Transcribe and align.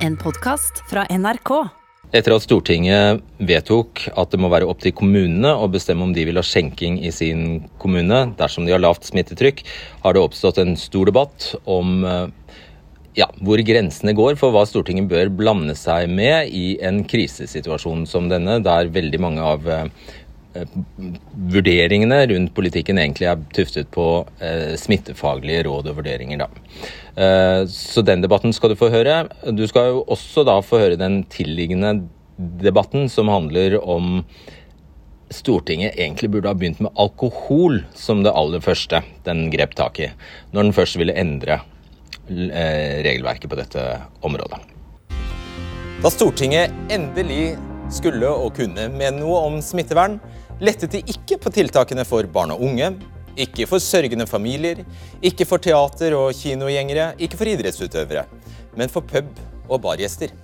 En 0.00 0.14
podkast 0.16 0.78
fra 0.88 1.02
NRK. 1.12 1.50
Etter 2.16 2.32
at 2.32 2.44
Stortinget 2.46 3.20
vedtok 3.36 4.06
at 4.16 4.30
det 4.32 4.38
må 4.40 4.48
være 4.48 4.64
opp 4.72 4.80
til 4.80 4.94
kommunene 4.96 5.50
å 5.52 5.66
bestemme 5.68 6.06
om 6.06 6.14
de 6.16 6.24
vil 6.24 6.40
ha 6.40 6.44
skjenking 6.46 6.96
i 7.04 7.12
sin 7.12 7.66
kommune 7.82 8.22
dersom 8.38 8.64
de 8.64 8.72
har 8.72 8.80
lavt 8.80 9.04
smittetrykk, 9.10 9.60
har 10.00 10.16
det 10.16 10.22
oppstått 10.24 10.62
en 10.62 10.72
stor 10.80 11.10
debatt 11.10 11.50
om 11.68 12.00
eh, 12.08 12.56
ja, 13.20 13.28
hvor 13.44 13.60
grensene 13.60 14.16
går 14.16 14.40
for 14.40 14.56
hva 14.56 14.64
Stortinget 14.64 15.10
bør 15.12 15.34
blande 15.42 15.76
seg 15.76 16.08
med 16.08 16.48
i 16.48 16.78
en 16.80 17.02
krisesituasjon 17.04 18.08
som 18.08 18.32
denne, 18.32 18.56
der 18.64 18.88
veldig 18.96 19.20
mange 19.20 19.44
av 19.52 19.68
eh, 19.68 19.84
vurderingene 21.50 22.20
rundt 22.32 22.54
politikken 22.56 22.98
egentlig 22.98 23.28
er 23.30 23.42
tuftet 23.54 23.90
på 23.94 24.06
eh, 24.42 24.74
smittefaglige 24.80 25.64
råd 25.68 25.90
og 25.92 26.00
vurderinger. 26.00 26.46
Eh, 27.14 27.62
så 27.70 28.02
den 28.06 28.24
debatten 28.24 28.54
skal 28.56 28.72
du 28.72 28.78
få 28.80 28.90
høre. 28.92 29.22
Du 29.54 29.66
skal 29.70 29.92
jo 29.92 30.04
også 30.10 30.44
da 30.48 30.58
få 30.64 30.82
høre 30.82 31.00
den 31.00 31.22
tilliggende 31.30 32.00
debatten 32.36 33.08
som 33.12 33.30
handler 33.30 33.78
om 33.80 34.24
Stortinget 35.30 35.94
egentlig 35.94 36.32
burde 36.34 36.50
ha 36.50 36.56
begynt 36.58 36.80
med 36.82 36.90
alkohol 36.98 37.84
som 37.94 38.24
det 38.24 38.32
aller 38.34 38.62
første 38.64 38.98
den 39.22 39.44
grep 39.52 39.76
tak 39.78 40.00
i, 40.02 40.08
når 40.50 40.66
den 40.66 40.74
først 40.74 40.98
ville 40.98 41.14
endre 41.14 41.60
eh, 42.26 42.98
regelverket 43.06 43.46
på 43.52 43.58
dette 43.60 43.84
området. 44.26 44.58
Da 46.02 46.10
Stortinget 46.10 46.74
endelig 46.90 47.52
skulle 47.94 48.26
og 48.26 48.56
kunne 48.58 48.88
mene 48.90 49.20
noe 49.20 49.44
om 49.46 49.58
smittevern, 49.62 50.18
lettet 50.60 50.92
de 50.92 51.00
ikke 51.08 51.38
på 51.40 51.52
tiltakene 51.54 52.04
for 52.08 52.26
barn 52.32 52.52
og 52.54 52.62
unge, 52.64 52.92
ikke 53.40 53.66
for 53.70 53.80
sørgende 53.80 54.26
familier, 54.28 54.82
ikke 55.24 55.46
for 55.48 55.62
teater- 55.62 56.16
og 56.18 56.34
kinogjengere, 56.36 57.14
ikke 57.18 57.38
for 57.40 57.48
idrettsutøvere, 57.48 58.26
men 58.76 58.92
for 58.92 59.00
pub- 59.00 59.40
og 59.70 59.80
bargjester. 59.80 60.34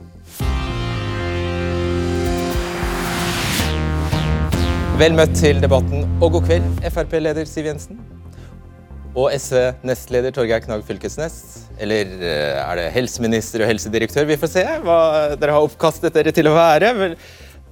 Vel 4.97 5.13
møtt 5.13 5.35
til 5.37 5.61
debatten, 5.61 6.07
og 6.25 6.39
god 6.39 6.47
kveld, 6.47 6.69
Frp-leder 6.89 7.45
Siv 7.45 7.67
Jensen. 7.69 7.99
Og 9.17 9.29
SV-nestleder 9.33 10.33
Torgeir 10.33 10.63
Knag 10.65 10.85
Fylkesnes. 10.89 11.67
Eller 11.81 12.09
eh, 12.21 12.57
er 12.61 12.79
det 12.81 12.87
helseminister 12.95 13.65
og 13.65 13.71
helsedirektør? 13.71 14.25
Vi 14.29 14.37
får 14.41 14.51
se 14.53 14.65
hva 14.85 14.99
dere 15.37 15.57
har 15.57 15.65
oppkastet 15.65 16.17
dere 16.17 16.33
til 16.37 16.49
å 16.49 16.57
være. 16.57 16.93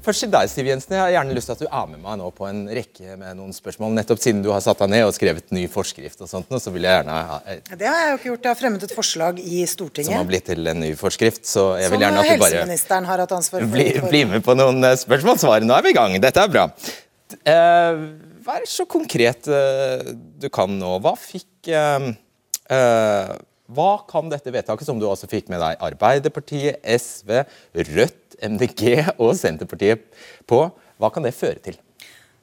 Først 0.05 0.20
til 0.20 0.33
deg, 0.33 0.50
Siv 0.52 0.66
Jensen. 0.69 0.92
Jeg 0.92 1.00
har 1.00 1.12
gjerne 1.14 1.34
lyst 1.36 1.48
til 1.48 1.55
at 1.55 1.62
du 1.64 1.69
er 1.69 1.86
med 1.88 2.00
meg 2.02 2.19
nå 2.20 2.27
på 2.36 2.44
en 2.44 2.64
rekke 2.77 3.14
med 3.20 3.38
noen 3.38 3.55
spørsmål. 3.56 3.94
Nettopp 3.97 4.20
siden 4.20 4.42
du 4.44 4.50
har 4.52 4.60
satt 4.64 4.83
deg 4.83 4.91
ned 4.92 5.05
og 5.06 5.14
skrevet 5.16 5.55
ny 5.56 5.64
forskrift 5.72 6.20
og 6.27 6.28
sånt, 6.28 6.52
så 6.60 6.72
vil 6.74 6.84
jeg 6.84 6.98
gjerne 6.98 7.20
ha 7.30 7.38
Det 7.70 7.88
har 7.88 8.02
jeg 8.02 8.10
jo 8.10 8.19
ikke 8.19 8.28
gjort. 8.28 8.42
Jeg 8.44 8.50
har 8.50 8.60
fremmet 8.60 8.84
et 8.84 8.92
forslag 8.97 9.41
i 9.41 9.62
Stortinget. 9.70 10.10
Som 10.10 10.20
har 10.20 10.28
blitt 10.28 10.44
til 10.50 10.72
en 10.75 10.82
ny 10.84 10.92
forskrift, 11.00 11.47
så 11.48 11.70
jeg 11.80 11.94
vil 11.94 12.05
gjerne 12.05 12.20
at 12.20 12.28
du 12.28 12.44
bare 12.44 12.52
helseministeren 12.58 13.08
har 13.08 13.25
hatt 13.25 13.32
ansvar 13.38 13.64
for. 13.64 13.72
bli, 13.78 13.88
bli 14.10 14.22
med 14.34 14.44
på 14.44 14.58
noen 14.58 14.91
eh, 14.91 14.98
spørsmål. 15.00 15.41
Svaret 15.41 15.69
Nå 15.69 15.78
er 15.78 15.88
vi 15.88 15.94
i 15.94 15.97
gang. 15.97 16.19
Dette 16.20 16.44
er 16.44 16.52
bra. 16.52 16.69
Eh, 17.41 18.05
vær 18.44 18.69
så 18.69 18.84
konkret 18.91 19.48
eh, 19.48 20.12
du 20.12 20.50
kan 20.52 20.77
nå. 20.78 20.98
Hva 21.05 21.14
fikk 21.19 21.72
uh, 21.72 22.12
eh, 22.69 23.34
Hva 23.73 24.03
kan 24.05 24.29
dette 24.29 24.53
vedtaket, 24.53 24.84
som 24.84 24.98
du 25.01 25.07
også 25.09 25.29
fikk 25.31 25.48
med 25.48 25.62
deg 25.62 25.81
Arbeiderpartiet, 25.81 26.83
SV, 26.84 27.39
Rødt, 27.95 28.37
MDG 28.45 29.15
og 29.17 29.33
Senterpartiet 29.39 30.05
på, 30.48 30.67
hva 31.01 31.11
kan 31.12 31.25
det 31.25 31.33
føre 31.37 31.62
til? 31.65 31.79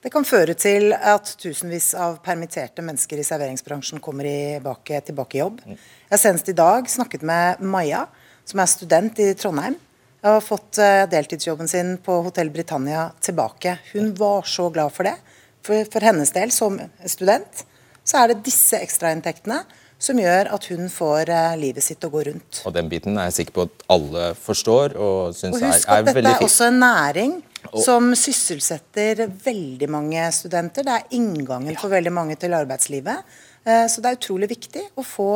Det 0.01 0.09
kan 0.09 0.25
føre 0.25 0.55
til 0.57 0.95
at 0.97 1.29
tusenvis 1.37 1.91
av 1.93 2.17
permitterte 2.25 2.81
mennesker 2.81 3.19
i 3.21 3.25
serveringsbransjen 3.27 4.01
kommer 4.01 4.25
tilbake, 4.25 4.97
tilbake 5.05 5.37
i 5.37 5.43
jobb. 5.43 5.59
Jeg 5.67 6.09
har 6.15 6.21
senest 6.23 6.49
i 6.49 6.57
dag 6.57 6.89
snakket 6.89 7.21
med 7.27 7.61
Maja, 7.61 8.07
som 8.49 8.63
er 8.63 8.71
student 8.71 9.21
i 9.21 9.29
Trondheim. 9.37 9.77
Og 10.23 10.29
har 10.39 10.41
fått 10.45 10.77
uh, 10.81 11.03
deltidsjobben 11.09 11.69
sin 11.69 11.95
på 12.01 12.15
Hotell 12.25 12.49
Britannia 12.53 13.07
tilbake. 13.21 13.75
Hun 13.93 14.09
var 14.17 14.49
så 14.49 14.67
glad 14.73 14.93
for 14.93 15.05
det. 15.05 15.15
For, 15.65 15.85
for 15.93 16.05
hennes 16.05 16.33
del, 16.33 16.49
som 16.53 16.81
student, 17.05 17.63
så 18.01 18.23
er 18.23 18.31
det 18.31 18.43
disse 18.45 18.81
ekstrainntektene 18.81 19.61
som 20.01 20.17
gjør 20.17 20.49
at 20.55 20.65
hun 20.71 20.87
får 20.89 21.29
uh, 21.29 21.53
livet 21.61 21.85
sitt 21.85 22.03
å 22.03 22.09
gå 22.09 22.23
rundt. 22.31 22.61
Og 22.65 22.73
den 22.73 22.89
biten 22.89 23.19
er 23.21 23.29
jeg 23.29 23.37
sikker 23.41 23.55
på 23.59 23.65
at 23.67 23.85
alle 23.93 24.31
forstår 24.39 24.95
og 24.97 25.35
syns 25.37 25.59
Og 25.59 25.61
er, 25.67 25.75
husk 25.75 25.87
at 25.93 25.99
er 26.01 26.07
dette 26.09 26.23
er 26.25 26.39
fint. 26.39 26.47
også 26.49 26.67
en 26.71 26.79
næring 26.81 27.35
som 27.85 28.09
sysselsetter 28.17 29.27
veldig 29.45 29.89
mange 29.93 30.25
studenter. 30.33 30.83
Det 30.87 30.95
er 30.97 31.15
inngangen 31.19 31.77
for 31.77 31.93
veldig 31.93 32.13
mange 32.17 32.35
til 32.41 32.53
arbeidslivet. 32.57 33.21
Eh, 33.63 33.85
Så 33.87 34.01
det 34.01 34.09
er 34.09 34.17
utrolig 34.17 34.49
viktig 34.49 34.87
å 34.97 35.05
få 35.05 35.29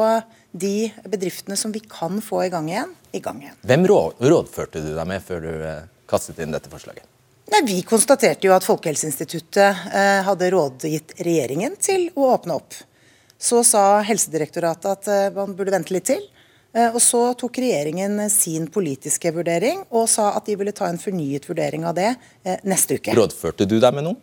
de 0.52 0.90
bedriftene 1.06 1.58
som 1.60 1.72
vi 1.76 1.84
kan 1.86 2.18
få 2.24 2.46
i 2.48 2.50
gang 2.50 2.70
igjen, 2.72 2.96
i 3.14 3.22
gang 3.22 3.42
igjen. 3.44 3.58
Hvem 3.62 3.86
rådførte 3.92 4.82
du 4.82 4.96
deg 4.96 5.08
med 5.08 5.22
før 5.22 5.46
du 5.46 5.52
eh, 5.62 5.84
kastet 6.10 6.40
inn 6.42 6.56
dette 6.56 6.72
forslaget? 6.74 7.06
Nei, 7.54 7.62
vi 7.68 7.78
konstaterte 7.86 8.48
jo 8.48 8.56
at 8.56 8.66
Folkehelseinstituttet 8.66 9.86
eh, 9.94 10.24
hadde 10.26 10.50
rådgitt 10.50 11.14
regjeringen 11.22 11.76
til 11.78 12.08
å 12.18 12.32
åpne 12.34 12.58
opp. 12.58 12.74
Så 13.42 13.64
sa 13.68 14.00
Helsedirektoratet 14.06 14.90
at 14.92 15.12
eh, 15.12 15.28
man 15.36 15.56
burde 15.58 15.74
vente 15.76 15.94
litt 15.96 16.08
til. 16.10 16.24
Eh, 16.76 16.90
og 16.92 17.02
så 17.04 17.30
tok 17.40 17.60
regjeringen 17.64 18.20
sin 18.32 18.68
politiske 18.72 19.32
vurdering 19.36 19.86
og 19.90 20.10
sa 20.12 20.32
at 20.36 20.48
de 20.48 20.58
ville 20.60 20.76
ta 20.76 20.90
en 20.92 21.00
fornyet 21.00 21.48
vurdering 21.48 21.86
av 21.88 21.96
det 21.98 22.12
eh, 22.44 22.58
neste 22.68 23.00
uke. 23.00 23.16
Rådførte 23.16 23.68
du 23.70 23.78
deg 23.80 23.96
med 23.96 24.10
noen? 24.10 24.20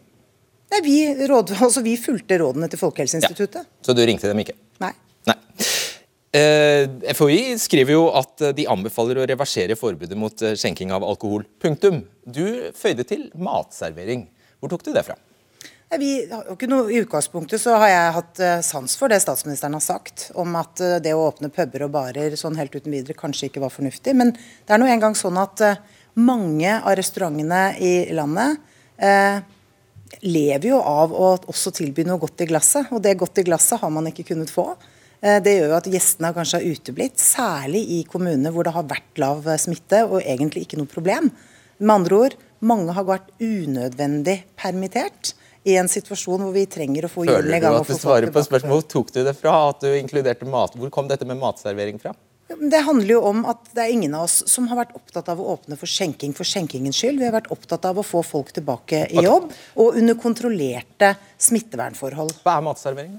Nei, 0.73 0.81
vi, 0.85 0.97
råd, 1.29 1.55
altså, 1.65 1.85
vi 1.85 1.97
fulgte 2.01 2.41
rådene 2.41 2.69
til 2.73 2.81
Folkehelseinstituttet. 2.81 3.69
Så 3.85 3.97
du 3.97 4.05
ringte 4.05 4.31
dem 4.31 4.45
ikke? 4.45 4.57
Nei. 4.83 4.93
Nei. 5.29 5.39
Eh, 6.33 6.87
FHI 7.13 7.59
skriver 7.61 7.93
jo 7.93 8.07
at 8.17 8.41
eh, 8.41 8.55
de 8.57 8.65
anbefaler 8.73 9.21
å 9.21 9.27
reversere 9.29 9.77
forbudet 9.77 10.17
mot 10.17 10.45
eh, 10.45 10.57
skjenking 10.57 10.95
av 10.97 11.05
alkohol. 11.05 11.45
Punktum. 11.61 12.03
Du 12.25 12.73
føyde 12.77 13.05
til 13.09 13.27
matservering. 13.37 14.25
Hvor 14.61 14.73
tok 14.73 14.87
du 14.87 14.95
det 14.97 15.05
fra? 15.05 15.19
Vi 15.99 16.27
noe, 16.69 16.87
I 16.93 17.01
utgangspunktet 17.03 17.61
så 17.61 17.75
har 17.77 17.91
jeg 17.91 18.13
hatt 18.17 18.41
eh, 18.41 18.61
sans 18.65 18.95
for 18.97 19.13
det 19.13 19.19
statsministeren 19.21 19.75
har 19.77 19.85
sagt 19.85 20.31
om 20.41 20.55
at 20.57 20.81
eh, 20.81 20.97
det 21.05 21.13
å 21.13 21.27
åpne 21.27 21.51
puber 21.53 21.85
og 21.85 21.93
barer 21.93 22.37
sånn 22.39 22.57
helt 22.57 22.73
uten 22.73 22.95
videre 22.95 23.17
kanskje 23.19 23.51
ikke 23.51 23.61
var 23.61 23.75
fornuftig. 23.75 24.15
Men 24.17 24.33
det 24.33 24.73
er 24.73 24.81
nå 24.81 24.89
engang 24.89 25.17
sånn 25.19 25.37
at 25.41 25.61
eh, 25.67 25.83
mange 26.17 26.79
av 26.79 26.97
restaurantene 26.97 27.61
i 27.85 27.93
landet 28.17 28.57
eh, 29.05 29.43
lever 30.25 30.71
jo 30.71 30.81
av 30.81 31.13
å 31.13 31.35
også 31.53 31.75
tilby 31.77 32.07
noe 32.09 32.23
godt 32.23 32.47
i 32.47 32.49
glasset. 32.49 32.89
Og 32.89 33.05
det 33.05 33.19
godt 33.21 33.43
i 33.43 33.47
glasset 33.51 33.85
har 33.85 33.93
man 33.93 34.09
ikke 34.09 34.31
kunnet 34.33 34.53
få. 34.53 34.71
Det 35.23 35.53
gjør 35.55 35.69
jo 35.71 35.77
at 35.77 35.87
gjestene 35.87 36.33
kanskje 36.35 36.59
har 36.59 36.73
uteblitt, 36.75 37.21
særlig 37.23 37.85
i 37.95 38.01
kommuner 38.11 38.51
hvor 38.51 38.67
det 38.67 38.73
har 38.75 38.89
vært 38.91 39.21
lav 39.23 39.45
smitte 39.61 40.01
og 40.09 40.19
egentlig 40.19 40.65
ikke 40.65 40.81
noe 40.81 40.91
problem. 40.91 41.29
Med 41.79 41.95
andre 41.95 42.19
ord, 42.25 42.35
mange 42.67 42.97
har 42.97 43.07
vært 43.07 43.31
unødvendig 43.39 44.41
permittert 44.59 45.31
i 45.69 45.77
en 45.79 45.89
situasjon 45.91 46.43
hvor 46.43 46.53
vi 46.55 46.67
trenger 46.71 47.07
å 47.07 47.11
få 47.13 47.27
hjulene 47.29 47.59
i 47.59 47.63
gang. 47.63 47.79
Føler 47.79 47.87
du 47.87 47.93
at 47.93 47.95
du 47.95 48.03
svarer 48.03 48.35
på 48.35 48.43
spørsmål? 48.45 48.81
Hvor 48.81 48.91
tok 48.97 49.15
du 49.15 49.23
det 49.27 49.35
fra? 49.39 49.55
At 49.71 49.85
du 49.85 49.91
inkluderte 49.95 50.49
mat? 50.49 50.75
Hvor 50.79 50.91
kom 50.95 51.11
dette 51.11 51.29
med 51.29 51.39
matservering 51.41 52.01
fra? 52.03 52.15
Det 52.53 52.81
handler 52.85 53.15
jo 53.15 53.21
om 53.25 53.45
at 53.49 53.71
det 53.73 53.85
er 53.85 53.93
ingen 53.95 54.15
av 54.19 54.27
oss 54.27 54.43
som 54.51 54.67
har 54.69 54.83
vært 54.83 54.97
opptatt 54.99 55.31
av 55.33 55.41
å 55.41 55.47
åpne 55.55 55.79
for 55.81 55.89
skjenking 55.89 56.35
for 56.37 56.49
skjenkingens 56.49 56.99
skyld. 56.99 57.21
Vi 57.23 57.29
har 57.29 57.35
vært 57.35 57.49
opptatt 57.55 57.87
av 57.89 58.01
å 58.01 58.05
få 58.05 58.21
folk 58.27 58.53
tilbake 58.53 59.07
i 59.09 59.25
jobb, 59.25 59.53
og 59.81 60.01
under 60.01 60.19
kontrollerte 60.21 61.15
smittevernforhold. 61.41 62.35
Hva 62.45 62.59
er 62.59 62.67
matservering? 62.67 63.15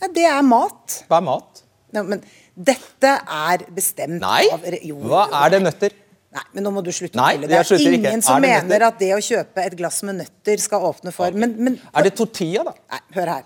Ja, 0.00 0.10
Det 0.12 0.26
er 0.28 0.42
mat. 0.44 1.04
Hva 1.08 1.20
er 1.20 1.28
mat? 1.28 1.62
Ja, 1.94 2.02
men 2.02 2.24
dette 2.56 3.12
er 3.22 3.62
bestemt 3.72 4.18
Nei! 4.20 4.48
av 4.52 4.66
Nei! 4.66 4.82
Hva 5.06 5.28
er 5.44 5.54
det 5.54 5.62
nøtter? 5.62 5.94
Nei, 6.36 6.44
men 6.52 6.66
nå 6.66 6.70
må 6.76 6.82
du 6.84 6.90
slutte 6.92 7.16
Nei, 7.16 7.32
å 7.34 7.40
tulle. 7.40 7.48
Det 7.48 7.56
er 7.58 7.70
ikke. 7.80 7.92
ingen 7.96 8.22
som 8.24 8.36
Er 8.36 8.42
det 8.44 8.48
mener 8.50 8.68
nøtter? 8.68 8.86
at 8.90 8.98
det 9.00 9.10
å 9.16 9.20
kjøpe 9.24 9.62
et 9.64 9.76
glass 9.78 10.02
med 10.04 10.18
nøtter 10.20 10.60
skal 10.60 10.84
åpne 10.90 11.12
for 11.16 11.32
men, 11.32 11.54
men 11.56 11.78
Er 11.96 12.04
det 12.04 12.12
tortilla, 12.18 12.64
da? 12.68 12.74
Nei, 12.92 13.00
hør 13.16 13.32
her. 13.32 13.44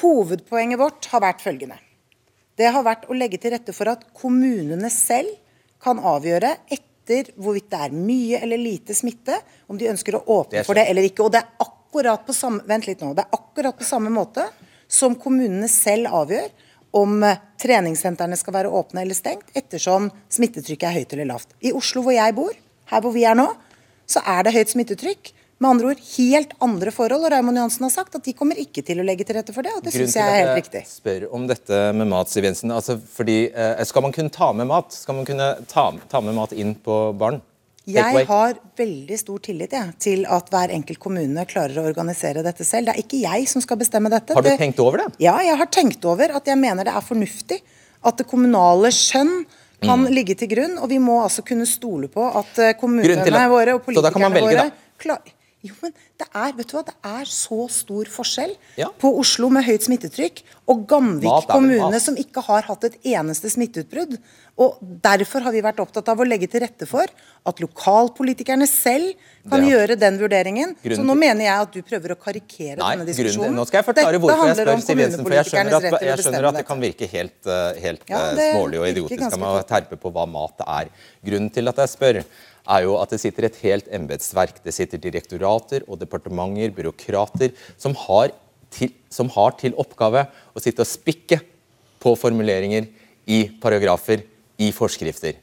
Hovedpoenget 0.00 0.80
vårt 0.80 1.06
har 1.12 1.22
vært 1.22 1.44
følgende. 1.44 1.76
Det 2.58 2.70
har 2.74 2.82
vært 2.86 3.06
å 3.10 3.14
legge 3.14 3.38
til 3.42 3.54
rette 3.54 3.74
for 3.74 3.90
at 3.90 4.02
kommunene 4.18 4.90
selv 4.90 5.30
kan 5.82 5.98
avgjøre 6.02 6.50
etter 6.74 7.30
hvorvidt 7.36 7.70
det 7.70 7.80
er 7.86 7.94
mye 7.94 8.40
eller 8.42 8.58
lite 8.58 8.94
smitte, 8.96 9.36
om 9.68 9.78
de 9.78 9.90
ønsker 9.90 10.16
å 10.18 10.24
åpne 10.40 10.60
det 10.62 10.66
for 10.66 10.78
det 10.78 10.86
eller 10.90 11.06
ikke. 11.06 11.26
Og 11.26 11.32
det 11.34 11.42
er 11.42 11.66
akkurat 11.66 12.22
på 12.26 12.34
samme, 12.34 12.62
vent 12.66 12.86
litt 12.88 13.02
nå, 13.04 13.12
det 13.14 13.26
er 13.26 13.36
akkurat 13.38 13.78
på 13.78 13.86
samme 13.86 14.10
måte 14.10 14.46
som 14.90 15.14
kommunene 15.18 15.68
selv 15.70 16.10
avgjør 16.14 16.50
om 16.94 17.22
eh, 17.26 17.40
treningssentrene 17.60 18.38
skal 18.38 18.58
være 18.58 18.72
åpne 18.72 19.04
eller 19.04 19.18
stengt, 19.18 19.50
ettersom 19.56 20.10
smittetrykket 20.32 20.88
er 20.88 20.98
høyt 21.00 21.14
eller 21.16 21.30
lavt. 21.32 21.56
I 21.64 21.74
Oslo 21.74 22.04
hvor 22.04 22.14
jeg 22.16 22.36
bor, 22.36 22.52
her 22.92 23.02
hvor 23.04 23.14
vi 23.14 23.24
er 23.26 23.38
nå, 23.38 23.48
så 24.06 24.22
er 24.28 24.44
det 24.46 24.54
høyt 24.54 24.74
smittetrykk. 24.74 25.32
Med 25.62 25.70
andre 25.70 25.92
ord 25.92 26.00
helt 26.16 26.50
andre 26.66 26.92
forhold. 26.92 27.24
Og 27.24 27.30
Raymond 27.30 27.56
Johansen 27.56 27.86
har 27.86 27.92
sagt 27.94 28.16
at 28.18 28.24
de 28.26 28.34
kommer 28.36 28.58
ikke 28.58 28.82
til 28.84 28.98
å 29.00 29.04
legge 29.06 29.24
til 29.24 29.38
rette 29.38 29.54
for 29.54 29.64
det. 29.64 29.70
Og 29.76 29.84
det 29.84 29.92
Grunnen 29.94 30.10
syns 30.10 30.18
jeg 30.18 30.34
er 30.34 30.50
helt 30.50 30.66
til 30.66 30.74
at 30.74 30.80
jeg 30.80 30.90
spør 30.90 31.26
om 31.38 31.46
dette 31.48 31.78
med 31.94 32.10
mat, 32.10 32.30
Siv 32.32 32.44
Jensen, 32.44 32.74
altså 32.74 32.98
fordi 32.98 33.38
eh, 33.48 33.84
Skal 33.86 34.04
man 34.04 34.12
kunne 34.12 34.34
ta 34.34 34.50
med 34.52 34.68
mat? 34.68 34.92
Skal 34.92 35.16
man 35.16 35.28
kunne 35.28 35.52
ta, 35.70 35.86
ta 36.10 36.22
med 36.26 36.36
mat 36.36 36.52
inn 36.58 36.74
på 36.74 36.98
baren? 37.16 37.40
Jeg 37.84 38.24
har 38.26 38.54
veldig 38.78 39.16
stor 39.20 39.40
tillit 39.44 39.74
jeg, 39.76 39.92
til 40.00 40.22
at 40.24 40.48
hver 40.52 40.72
enkelt 40.72 40.98
kommune 41.02 41.44
klarer 41.48 41.82
å 41.82 41.84
organisere 41.84 42.44
dette 42.44 42.64
selv. 42.64 42.88
Det 42.88 42.94
er 42.94 43.02
ikke 43.02 43.20
jeg 43.20 43.48
som 43.50 43.60
skal 43.60 43.76
bestemme 43.80 44.08
dette. 44.12 44.32
Har 44.32 44.42
du 44.42 44.48
Det- 44.48 44.58
tenkt 44.58 44.80
over 44.80 44.98
det? 44.98 45.08
Ja, 45.20 45.36
jeg 45.44 45.56
har 45.58 45.66
tenkt 45.66 46.04
over 46.04 46.32
at 46.34 46.46
jeg 46.46 46.56
mener 46.56 46.84
det 46.84 46.94
er 46.94 47.04
fornuftig 47.04 47.60
at 48.02 48.16
det 48.16 48.26
kommunale 48.26 48.88
skjønn 48.88 49.44
kan 49.82 50.06
ligge 50.06 50.34
til 50.36 50.48
grunn. 50.48 50.78
Og 50.78 50.88
vi 50.88 50.98
må 50.98 51.22
altså 51.22 51.44
kunne 51.44 51.66
stole 51.66 52.08
på 52.08 52.24
at 52.24 52.58
eh, 52.58 52.72
kommunene 52.72 53.48
våre 53.50 53.74
og 53.74 53.84
Så 53.84 54.00
da 54.02 54.10
kan 54.10 54.22
man 54.22 54.32
politikerne 54.32 54.48
velge, 54.48 54.70
våre 54.70 54.72
klar... 54.98 55.18
Jo, 55.64 55.72
men 55.80 55.94
det 56.20 56.26
er, 56.28 56.52
vet 56.58 56.68
du 56.68 56.74
hva, 56.76 56.82
det 56.84 56.94
er 57.08 57.24
så 57.30 57.64
stor 57.72 58.04
forskjell 58.12 58.50
Ja. 58.76 58.90
på 59.00 59.08
Oslo 59.16 59.48
med 59.48 59.64
høyt 59.64 59.86
smittetrykk 59.86 60.42
og 60.68 60.82
Gamvik 60.90 61.24
Mat 61.24 61.46
kommune 61.48 61.90
mat. 61.90 62.02
som 62.04 62.16
ikke 62.20 62.42
har 62.44 62.66
hatt 62.68 62.84
et 62.84 62.98
eneste 63.14 63.48
smitteutbrudd. 63.48 64.18
Og 64.60 64.76
Derfor 65.02 65.40
har 65.42 65.52
vi 65.56 65.62
vært 65.64 65.80
opptatt 65.82 66.06
av 66.12 66.20
å 66.20 66.26
legge 66.28 66.46
til 66.52 66.60
rette 66.62 66.86
for 66.86 67.08
at 67.46 67.60
lokalpolitikerne 67.64 68.68
selv 68.68 69.14
kan 69.50 69.60
Det- 69.60 69.72
gjøre 69.72 69.98
den 69.98 70.18
vurderingen. 70.18 70.76
Grunnen 70.84 71.00
så 71.00 71.04
nå 71.04 71.16
mener 71.18 71.44
jeg 71.44 71.60
at 71.60 71.72
du 71.72 71.82
prøver 71.82 72.12
å 72.14 72.16
karikere 72.16 72.76
Nei, 72.78 72.96
denne 72.96 73.04
grunnen 73.04 73.16
diskusjonen. 73.16 73.54
nå 73.54 73.66
skal 73.66 73.82
jeg 73.82 73.94
forklare 73.94 74.20
hvorfor 74.20 74.46
jeg 74.46 74.56
spør 74.56 74.80
Siv 74.84 74.98
Jensen. 74.98 75.22
For 75.24 75.32
jeg 75.32 75.44
skjønner, 75.46 75.74
at, 75.74 76.00
jeg 76.02 76.18
skjønner 76.18 76.48
at 76.48 76.54
det 76.56 76.66
kan 76.66 76.80
virke 76.80 77.08
helt, 77.08 77.46
eh, 77.46 77.80
helt 77.80 78.00
Ja, 78.08 78.30
eh, 78.30 78.54
smålig 78.54 78.78
og 78.80 78.86
idiotisk 78.94 79.32
av 79.32 79.38
meg 79.38 79.48
å 79.48 79.66
terpe 79.66 79.96
på 79.96 80.12
hva 80.12 80.26
mat 80.28 80.60
er. 80.66 80.88
Grunnen 81.24 81.50
til 81.52 81.68
at 81.68 81.76
jeg 81.76 81.88
spør, 81.88 82.24
er 82.64 82.86
jo 82.86 82.96
at 83.00 83.12
det 83.12 83.20
sitter 83.22 83.48
et 83.48 83.60
helt 83.64 83.88
embetsverk. 83.92 84.60
Det 84.64 84.74
sitter 84.74 85.00
direktorater 85.00 85.84
og 85.88 86.00
departementer, 86.00 86.72
byråkrater, 86.76 87.52
som 87.80 87.96
har, 88.06 88.32
til, 88.72 88.92
som 89.12 89.30
har 89.34 89.56
til 89.60 89.76
oppgave 89.80 90.26
å 90.54 90.62
sitte 90.62 90.84
og 90.84 90.90
spikke 90.90 91.40
på 92.02 92.14
formuleringer 92.20 92.88
i 93.30 93.46
paragrafer, 93.60 94.24
i 94.60 94.70
forskrifter. 94.74 95.40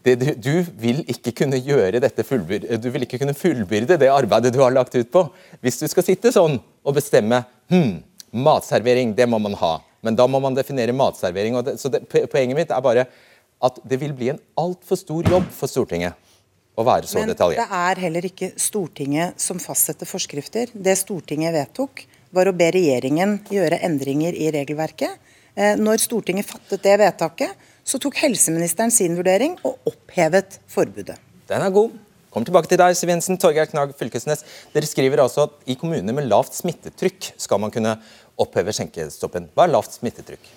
Det, 0.00 0.14
du, 0.16 0.28
du 0.32 0.54
vil 0.80 1.02
ikke 1.12 1.34
kunne 1.42 1.58
gjøre 1.60 2.00
dette 2.00 2.24
fullbyr, 2.24 2.64
du 2.80 2.88
vil 2.92 3.04
ikke 3.04 3.18
kunne 3.20 3.36
fullbyrde 3.36 3.98
det 4.00 4.08
arbeidet 4.08 4.54
du 4.54 4.62
har 4.62 4.72
lagt 4.72 4.96
ut 4.96 5.10
på, 5.12 5.26
hvis 5.60 5.76
du 5.82 5.84
skal 5.92 6.06
sitte 6.06 6.32
sånn 6.32 6.56
og 6.56 6.96
bestemme 6.96 7.42
hm, 7.68 7.98
matservering, 8.32 9.12
det 9.16 9.28
må 9.28 9.40
man 9.42 9.58
ha. 9.60 9.74
Men 10.00 10.16
da 10.16 10.24
må 10.24 10.40
man 10.40 10.56
definere 10.56 10.96
matservering. 10.96 11.58
Det, 11.66 11.76
så 11.76 11.92
det, 11.92 12.06
Poenget 12.08 12.56
mitt 12.56 12.72
er 12.72 12.84
bare 12.84 13.04
at 13.60 13.76
det 13.84 14.00
vil 14.00 14.16
bli 14.16 14.30
en 14.32 14.40
altfor 14.56 14.96
stor 14.96 15.28
jobb 15.28 15.50
for 15.52 15.68
Stortinget 15.68 16.16
å 16.78 16.84
være 16.86 17.08
så 17.08 17.18
Men 17.18 17.32
det 17.34 17.66
er 17.66 18.00
heller 18.04 18.26
ikke 18.28 18.52
Stortinget 18.60 19.40
som 19.40 19.60
fastsetter 19.62 20.08
forskrifter. 20.08 20.70
Det 20.74 20.96
Stortinget 20.98 21.54
vedtok, 21.56 22.04
var 22.30 22.46
å 22.46 22.54
be 22.54 22.68
regjeringen 22.74 23.40
gjøre 23.50 23.80
endringer 23.86 24.36
i 24.38 24.50
regelverket. 24.54 25.18
Eh, 25.54 25.74
Når 25.80 26.04
Stortinget 26.04 26.46
fattet 26.46 26.84
det 26.86 26.94
vedtaket, 27.02 27.66
så 27.84 27.98
tok 27.98 28.20
helseministeren 28.22 28.92
sin 28.94 29.16
vurdering 29.18 29.56
og 29.66 29.90
opphevet 29.90 30.60
forbudet. 30.70 31.18
Den 31.50 31.66
er 31.66 31.74
god. 31.74 31.96
Kom 32.30 32.46
tilbake 32.46 32.70
til 32.70 32.78
deg, 32.78 32.94
Siv 32.94 33.10
Jensen. 33.10 33.38
Torgeir 33.42 33.66
Knag 33.66 33.90
Fylkesnes. 33.98 34.44
Dere 34.70 34.86
skriver 34.86 35.24
altså 35.24 35.48
at 35.48 35.56
i 35.66 35.74
kommuner 35.74 36.14
med 36.14 36.28
lavt 36.30 36.54
smittetrykk 36.54 37.32
skal 37.34 37.58
man 37.58 37.74
kunne 37.74 37.96
oppheve 38.38 38.70
skjenkestoppen. 38.76 39.50
Hva 39.56 39.66
er 39.66 39.74
lavt 39.74 39.96
smittetrykk? 39.98 40.52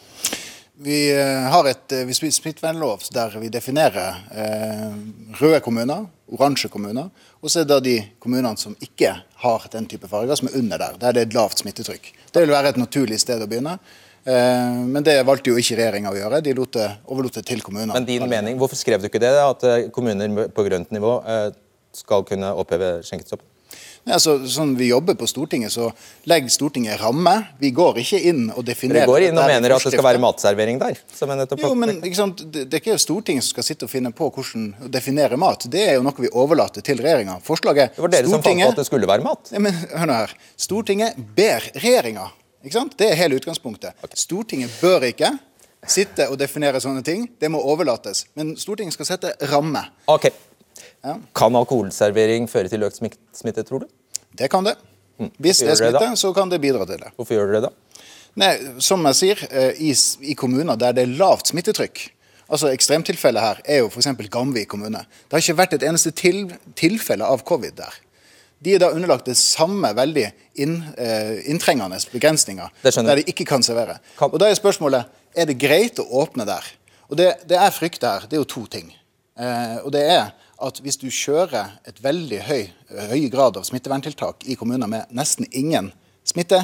Vi 0.75 1.19
eh, 1.21 1.51
har 1.53 1.67
et 1.69 1.93
eh, 1.93 2.09
smittevernlov 2.09 3.03
der 3.13 3.35
vi 3.37 3.49
definerer 3.53 4.23
eh, 4.33 4.95
røde 5.37 5.59
kommuner, 5.61 6.07
oransje 6.33 6.71
kommuner, 6.73 7.11
og 7.43 7.51
så 7.51 7.61
er 7.61 7.67
det 7.69 7.77
de 7.85 7.93
kommunene 8.23 8.57
som 8.57 8.73
ikke 8.81 9.11
har 9.43 9.67
den 9.75 9.85
type 9.91 10.09
farger, 10.09 10.33
som 10.39 10.49
er 10.49 10.57
under 10.57 10.81
der. 10.81 10.97
Der 10.97 11.13
det 11.13 11.21
er 11.21 11.29
et 11.29 11.37
lavt 11.37 11.61
smittetrykk. 11.61 12.09
Det 12.33 12.41
vil 12.41 12.55
være 12.55 12.73
et 12.73 12.81
naturlig 12.81 13.21
sted 13.21 13.43
å 13.43 13.49
begynne. 13.49 13.77
Men 14.23 15.03
det 15.03 15.17
valgte 15.27 15.51
jo 15.51 15.59
ikke 15.59 15.75
regjeringa 15.75 16.13
å 16.13 16.15
gjøre. 16.15 16.39
De 16.41 16.53
lot 16.55 16.77
det, 16.77 16.85
overlot 17.11 17.37
det 17.41 17.43
til 17.49 17.59
kommunene. 17.61 17.91
Men 17.91 18.07
din 18.07 18.23
mening, 18.31 18.55
hvorfor 18.57 18.79
skrev 18.79 19.03
du 19.03 19.09
ikke 19.09 19.19
det, 19.19 19.33
at 19.35 19.65
kommuner 19.93 20.47
på 20.55 20.63
grønt 20.63 20.95
nivå 20.95 21.17
skal 21.93 22.23
kunne 22.29 22.53
oppheve 22.55 22.95
skjenkestoppen? 23.03 23.52
Nei, 24.03 24.17
altså, 24.17 24.33
sånn 24.51 24.73
vi 24.75 24.89
jobber 24.89 25.15
på 25.15 25.27
Stortinget, 25.31 25.71
så 25.71 25.85
legger 26.27 26.51
Stortinget 26.51 26.99
ramme. 26.99 27.37
Vi 27.61 27.69
går 27.75 28.01
ikke 28.01 28.19
inn 28.31 28.49
og 28.51 28.65
definerer 28.67 29.05
Dere 29.05 29.11
går 29.13 29.27
inn 29.29 29.39
og 29.39 29.47
mener 29.47 29.75
at 29.77 29.85
det 29.87 29.93
skal 29.93 30.03
være 30.09 30.19
matservering 30.19 30.81
der? 30.81 30.99
som 31.15 31.31
Jo, 31.31 31.71
men? 31.79 32.01
Det, 32.03 32.65
det 32.67 32.67
er 32.67 32.81
ikke 32.81 32.97
Stortinget 32.99 33.47
som 33.47 33.55
skal 33.55 33.67
sitte 33.69 33.87
og 33.87 33.93
finne 33.93 34.11
på 34.15 34.27
hvordan 34.27 34.67
å 34.83 34.91
definere 34.91 35.39
mat. 35.39 35.69
Det 35.71 35.85
er 35.87 35.95
jo 35.95 36.03
noe 36.03 36.19
vi 36.19 36.31
overlater 36.35 36.83
til 36.83 36.99
regjeringa. 36.99 37.37
Forslaget 37.47 37.95
Det 37.95 38.03
var 38.03 38.11
dere 38.17 38.27
som 38.27 38.43
fant 38.43 38.59
på 38.65 38.73
at 38.75 38.83
det 38.83 38.87
skulle 38.89 39.07
være 39.07 39.23
mat. 39.23 39.53
Ja, 39.55 39.63
men 39.63 39.79
hør 39.95 40.11
nå 40.11 40.19
her. 40.19 40.35
Stortinget 40.59 41.23
ber 41.39 41.71
regjeringa. 41.79 42.27
Det 42.99 43.07
er 43.07 43.19
hele 43.19 43.39
utgangspunktet. 43.39 43.95
Stortinget 44.19 44.71
bør 44.83 45.07
ikke 45.07 45.31
sitte 45.87 46.27
og 46.31 46.37
definere 46.39 46.79
sånne 46.83 47.03
ting. 47.07 47.25
Det 47.39 47.49
må 47.51 47.59
overlates. 47.59 48.25
Men 48.39 48.53
Stortinget 48.59 48.95
skal 48.95 49.13
sette 49.15 49.33
ramme. 49.51 49.83
Ok. 50.11 50.29
Ja. 51.03 51.17
Kan 51.35 51.55
alkoholservering 51.59 52.47
føre 52.51 52.69
til 52.71 52.83
økt 52.87 52.99
smitte, 53.35 53.63
tror 53.67 53.83
du? 53.85 53.87
Det 54.37 54.49
kan 54.51 54.63
det. 54.65 54.75
Hvis 55.37 55.59
det 55.61 55.67
er 55.69 55.75
det 55.75 55.77
smitte, 55.99 56.15
så 56.19 56.33
kan 56.33 56.49
det 56.49 56.59
bidra 56.63 56.85
til 56.89 56.97
det. 57.03 57.11
Hvorfor 57.15 57.37
gjør 57.37 57.51
dere 57.51 57.61
det 57.61 57.69
da? 57.69 58.01
Nei, 58.41 58.53
som 58.81 59.03
jeg 59.05 59.15
sier, 59.19 59.43
eh, 59.51 59.75
i, 59.77 59.91
i 60.25 60.33
kommuner 60.33 60.75
der 60.79 60.95
det 60.97 61.03
er 61.05 61.17
lavt 61.19 61.51
smittetrykk 61.53 62.07
Altså 62.53 62.67
Ekstremtilfellet 62.73 63.41
her 63.41 63.59
er 63.65 63.77
jo 63.79 63.87
f.eks. 63.89 64.09
Gamvik 64.29 64.67
kommune. 64.69 64.99
Det 64.99 65.31
har 65.31 65.41
ikke 65.41 65.55
vært 65.57 65.73
et 65.77 65.85
eneste 65.87 66.11
til, 66.11 66.41
tilfelle 66.77 67.25
av 67.25 67.41
covid 67.47 67.77
der. 67.79 67.93
De 68.63 68.73
er 68.75 68.81
da 68.83 68.89
underlagt 68.93 69.25
det 69.25 69.37
samme 69.39 69.89
veldig 69.95 70.25
inn, 70.61 70.75
eh, 70.97 71.39
inntrengende 71.49 71.97
begrensninger, 72.11 72.69
der 72.83 73.15
de 73.21 73.23
ikke 73.31 73.45
kan 73.47 73.63
servere. 73.63 73.97
Kan- 74.19 74.29
Og 74.33 74.39
Da 74.39 74.49
er 74.51 74.55
spørsmålet 74.59 75.05
er 75.35 75.45
det 75.49 75.57
greit 75.57 75.97
å 75.99 76.05
åpne 76.21 76.45
der. 76.45 76.63
Og 77.09 77.17
Det, 77.17 77.31
det 77.47 77.57
jeg 77.57 77.73
frykter 77.73 78.07
her, 78.19 78.27
det 78.27 78.33
er 78.37 78.41
jo 78.43 78.49
to 78.49 78.65
ting. 78.67 78.93
Eh, 79.39 79.77
og 79.83 79.91
det 79.91 80.03
er 80.03 80.31
at 80.63 80.79
hvis 80.83 80.99
du 81.01 81.09
kjører 81.11 81.75
et 81.87 81.99
veldig 82.03 82.39
høy, 82.47 82.61
høy 83.11 83.25
grad 83.33 83.57
av 83.59 83.65
smitteverntiltak 83.67 84.45
i 84.47 84.55
kommuner 84.59 84.89
med 84.89 85.11
nesten 85.15 85.47
ingen 85.51 85.91
smitte, 86.27 86.61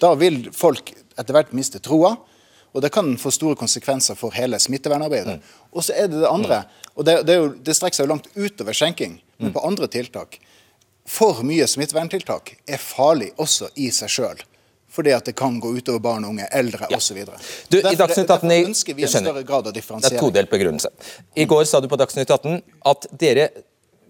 da 0.00 0.12
vil 0.20 0.46
folk 0.56 0.92
etter 1.18 1.36
hvert 1.36 1.54
miste 1.56 1.80
troa, 1.84 2.16
og 2.70 2.84
det 2.84 2.92
kan 2.94 3.16
få 3.18 3.32
store 3.34 3.58
konsekvenser 3.58 4.18
for 4.18 4.34
hele 4.36 4.60
smittevernarbeidet. 4.62 5.40
Og 5.74 5.84
så 5.84 5.96
er 5.96 6.10
det 6.10 6.20
det 6.22 6.30
andre, 6.30 6.62
og 6.94 7.06
det, 7.08 7.16
det, 7.26 7.38
jo, 7.40 7.48
det 7.56 7.74
strekker 7.76 7.98
seg 7.98 8.06
jo 8.06 8.12
langt 8.12 8.30
utover 8.36 8.76
skjenking, 8.76 9.18
men 9.40 9.54
på 9.54 9.64
andre 9.66 9.88
tiltak. 9.90 10.38
For 11.10 11.42
mye 11.46 11.66
smitteverntiltak 11.66 12.54
er 12.70 12.82
farlig 12.82 13.32
også 13.40 13.72
i 13.80 13.88
seg 13.94 14.12
sjøl. 14.12 14.44
Fordi 14.90 15.12
at 15.14 15.24
det 15.24 15.36
kan 15.38 15.60
gå 15.62 15.70
utover 15.78 16.00
barn 16.02 16.24
og 16.24 16.30
unge, 16.34 16.48
eldre 16.52 16.86
Ja. 16.90 16.96
osv. 16.96 17.24
Du, 17.70 17.78
18 17.78 18.50
i- 18.50 18.64
ønsker 18.64 18.94
vi 18.94 19.02
en 19.02 19.08
større 19.08 19.44
grad 19.44 19.66
av 19.66 19.72
Det 19.72 19.84
er 19.86 20.18
todelt 20.18 20.50
begrunnelse. 20.50 20.88
I 21.36 21.44
går 21.44 21.64
sa 21.64 21.80
du 21.80 21.86
på 21.88 21.96
Dagsnytt 21.96 22.30
18 22.30 22.62
at 22.84 23.06
dere 23.16 23.48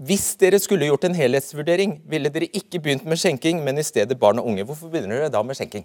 hvis 0.01 0.35
dere 0.41 0.59
skulle 0.59 0.87
gjort 0.89 1.05
en 1.05 1.15
helhetsvurdering, 1.15 2.01
ville 2.09 2.31
dere 2.33 2.49
ikke 2.57 2.81
begynt 2.81 3.05
med 3.05 3.19
skjenking, 3.21 3.63
men 3.63 3.77
i 3.79 3.83
stedet 3.85 4.19
barn 4.19 4.39
og 4.41 4.47
unge. 4.49 4.65
Hvorfor 4.65 4.89
begynner 4.89 5.21
dere 5.21 5.29
da 5.29 5.43
med 5.43 5.59
skjenking? 5.59 5.85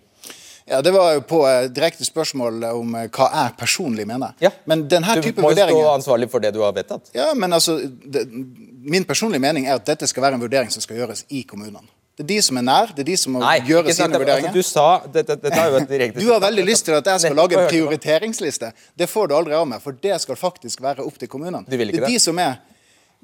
Ja, 0.68 0.82
Det 0.82 0.94
var 0.94 1.14
jo 1.14 1.22
på 1.22 1.42
eh, 1.46 1.68
direkte 1.70 2.06
spørsmål 2.08 2.64
om 2.72 2.96
eh, 2.96 3.08
hva 3.14 3.28
jeg 3.34 3.58
personlig 3.60 4.08
mener. 4.08 4.34
Ja. 4.42 4.50
Men 4.66 4.88
denne 4.90 5.14
Du 5.20 5.22
type 5.22 5.42
må 5.44 5.52
jo 5.52 5.68
stå 5.68 5.84
ansvarlig 5.92 6.30
for 6.32 6.40
det 6.40 6.54
du 6.56 6.62
har 6.64 6.72
vedtatt. 6.74 7.12
Ja, 7.14 7.34
men 7.34 7.54
altså, 7.54 7.78
det, 7.86 8.26
Min 8.86 9.06
personlige 9.06 9.42
mening 9.42 9.68
er 9.68 9.76
at 9.76 9.86
dette 9.86 10.08
skal 10.08 10.24
være 10.24 10.34
en 10.40 10.42
vurdering 10.42 10.72
som 10.72 10.82
skal 10.82 10.98
gjøres 10.98 11.26
i 11.30 11.44
kommunene. 11.44 11.86
Det 12.16 12.24
er 12.24 12.28
de 12.30 12.38
som 12.46 12.58
er 12.62 12.64
nær, 12.64 12.92
det 12.96 13.04
er 13.04 13.08
de 13.10 13.16
som 13.20 13.34
må 13.36 13.42
Nei, 13.44 13.58
gjøre 13.68 13.92
sine 13.92 14.08
det, 14.14 14.20
vurderinger. 14.22 14.54
altså, 14.54 14.62
du 14.64 14.64
sa 14.64 14.86
Dette, 15.12 15.36
dette 15.36 15.60
er 15.60 15.74
jo 15.74 15.80
et 15.82 15.90
direkte 15.90 16.22
Du 16.24 16.30
har 16.32 16.40
veldig 16.46 16.64
lyst 16.64 16.86
til 16.88 16.96
at 16.96 17.10
jeg 17.12 17.26
skal 17.26 17.36
lage 17.36 17.58
en 17.60 17.68
prioriteringsliste. 17.68 18.70
Det 18.96 19.10
får 19.12 19.28
du 19.28 19.36
aldri 19.36 19.58
av 19.58 19.68
meg, 19.68 19.82
for 19.84 19.98
det 20.06 20.16
skal 20.24 20.40
faktisk 20.40 20.84
være 20.86 21.04
opp 21.04 21.20
til 21.20 21.28
kommunene. 21.32 21.66
Det 21.68 21.76
er 21.76 21.92
det? 21.92 22.08
de 22.08 22.22
som 22.24 22.40
er 22.40 22.56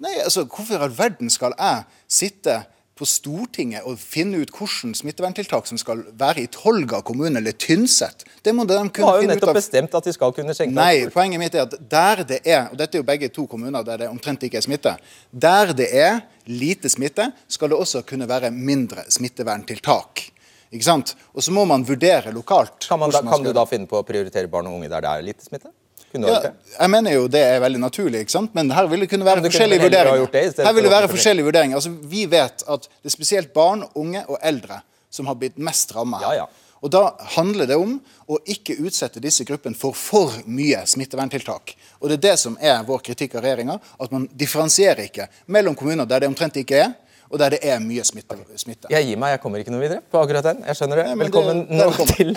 Nei, 0.01 0.15
altså, 0.24 0.43
hvorfor 0.50 0.75
i 0.75 0.83
all 0.88 0.93
verden 0.98 1.29
skal 1.29 1.53
jeg 1.55 1.83
sitte 2.10 2.55
på 3.01 3.08
Stortinget 3.10 3.88
å 3.88 3.96
finne 3.98 4.43
ut 4.43 4.51
hvordan 4.53 4.93
smitteverntiltak 4.98 5.70
som 5.70 5.79
skal 5.81 6.03
være 6.17 6.43
i 6.43 6.50
Tolga 6.53 7.01
kommune 7.05 7.41
eller 7.41 7.55
Tynset? 7.58 8.25
Det 8.46 8.53
må 8.53 8.67
de 8.70 8.77
kunne 8.77 8.86
finne 8.86 8.93
Du 8.93 8.98
kunne 9.00 9.13
har 9.15 9.24
jo 9.24 9.31
nettopp 9.31 9.58
bestemt 9.58 9.98
at 9.98 10.05
de 10.05 10.13
skal 10.13 10.36
kunne 10.38 10.55
skjenke 10.58 10.77
Nei, 10.77 11.08
poenget 11.13 11.41
mitt 11.41 11.58
er 11.58 11.65
at 11.65 11.74
der 11.91 12.22
det 12.27 12.41
er, 12.46 12.70
og 12.70 12.77
dette 12.77 12.98
er 12.98 13.03
jo 13.03 13.08
begge 13.08 13.31
to 13.34 13.48
kommuner 13.50 13.86
der 13.88 14.03
det 14.03 14.12
omtrent 14.12 14.46
ikke 14.46 14.62
er 14.62 14.67
smitte, 14.67 14.93
der 15.31 15.74
det 15.77 15.89
er 15.98 16.22
lite 16.51 16.89
smitte, 16.91 17.31
skal 17.50 17.74
det 17.74 17.81
også 17.81 18.03
kunne 18.05 18.29
være 18.29 18.53
mindre 18.53 19.08
smitteverntiltak. 19.10 20.27
Ikke 20.72 20.88
sant? 20.88 21.15
Og 21.36 21.43
så 21.43 21.51
må 21.53 21.65
man 21.67 21.84
vurdere 21.88 22.31
lokalt. 22.34 22.88
Kan, 22.88 23.01
man 23.01 23.12
da, 23.12 23.22
man 23.25 23.34
kan 23.34 23.46
du 23.46 23.51
da 23.55 23.65
finne 23.67 23.89
på 23.89 24.00
å 24.00 24.08
prioritere 24.08 24.50
barn 24.51 24.70
og 24.70 24.79
unge 24.79 24.89
der 24.91 25.03
det 25.03 25.12
er 25.12 25.25
lite 25.25 25.46
smitte? 25.46 25.74
Ja, 26.13 26.51
jeg 26.80 26.91
mener 26.91 27.15
jo 27.15 27.27
det 27.32 27.41
er 27.41 27.60
veldig 27.63 27.80
naturlig, 27.82 28.25
ikke 28.25 28.34
sant? 28.34 28.56
men 28.58 28.72
her 28.75 28.88
vil 28.91 29.06
det 29.06 29.10
kunne 29.12 29.27
være 29.27 29.44
forskjellige 29.46 29.86
vurderinger. 29.86 30.25
det 30.32 30.65
Her 30.68 30.74
vil 30.75 30.88
det 30.88 30.91
være 30.91 31.12
forskjellige 31.12 31.48
vurderinger. 31.48 31.80
Altså, 31.80 31.94
vi 32.15 32.25
vet 32.32 32.65
at 32.68 32.89
det 32.89 33.12
er 33.12 33.15
spesielt 33.15 33.53
barn, 33.53 33.86
unge 33.96 34.25
og 34.27 34.38
eldre 34.41 34.82
som 35.12 35.27
har 35.27 35.38
blitt 35.39 35.60
mest 35.60 35.96
ramma. 35.96 36.20
Ja, 36.24 36.34
ja. 36.44 36.50
Og 36.82 36.89
Da 36.89 37.15
handler 37.38 37.68
det 37.70 37.77
om 37.77 38.00
å 38.25 38.39
ikke 38.50 38.80
utsette 38.82 39.22
disse 39.22 39.46
gruppene 39.46 39.77
for 39.77 39.94
for 39.94 40.34
mye 40.50 40.82
smitteverntiltak. 40.89 41.75
Og 42.01 42.10
Det 42.10 42.18
er 42.18 42.24
det 42.32 42.38
som 42.39 42.58
er 42.60 42.82
vår 42.88 43.03
kritikk 43.06 43.36
av 43.38 43.46
regjeringa, 43.46 43.77
at 44.00 44.12
man 44.12 44.27
differensierer 44.34 45.06
ikke 45.06 45.27
mellom 45.46 45.75
kommuner 45.75 46.10
der 46.10 46.24
det 46.24 46.32
omtrent 46.32 46.58
ikke 46.58 46.82
er, 46.82 46.94
og 47.32 47.40
der 47.40 47.56
det 47.56 47.60
er 47.64 47.80
mye 47.80 48.04
smitte. 48.04 48.36
smitte. 48.60 48.90
Jeg 48.92 49.08
gir 49.08 49.20
meg, 49.20 49.36
jeg 49.36 49.42
kommer 49.44 49.62
ikke 49.64 49.72
noe 49.72 49.84
videre 49.84 50.04
på 50.12 50.20
akkurat 50.20 50.50
den. 50.50 50.64
Jeg 50.68 50.78
skjønner 50.78 51.00
det. 51.00 51.06
Nei, 51.08 51.20
velkommen 51.24 51.62
det 51.70 51.78
nå 51.80 52.08
til 52.12 52.34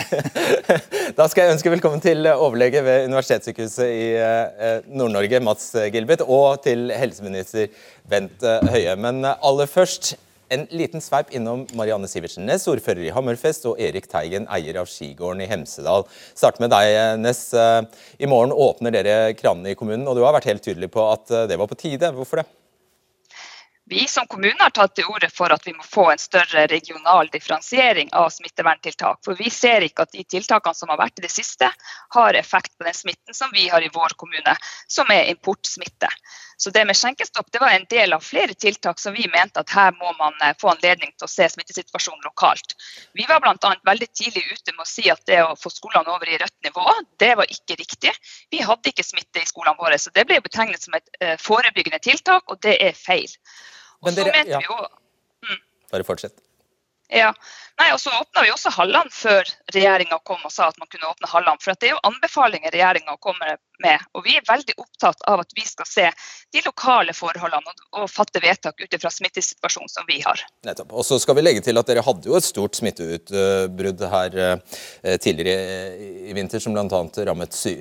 Da 1.19 1.27
skal 1.31 1.45
jeg 1.45 1.55
ønske 1.57 1.73
velkommen 1.73 2.03
til 2.03 2.29
overlege 2.31 2.83
ved 2.85 3.09
Universitetssykehuset 3.09 3.91
i 3.91 4.05
eh, 4.15 4.85
Nord-Norge, 4.87 5.41
Mats 5.43 5.73
Gilbert, 5.91 6.23
og 6.23 6.61
til 6.63 6.93
helseminister 6.95 7.67
Bent 8.07 8.45
eh, 8.45 8.71
Høie. 8.71 8.95
Men 8.99 9.23
eh, 9.25 9.41
aller 9.43 9.71
først, 9.71 10.15
En 10.53 10.67
liten 10.69 11.01
sveip 11.01 11.31
innom 11.33 11.63
Marianne 11.73 12.05
Sivertsen 12.05 12.45
Næss, 12.45 12.67
ordfører 12.69 13.07
i 13.07 13.09
Hammerfest, 13.09 13.63
og 13.65 13.79
Erik 13.81 14.05
Teigen, 14.11 14.45
eier 14.53 14.77
av 14.77 14.85
skigården 14.85 15.41
i 15.41 15.47
Hemsedal. 15.49 16.05
Start 16.37 16.61
med 16.61 16.69
deg, 16.69 17.17
Næss. 17.17 17.47
I 18.21 18.29
morgen 18.29 18.53
åpner 18.53 18.93
dere 18.93 19.15
kranene 19.33 19.73
i 19.73 19.79
kommunen, 19.79 20.05
og 20.05 20.13
du 20.13 20.21
har 20.21 20.37
vært 20.37 20.51
helt 20.51 20.61
tydelig 20.61 20.91
på 20.93 21.01
at 21.09 21.33
det 21.49 21.57
var 21.57 21.71
på 21.71 21.79
tide. 21.81 22.13
Hvorfor 22.13 22.43
det? 22.43 22.45
Vi 23.87 24.07
som 24.07 24.27
kommune 24.27 24.57
har 24.59 24.71
tatt 24.73 24.95
til 24.97 25.05
orde 25.05 25.27
for 25.29 25.53
at 25.53 25.67
vi 25.67 25.71
må 25.75 25.83
få 25.85 26.07
en 26.09 26.21
større 26.21 26.63
regional 26.71 27.27
differensiering 27.29 28.07
av 28.17 28.31
smitteverntiltak. 28.33 29.19
For 29.25 29.37
vi 29.37 29.51
ser 29.53 29.85
ikke 29.85 30.07
at 30.07 30.15
de 30.15 30.23
tiltakene 30.25 30.73
som 30.73 30.89
har 30.89 30.97
vært 30.97 31.21
i 31.21 31.25
det 31.27 31.29
siste, 31.29 31.69
har 32.15 32.39
effekt 32.39 32.73
på 32.79 32.87
den 32.87 32.97
smitten 32.97 33.37
som 33.37 33.53
vi 33.53 33.67
har 33.69 33.85
i 33.85 33.91
vår 33.93 34.15
kommune, 34.17 34.55
som 34.89 35.11
er 35.13 35.29
importsmitte. 35.29 36.09
Så 36.57 36.73
det 36.73 36.85
med 36.89 36.97
skjenkestopp 36.97 37.51
det 37.53 37.61
var 37.61 37.75
en 37.75 37.85
del 37.91 38.15
av 38.17 38.25
flere 38.25 38.55
tiltak 38.57 38.99
som 38.99 39.13
vi 39.13 39.27
mente 39.29 39.61
at 39.61 39.75
her 39.75 39.93
må 39.99 40.15
man 40.17 40.33
eh, 40.41 40.55
få 40.57 40.71
anledning 40.73 41.13
til 41.13 41.27
å 41.27 41.29
se 41.29 41.45
smittesituasjonen 41.53 42.25
lokalt. 42.25 42.73
Vi 43.13 43.29
var 43.29 43.43
bl.a. 43.43 43.75
veldig 43.85 44.09
tidlig 44.17 44.47
ute 44.49 44.73
med 44.73 44.81
å 44.81 44.89
si 44.89 45.05
at 45.13 45.21
det 45.29 45.43
å 45.43 45.53
få 45.61 45.69
skolene 45.69 46.09
over 46.15 46.31
i 46.31 46.41
rødt 46.41 46.57
nivå, 46.65 46.87
det 47.21 47.35
var 47.37 47.53
ikke 47.53 47.77
riktig. 47.85 48.17
Vi 48.49 48.65
hadde 48.65 48.89
ikke 48.95 49.05
smitte 49.05 49.45
i 49.45 49.49
skolene 49.51 49.77
våre, 49.77 50.01
så 50.01 50.09
det 50.15 50.25
ble 50.25 50.41
betegnet 50.41 50.81
som 50.81 50.97
et 50.97 51.09
uh, 51.21 51.35
forebyggende 51.43 52.01
tiltak, 52.01 52.47
og 52.49 52.63
det 52.65 52.79
er 52.81 52.97
feil. 52.97 53.29
Men 54.05 54.17
dere, 54.17 54.43
ja. 54.49 54.61
mm. 55.45 55.61
Bare 55.91 56.07
fortsett. 56.07 56.37
Ja. 57.13 57.31
Nei, 57.79 57.89
og 57.93 57.99
så 58.01 58.13
åpna 58.15 58.45
vi 58.45 58.51
også 58.53 58.71
hallene 58.73 59.11
før 59.13 59.49
regjeringa 59.75 60.17
kom 60.25 60.41
og 60.47 60.53
sa 60.53 60.69
at 60.71 60.77
man 60.81 60.89
kunne 60.89 61.09
åpne 61.11 61.29
hallene. 61.29 61.61
For 61.61 61.77
det 61.77 61.89
er 61.89 61.97
jo 61.97 62.03
anbefalinger 62.07 62.73
regjeringa 62.73 63.17
kommer 63.21 63.57
med. 63.83 64.03
Og 64.15 64.25
vi 64.25 64.37
er 64.37 64.45
veldig 64.47 64.75
opptatt 64.81 65.23
av 65.29 65.43
at 65.43 65.55
vi 65.57 65.65
skal 65.67 65.89
se 65.89 66.07
de 66.55 66.63
lokale 66.65 67.15
forholdene 67.15 67.71
og, 67.71 67.85
og 68.01 68.09
fatte 68.11 68.41
vedtak 68.43 68.79
ut 68.81 68.97
fra 69.01 69.11
smittesituasjonen 69.11 69.91
som 69.91 70.07
vi 70.09 70.21
har. 70.23 70.41
Nettopp. 70.67 70.93
Og 70.95 71.07
så 71.07 71.19
skal 71.21 71.37
vi 71.39 71.45
legge 71.45 71.63
til 71.65 71.79
at 71.79 71.89
dere 71.89 72.05
hadde 72.05 72.29
jo 72.29 72.37
et 72.37 72.47
stort 72.47 72.77
smitteutbrudd 72.79 74.05
her 74.11 74.39
eh, 74.45 75.17
tidligere 75.21 75.95
i 76.29 76.35
vinter, 76.35 76.63
som 76.63 76.75
bl.a. 76.75 77.03
rammet 77.29 77.55
sy 77.55 77.75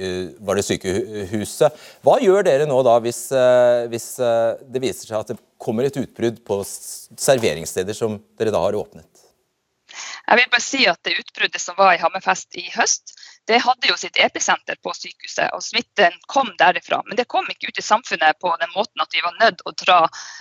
var 0.44 0.58
det 0.58 0.66
sykehuset. 0.66 1.82
Hva 2.04 2.18
gjør 2.22 2.46
dere 2.46 2.68
nå 2.68 2.78
da 2.86 2.98
hvis, 3.04 3.26
eh, 3.34 3.86
hvis 3.92 4.08
eh, 4.22 4.54
det 4.70 4.82
viser 4.84 5.10
seg 5.10 5.20
at 5.20 5.34
det 5.34 5.40
kommer 5.60 5.86
et 5.86 5.98
utbrudd 6.00 6.42
på 6.46 6.60
serveringssteder 6.66 7.96
som 7.96 8.18
dere 8.38 8.52
da 8.54 8.62
har 8.64 8.76
åpnet? 8.78 9.08
Jeg 10.24 10.40
vil 10.40 10.50
bare 10.52 10.64
si 10.64 10.82
at 10.88 11.00
det 11.04 11.18
utbruddet 11.20 11.60
som 11.60 11.76
var 11.78 11.94
i 11.94 12.00
Hammerfest 12.00 12.56
i 12.58 12.64
høst, 12.74 13.12
det 13.46 13.58
hadde 13.60 13.88
jo 13.90 13.96
sitt 14.00 14.16
episenter 14.20 14.78
på 14.82 14.92
sykehuset, 14.96 15.50
og 15.52 15.62
smitten 15.62 16.14
kom 16.32 16.48
derifra. 16.58 17.02
Men 17.06 17.18
det 17.18 17.26
kom 17.28 17.48
ikke 17.50 17.68
ut 17.68 17.80
i 17.80 17.84
samfunnet 17.84 18.38
på 18.40 18.52
den 18.60 18.70
måten 18.72 19.04
at 19.04 19.12
vi 19.12 19.20
var 19.24 19.36
nødt 19.40 19.60
å 19.68 19.74
dra 19.84 19.98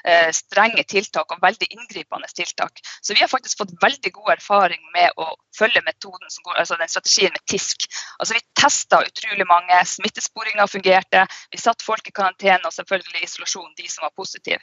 eh, 0.07 0.29
strenge 0.35 0.85
tiltak 0.87 1.31
og 1.35 1.43
veldig 1.43 1.67
inngripende 1.69 2.29
tiltak. 2.31 2.79
Så 3.01 3.13
vi 3.13 3.23
har 3.23 3.31
faktisk 3.31 3.59
fått 3.59 3.75
veldig 3.83 4.13
god 4.15 4.35
erfaring 4.37 4.79
med 4.95 5.19
å 5.19 5.33
følge 5.57 5.83
metoden 5.85 6.31
som 6.31 6.47
går, 6.47 6.61
altså 6.63 6.79
den 6.79 6.91
strategien 6.91 7.35
med 7.35 7.43
TISK. 7.51 7.87
Altså 8.19 8.37
Vi 8.37 8.43
testa 8.63 9.01
utrolig 9.03 9.47
mange, 9.49 9.81
smittesporinga 9.85 10.67
fungerte, 10.71 11.25
vi 11.51 11.59
satt 11.59 11.83
folk 11.83 12.07
i 12.07 12.15
karantene 12.15 12.63
og 12.69 12.75
selvfølgelig 12.75 13.25
isolasjon, 13.27 13.73
de 13.77 13.89
som 13.91 14.07
var 14.07 14.15
positive. 14.15 14.61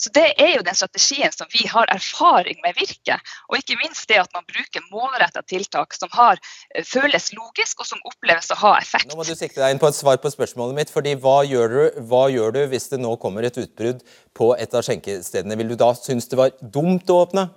Så 0.00 0.10
det 0.16 0.32
er 0.40 0.54
jo 0.56 0.64
den 0.64 0.78
strategien 0.78 1.32
som 1.34 1.50
vi 1.52 1.66
har 1.68 1.90
erfaring 1.92 2.62
med 2.64 2.78
virker. 2.78 3.20
Og 3.50 3.60
ikke 3.60 3.76
minst 3.82 4.08
det 4.08 4.22
at 4.22 4.32
man 4.34 4.48
bruker 4.48 4.88
målretta 4.88 5.44
tiltak 5.44 5.92
som 5.98 6.08
har, 6.16 6.40
eh, 6.74 6.84
føles 6.84 7.32
logisk 7.36 7.81
og 7.82 7.88
som 7.88 8.02
oppleves 8.08 8.50
å 8.54 8.58
ha 8.62 8.72
effekt. 8.78 9.08
Nå 9.10 9.18
må 9.18 9.26
du 9.26 9.34
sikte 9.34 9.60
deg 9.60 9.74
inn 9.74 9.82
på 9.82 9.90
et 9.90 9.98
svar 9.98 10.20
på 10.22 10.30
spørsmålet 10.32 10.78
mitt. 10.78 10.92
fordi 10.94 11.16
hva 11.18 11.40
gjør, 11.48 11.74
du, 11.74 12.02
hva 12.08 12.24
gjør 12.32 12.54
du 12.56 12.60
hvis 12.72 12.88
det 12.92 13.00
nå 13.02 13.16
kommer 13.22 13.48
et 13.48 13.58
utbrudd 13.58 14.04
på 14.38 14.52
et 14.58 14.74
av 14.78 14.86
skjenkestedene? 14.86 15.58
Vil 15.58 15.74
du 15.74 15.78
da 15.80 15.92
synes 15.98 16.30
det 16.30 16.38
var 16.38 16.54
dumt 16.62 17.10
å 17.10 17.22
åpne? 17.26 17.48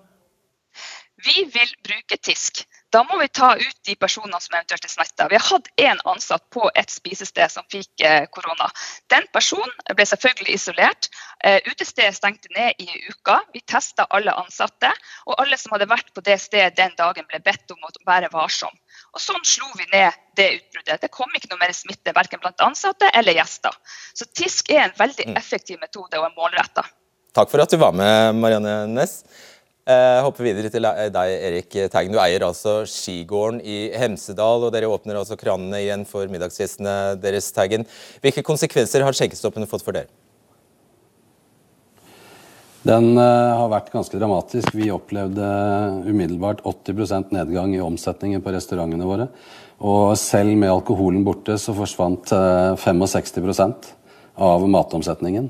Vi 1.26 1.46
vil 1.54 1.76
bruke 1.86 2.18
TISK. 2.18 2.66
Da 2.96 3.02
må 3.04 3.18
vi 3.20 3.28
ta 3.28 3.50
ut 3.60 3.80
de 3.84 3.94
personene 4.00 4.38
som 4.40 4.54
eventuelt 4.56 4.86
er 4.88 4.92
smitta. 4.94 5.26
Vi 5.28 5.36
har 5.36 5.44
hatt 5.50 5.66
én 5.84 5.98
ansatt 6.08 6.46
på 6.56 6.70
et 6.80 6.94
spisested 6.94 7.52
som 7.52 7.66
fikk 7.72 8.04
eh, 8.08 8.24
korona. 8.32 8.70
Den 9.12 9.26
personen 9.36 9.74
ble 9.98 10.06
selvfølgelig 10.08 10.56
isolert. 10.56 11.10
Eh, 11.44 11.58
utestedet 11.68 12.16
stengte 12.16 12.54
ned 12.56 12.80
i 12.80 12.88
uka. 13.10 13.42
Vi 13.52 13.66
testa 13.68 14.06
alle 14.16 14.32
ansatte. 14.40 14.94
Og 15.28 15.36
alle 15.44 15.60
som 15.60 15.76
hadde 15.76 15.90
vært 15.92 16.14
på 16.16 16.24
det 16.24 16.38
stedet 16.40 16.78
den 16.80 16.96
dagen, 16.96 17.28
ble 17.28 17.42
bedt 17.44 17.74
om 17.76 17.84
å 17.84 17.92
være 18.08 18.30
varsom. 18.32 18.72
Og 19.12 19.24
Sånn 19.26 19.44
slo 19.44 19.68
vi 19.76 19.90
ned 19.92 20.16
det 20.40 20.48
utbruddet. 20.62 21.02
Det 21.04 21.12
kom 21.12 21.36
ikke 21.36 21.52
noe 21.52 21.66
mer 21.66 21.76
smitte 21.76 22.16
verken 22.16 22.40
blant 22.40 22.64
ansatte 22.64 23.10
eller 23.12 23.36
gjester. 23.36 23.76
Så 24.16 24.30
TISK 24.32 24.72
er 24.72 24.86
en 24.86 24.96
veldig 24.96 25.34
mm. 25.34 25.42
effektiv 25.42 25.84
metode 25.84 26.22
og 26.22 26.30
er 26.30 26.40
målretta. 26.40 26.88
Takk 27.36 27.52
for 27.52 27.60
at 27.60 27.76
du 27.76 27.76
var 27.82 27.92
med, 27.92 28.40
Marianne 28.40 28.86
Næss. 28.88 29.26
Jeg 29.86 30.22
hopper 30.26 30.48
videre 30.48 30.70
til 30.74 30.82
deg, 30.82 31.32
Erik 31.46 31.76
Teigen. 31.94 32.16
Du 32.16 32.18
eier 32.18 32.42
altså 32.42 32.80
skigården 32.90 33.60
i 33.62 33.92
Hemsedal, 33.94 34.64
og 34.66 34.72
dere 34.74 34.90
åpner 34.90 35.20
altså 35.20 35.38
kranene 35.38 35.84
igjen 35.84 36.08
for 36.10 36.26
middagsgjestene 36.32 37.16
deres. 37.22 37.52
Teigen. 37.54 37.86
Hvilke 38.24 38.42
konsekvenser 38.48 39.06
har 39.06 39.14
skjenkestoppene 39.14 39.70
fått 39.70 39.86
for 39.86 39.94
dere? 39.94 40.10
Den 42.86 43.12
uh, 43.18 43.58
har 43.62 43.70
vært 43.70 43.92
ganske 43.94 44.18
dramatisk. 44.18 44.74
Vi 44.74 44.90
opplevde 44.94 45.46
umiddelbart 46.06 46.64
80% 46.66 47.34
nedgang 47.34 47.74
i 47.78 47.82
omsetningen 47.82 48.42
på 48.46 48.54
restaurantene 48.54 49.06
våre. 49.06 49.30
Og 49.86 50.16
selv 50.18 50.54
med 50.58 50.74
alkoholen 50.74 51.22
borte 51.26 51.60
så 51.62 51.78
forsvant 51.78 52.34
uh, 52.34 52.74
eh, 52.74 52.90
65% 52.90 53.94
av 54.50 54.66
matomsetningen. 54.70 55.50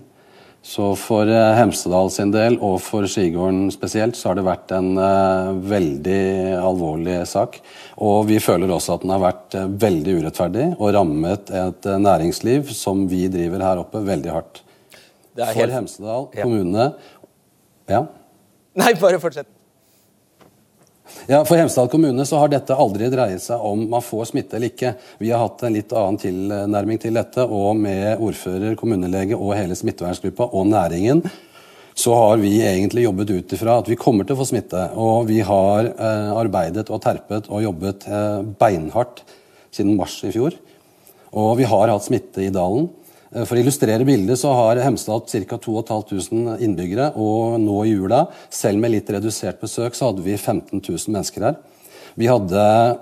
Så 0.66 0.88
for 0.98 1.30
eh, 1.30 1.52
Hemsedal 1.60 2.08
sin 2.10 2.32
del, 2.34 2.56
og 2.58 2.80
for 2.82 3.06
Skigården 3.10 3.68
spesielt, 3.74 4.18
så 4.18 4.32
har 4.32 4.40
det 4.40 4.48
vært 4.48 4.72
en 4.74 4.96
uh, 4.98 5.54
veldig 5.62 6.22
alvorlig 6.58 7.20
sak. 7.30 7.60
Og 8.02 8.26
vi 8.32 8.40
føler 8.42 8.74
også 8.74 8.96
at 8.96 9.06
den 9.06 9.14
har 9.14 9.22
vært 9.22 9.58
uh, 9.60 9.68
veldig 9.86 10.16
urettferdig 10.24 10.66
og 10.74 10.96
rammet 10.98 11.54
et 11.54 11.90
næringsliv 12.02 12.74
som 12.74 13.06
vi 13.12 13.28
driver 13.30 13.62
her 13.62 13.84
oppe, 13.84 14.02
veldig 14.08 14.34
hardt. 14.34 14.64
For 15.38 15.62
helt... 15.62 15.76
Hemsedal 15.76 16.32
kommune 16.34 16.90
Ja? 17.92 18.02
Nei, 18.80 18.96
bare 18.98 19.22
fortsett. 19.22 19.52
Ja, 21.28 21.40
For 21.48 21.58
Hemsedal 21.58 21.90
kommune 21.90 22.26
så 22.28 22.38
har 22.42 22.52
dette 22.52 22.76
aldri 22.78 23.10
dreiet 23.10 23.42
seg 23.42 23.64
om 23.66 23.88
man 23.90 24.04
får 24.06 24.30
smitte 24.30 24.60
eller 24.60 24.70
ikke. 24.74 24.94
Vi 25.22 25.32
har 25.34 25.42
hatt 25.42 25.64
en 25.66 25.74
litt 25.74 25.96
annen 25.96 26.20
tilnærming 26.22 27.02
til 27.02 27.18
dette, 27.18 27.48
og 27.48 27.80
med 27.80 28.22
ordfører, 28.22 28.76
kommunelege 28.78 29.38
og 29.40 29.56
hele 29.58 29.78
smitteverngruppa 29.80 30.52
og 30.52 30.70
næringen 30.70 31.24
så 31.96 32.12
har 32.12 32.42
vi 32.42 32.58
egentlig 32.60 33.06
jobbet 33.06 33.30
ut 33.32 33.54
ifra 33.56 33.78
at 33.80 33.88
vi 33.88 33.96
kommer 33.96 34.28
til 34.28 34.36
å 34.36 34.42
få 34.42 34.50
smitte. 34.50 34.82
Og 35.00 35.30
vi 35.30 35.40
har 35.48 35.88
eh, 35.88 36.32
arbeidet 36.36 36.90
og 36.92 37.00
terpet 37.06 37.48
og 37.48 37.64
jobbet 37.64 38.04
eh, 38.12 38.42
beinhardt 38.60 39.22
siden 39.72 39.96
mars 39.96 40.18
i 40.28 40.34
fjor. 40.36 40.58
Og 41.40 41.54
vi 41.62 41.68
har 41.72 41.94
hatt 41.94 42.04
smitte 42.04 42.44
i 42.44 42.52
dalen. 42.52 42.90
Eh, 43.32 43.46
for 43.46 43.58
å 43.58 43.62
illustrere 43.62 44.06
bildet 44.08 44.40
så 44.40 44.54
har 44.56 44.82
Hemsedal 44.84 45.24
ca. 45.50 45.58
2500 45.58 46.60
innbyggere. 46.66 47.12
Og 47.16 47.60
nå 47.62 47.80
i 47.86 47.94
jula, 47.96 48.26
selv 48.50 48.82
med 48.82 48.96
litt 48.96 49.10
redusert 49.10 49.62
besøk, 49.62 49.98
så 49.98 50.12
hadde 50.12 50.26
vi 50.26 50.38
15 50.38 50.82
000 50.82 51.16
mennesker 51.16 51.50
her. 51.50 51.64
Vi 52.16 52.30
hadde, 52.32 52.62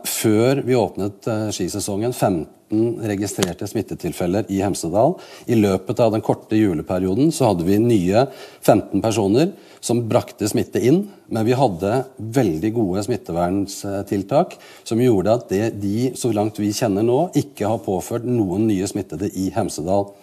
før 0.10 0.63
vi 0.65 0.77
åpnet 0.77 1.27
eh, 1.30 1.50
skisesongen, 1.53 2.15
15 2.15 3.03
registrerte 3.06 3.68
smittetilfeller 3.70 4.48
i 4.50 4.63
Hemsedal. 4.65 5.20
I 5.46 5.60
løpet 5.60 6.00
av 6.01 6.15
den 6.15 6.24
korte 6.25 6.58
juleperioden 6.58 7.30
så 7.36 7.51
hadde 7.51 7.68
vi 7.68 7.77
nye 7.77 8.25
15 8.63 9.03
personer 9.03 9.51
som 9.84 10.04
brakte 10.08 10.48
smitte 10.48 10.80
inn. 10.80 11.04
Men 11.28 11.48
vi 11.48 11.58
hadde 11.58 12.04
veldig 12.18 12.72
gode 12.78 13.04
smittevernstiltak 13.08 14.56
som 14.88 15.02
gjorde 15.04 15.36
at 15.36 15.50
det, 15.52 15.63
de, 15.84 16.13
så 16.20 16.32
langt 16.36 16.62
vi 16.62 16.72
kjenner 16.75 17.06
nå, 17.06 17.25
ikke 17.40 17.68
har 17.68 17.84
påført 17.84 18.28
noen 18.28 18.68
nye 18.70 18.88
smittede 18.90 19.32
i 19.40 19.50
Hemsedal. 19.56 20.13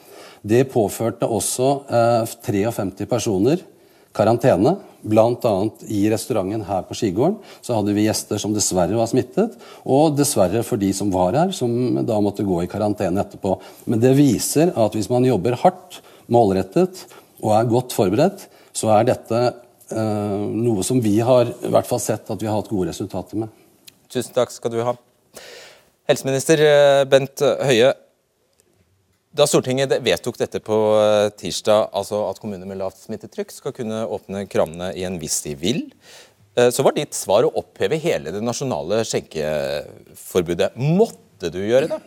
Det 0.40 0.64
påførte 0.72 1.28
også 1.28 1.74
eh, 1.92 2.38
53 2.48 3.08
personer 3.10 3.60
karantene. 4.16 4.78
Bl.a. 5.00 5.52
i 5.88 6.02
restauranten 6.12 6.64
her 6.68 6.82
på 6.84 6.96
Skigården 6.98 7.38
så 7.64 7.78
hadde 7.78 7.94
vi 7.96 8.04
gjester 8.04 8.40
som 8.40 8.52
dessverre 8.52 8.98
var 8.98 9.08
smittet. 9.08 9.54
Og 9.88 10.16
dessverre 10.16 10.64
for 10.66 10.80
de 10.80 10.90
som 10.96 11.12
var 11.12 11.36
her, 11.38 11.54
som 11.56 12.02
da 12.04 12.18
måtte 12.20 12.44
gå 12.44 12.62
i 12.64 12.68
karantene 12.70 13.22
etterpå. 13.22 13.54
Men 13.88 14.02
det 14.02 14.12
viser 14.18 14.74
at 14.76 14.96
hvis 14.96 15.08
man 15.12 15.28
jobber 15.28 15.56
hardt, 15.62 16.00
målrettet 16.30 17.06
og 17.40 17.54
er 17.56 17.70
godt 17.70 17.96
forberedt, 17.96 18.44
så 18.76 18.92
er 18.94 19.08
dette 19.10 19.40
eh, 19.46 20.36
noe 20.50 20.84
som 20.86 21.00
vi 21.02 21.16
har 21.24 21.50
i 21.50 21.72
hvert 21.72 21.88
fall 21.88 22.02
sett 22.02 22.30
at 22.30 22.42
vi 22.42 22.48
har 22.50 22.60
hatt 22.60 22.70
gode 22.70 22.90
resultater 22.92 23.42
med. 23.42 23.50
Tusen 24.10 24.34
takk 24.36 24.52
skal 24.54 24.74
du 24.74 24.80
ha. 24.86 24.94
Helseminister 26.10 26.62
eh, 26.64 27.02
Bent 27.10 27.42
Høie, 27.64 27.92
da 29.30 29.46
Stortinget 29.46 29.92
vedtok 30.02 30.40
dette 30.40 30.58
på 30.64 30.76
eh, 30.98 31.28
tirsdag, 31.38 31.92
altså 31.94 32.24
at 32.26 32.40
kommuner 32.42 32.66
med 32.66 32.80
lavt 32.80 32.98
smittetrykk 33.04 33.52
skal 33.54 33.74
kunne 33.76 34.02
åpne 34.10 34.42
kranene 34.50 34.90
igjen 34.96 35.20
hvis 35.22 35.36
de 35.44 35.52
vil, 35.58 35.84
eh, 36.58 36.72
så 36.74 36.82
var 36.82 36.96
ditt 36.96 37.14
svar 37.14 37.46
å 37.46 37.52
oppheve 37.60 38.00
hele 38.02 38.32
det 38.34 38.42
nasjonale 38.42 39.04
skjenkeforbudet. 39.06 40.72
Måtte 40.74 41.52
du 41.54 41.60
gjøre 41.62 41.92
det? 41.92 42.00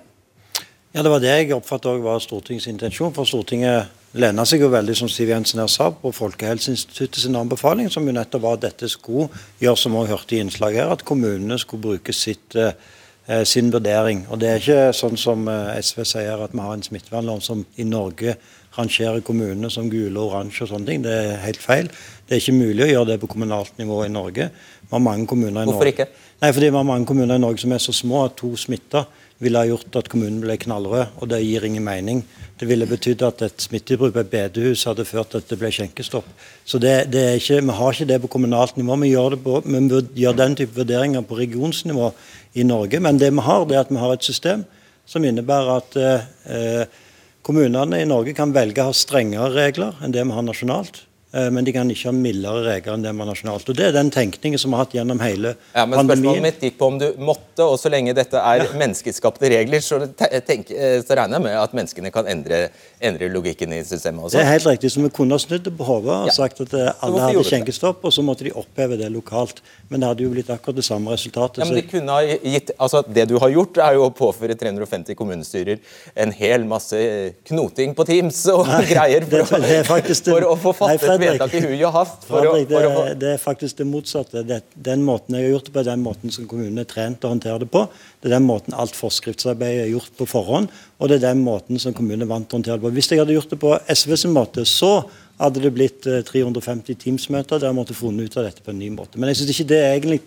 Ja, 0.93 1.01
Det 1.01 1.09
var 1.09 1.19
det 1.19 1.29
jeg 1.29 1.53
oppfattet 1.55 2.01
var 2.03 2.19
Stortingets 2.21 2.67
intensjon. 2.67 3.13
for 3.13 3.25
Stortinget 3.25 3.88
lener 4.13 4.45
seg 4.45 4.62
jo 4.62 4.67
veldig 4.69 4.93
som 4.95 5.09
Siv 5.09 5.31
Jensen 5.31 5.59
her 5.59 5.67
sa, 5.67 5.89
på 5.89 6.12
Folkehelseinstituttet 6.13 7.23
sin 7.23 7.35
anbefaling, 7.35 7.89
som 7.89 8.05
jo 8.05 8.13
nettopp 8.13 8.41
var 8.41 8.59
at 8.59 8.62
dette 8.62 8.89
skulle 8.89 9.25
gjøre 9.59 9.77
som 9.77 9.95
vi 9.97 10.12
hørte 10.12 10.35
i 10.35 10.41
innslaget 10.43 10.83
her, 10.83 10.91
at 10.93 11.03
kommunene 11.03 11.57
skulle 11.57 11.81
bruke 11.81 12.13
sitt, 12.13 12.55
eh, 12.55 13.43
sin 13.43 13.71
vurdering. 13.73 14.27
Og 14.29 14.39
Det 14.39 14.50
er 14.50 14.59
ikke 14.59 14.93
sånn 14.93 15.17
som 15.17 15.47
eh, 15.47 15.81
SV 15.81 16.03
sier, 16.05 16.43
at 16.43 16.53
vi 16.53 16.59
har 16.59 16.73
en 16.73 16.83
smittevernlov 16.83 17.41
som 17.41 17.65
i 17.75 17.83
Norge 17.83 18.35
rangerer 18.77 19.21
kommunene 19.21 19.71
som 19.71 19.89
gule 19.89 20.19
og 20.19 20.29
oransje 20.29 20.62
og 20.62 20.69
sånne 20.69 20.85
ting. 20.85 21.01
Det 21.01 21.12
er 21.12 21.41
helt 21.41 21.62
feil. 21.62 21.89
Det 22.27 22.38
er 22.38 22.39
ikke 22.39 22.53
mulig 22.53 22.85
å 22.85 22.91
gjøre 22.91 23.07
det 23.07 23.19
på 23.19 23.33
kommunalt 23.33 23.77
nivå 23.79 24.05
i 24.05 24.13
Norge. 24.13 24.51
Vi 24.81 24.91
har 24.91 25.00
mange 25.00 25.25
kommuner 25.25 25.63
i 25.63 25.65
Norge. 25.65 25.73
Hvorfor 25.73 25.89
ikke? 25.89 26.07
Nei, 26.41 26.51
fordi 26.51 26.69
vi 26.69 26.77
har 26.77 26.83
mange 26.83 27.05
kommuner 27.05 27.35
i 27.35 27.39
Norge 27.41 27.57
som 27.57 27.71
er 27.71 27.81
så 27.81 27.93
små 27.93 28.25
at 28.25 28.38
to 28.38 28.55
smitta 28.55 29.07
ville 29.41 29.59
ha 29.59 29.67
gjort 29.67 29.95
at 29.99 30.09
kommunen 30.11 30.41
ble 30.43 30.55
knallrød, 30.59 31.17
og 31.19 31.29
det 31.31 31.41
gir 31.43 31.65
ingen 31.67 31.83
mening. 31.83 32.21
Det 32.59 32.67
ville 32.69 32.87
betydd 32.87 33.23
at 33.25 33.41
et 33.47 33.65
smitteutbrudd 33.65 34.13
på 34.15 34.21
et 34.21 34.31
bedehus 34.31 34.85
hadde 34.87 35.05
ført 35.07 35.33
til 35.33 35.41
at 35.41 35.49
det 35.49 35.57
ble 35.59 35.71
skjenkestopp. 35.73 36.27
Så 36.65 36.79
det, 36.79 37.09
det 37.11 37.25
ikke, 37.41 37.61
Vi 37.61 37.77
har 37.79 37.93
ikke 37.93 38.09
det 38.11 38.21
på 38.21 38.31
kommunalt 38.37 38.77
nivå. 38.77 38.95
Vi 39.01 39.13
gjør, 39.13 39.35
på, 39.35 39.61
vi 39.65 40.21
gjør 40.21 40.37
den 40.37 40.55
type 40.55 40.77
vurderinger 40.77 41.21
på 41.21 41.39
regionsnivå 41.39 42.11
i 42.53 42.63
Norge. 42.63 42.99
Men 42.99 43.17
det 43.17 43.33
vi 43.33 43.47
har, 43.47 43.65
det 43.65 43.77
er 43.77 43.85
at 43.87 43.91
vi 43.91 44.01
har 44.03 44.13
et 44.13 44.23
system 44.23 44.65
som 45.05 45.25
innebærer 45.25 45.71
at 45.75 45.97
eh, 45.99 46.85
kommunene 47.43 47.99
i 47.99 48.07
Norge 48.07 48.35
kan 48.37 48.53
velge 48.55 48.83
å 48.83 48.91
ha 48.91 48.95
strengere 48.95 49.51
regler 49.51 49.97
enn 50.01 50.13
det 50.15 50.23
vi 50.23 50.37
har 50.37 50.45
nasjonalt. 50.45 51.03
Eh, 51.33 51.49
men 51.49 51.65
de 51.65 51.73
kan 51.73 51.89
ikke 51.89 52.11
ha 52.11 52.13
mildere 52.13 52.61
regler 52.67 52.93
enn 52.93 53.05
det 53.07 53.11
man 53.17 53.29
nasjonalt. 53.31 53.69
Og 53.69 53.77
Det 53.77 53.87
er 53.87 53.95
den 53.95 54.11
tenkningen 54.13 54.61
som 54.61 54.69
vi 54.69 54.77
har 54.77 54.85
hatt 54.85 54.93
gjennom 54.93 55.21
hele 55.23 55.55
ja, 55.55 55.85
men 55.85 55.97
pandemien. 55.97 56.19
Spørsmålet 56.21 56.45
mitt 56.45 56.65
gikk 56.67 56.75
på 56.77 56.89
om 56.91 56.99
du 57.01 57.07
måtte, 57.17 57.65
og 57.65 57.77
så 57.81 57.89
lenge 57.89 58.13
dette 58.13 58.37
er 58.37 58.61
ja. 58.61 58.67
menneskeskapte 58.77 59.49
regler, 59.49 59.81
så, 59.81 59.97
tenk, 60.45 60.69
eh, 60.69 60.99
så, 61.01 61.17
regner 61.17 61.39
jeg 61.39 61.45
med 61.47 61.57
at 61.57 61.73
menneskene 61.73 62.11
kan 62.13 62.29
endre, 62.29 62.67
endre 63.01 63.29
logikken 63.33 63.73
i 63.73 63.81
systemet 63.81 64.27
også. 64.27 64.37
Det 64.37 64.43
er 64.43 64.51
helt 64.51 64.69
riktig. 64.69 64.91
Så 64.93 65.01
vi 65.01 65.09
kunne 65.15 65.39
ha 65.39 65.41
snudd 65.41 65.65
det 65.65 65.73
på 65.79 65.87
hodet 65.87 66.19
og 66.19 66.29
ja. 66.29 66.35
sagt 66.37 66.61
at 66.67 66.77
eh, 66.77 66.91
alle 67.07 67.25
hadde 67.25 67.45
skjenkestopp, 67.49 68.05
og 68.05 68.13
så 68.13 68.25
måtte 68.25 68.45
de 68.45 68.53
oppheve 68.53 68.99
det 69.01 69.09
lokalt. 69.13 69.63
Men 69.89 70.05
det 70.05 70.11
hadde 70.11 70.27
jo 70.27 70.35
blitt 70.35 70.53
akkurat 70.53 70.77
det 70.77 70.85
samme 70.85 71.17
resultatet. 71.17 71.63
Ja, 71.63 71.69
men 71.71 71.81
de 71.81 71.85
kunne 71.89 72.19
ha 72.19 72.21
gitt, 72.29 72.75
altså 72.77 73.01
Det 73.09 73.25
du 73.31 73.39
har 73.41 73.49
gjort, 73.49 73.81
er 73.81 73.97
jo 73.97 74.05
å 74.05 74.13
påføre 74.13 74.53
350 74.59 75.17
kommunestyrer 75.17 75.81
en 76.13 76.37
hel 76.37 76.69
masse 76.69 77.01
knoting 77.49 77.97
på 77.97 78.05
Teams 78.05 78.45
og 78.53 78.67
Nei, 78.69 78.83
greier 78.93 79.25
for, 79.25 79.57
det, 79.57 79.81
det 79.81 80.21
for 80.29 80.49
å 80.51 80.55
få 80.61 80.77
fattet 80.77 81.23
vedtak 81.24 81.56
i 81.58 81.62
hui 81.63 81.80
og 81.88 81.94
hast. 81.96 82.27
For 82.27 82.44
Fredrik, 82.44 82.70
å, 82.70 82.82
for 82.84 83.10
det, 83.10 83.15
det, 83.24 83.32
er 83.36 83.42
faktisk 83.42 83.80
det 83.82 83.88
motsatte. 83.89 84.44
Det, 84.48 84.60
den 84.89 85.03
måten 85.08 85.38
jeg 85.38 85.48
har 85.48 85.56
gjort 85.56 85.70
det 85.70 85.74
på, 85.74 85.82
er 85.82 85.89
den 85.89 86.06
måten 86.06 86.36
som 86.36 86.48
kommunene 86.50 86.86
er 86.86 86.89
trent 86.89 87.22
til 87.22 87.30
å 87.30 87.34
håndtere 87.34 87.63
det 87.63 87.70
på. 87.74 87.84
Det 88.22 88.30
er 88.30 88.36
den 88.38 88.48
måten 88.48 88.77
alt 88.77 88.98
forskriftsarbeid 88.98 89.84
er 89.84 89.92
gjort 89.92 90.13
på 90.20 90.30
forhånd, 90.30 90.72
og 91.00 91.12
det 91.12 91.20
er 91.20 91.27
den 91.30 91.44
måten 91.46 91.82
som 91.82 91.96
kommunene 91.98 92.27
er 92.27 92.32
vant 92.32 92.50
til 92.50 92.58
å 92.58 92.62
håndtere 92.62 92.80
det 92.80 92.88
på. 92.88 92.96
Hvis 93.00 93.12
jeg 93.12 93.24
hadde 93.24 93.38
gjort 93.38 93.53
det 93.53 93.62
på 93.63 93.75
SVs 93.98 94.25
måte, 94.34 94.65
så 94.70 94.94
hadde 95.42 95.63
det 95.63 95.74
blitt 95.75 96.06
350 96.06 96.94
eh, 96.94 97.00
Teams-møter 97.03 97.60
der 97.60 97.72
jeg 97.72 97.77
måtte 97.77 97.98
funnet 97.98 98.30
ut 98.30 98.39
av 98.39 98.48
dette 98.48 98.63
på 98.63 98.74
en 98.74 98.82
ny 98.82 98.92
måte. 98.94 99.20
Men 99.20 99.32
jeg 99.32 99.42
synes 99.42 99.56
ikke 99.56 99.72
det 99.74 99.80
er 99.84 99.96
egentlig 99.98 100.24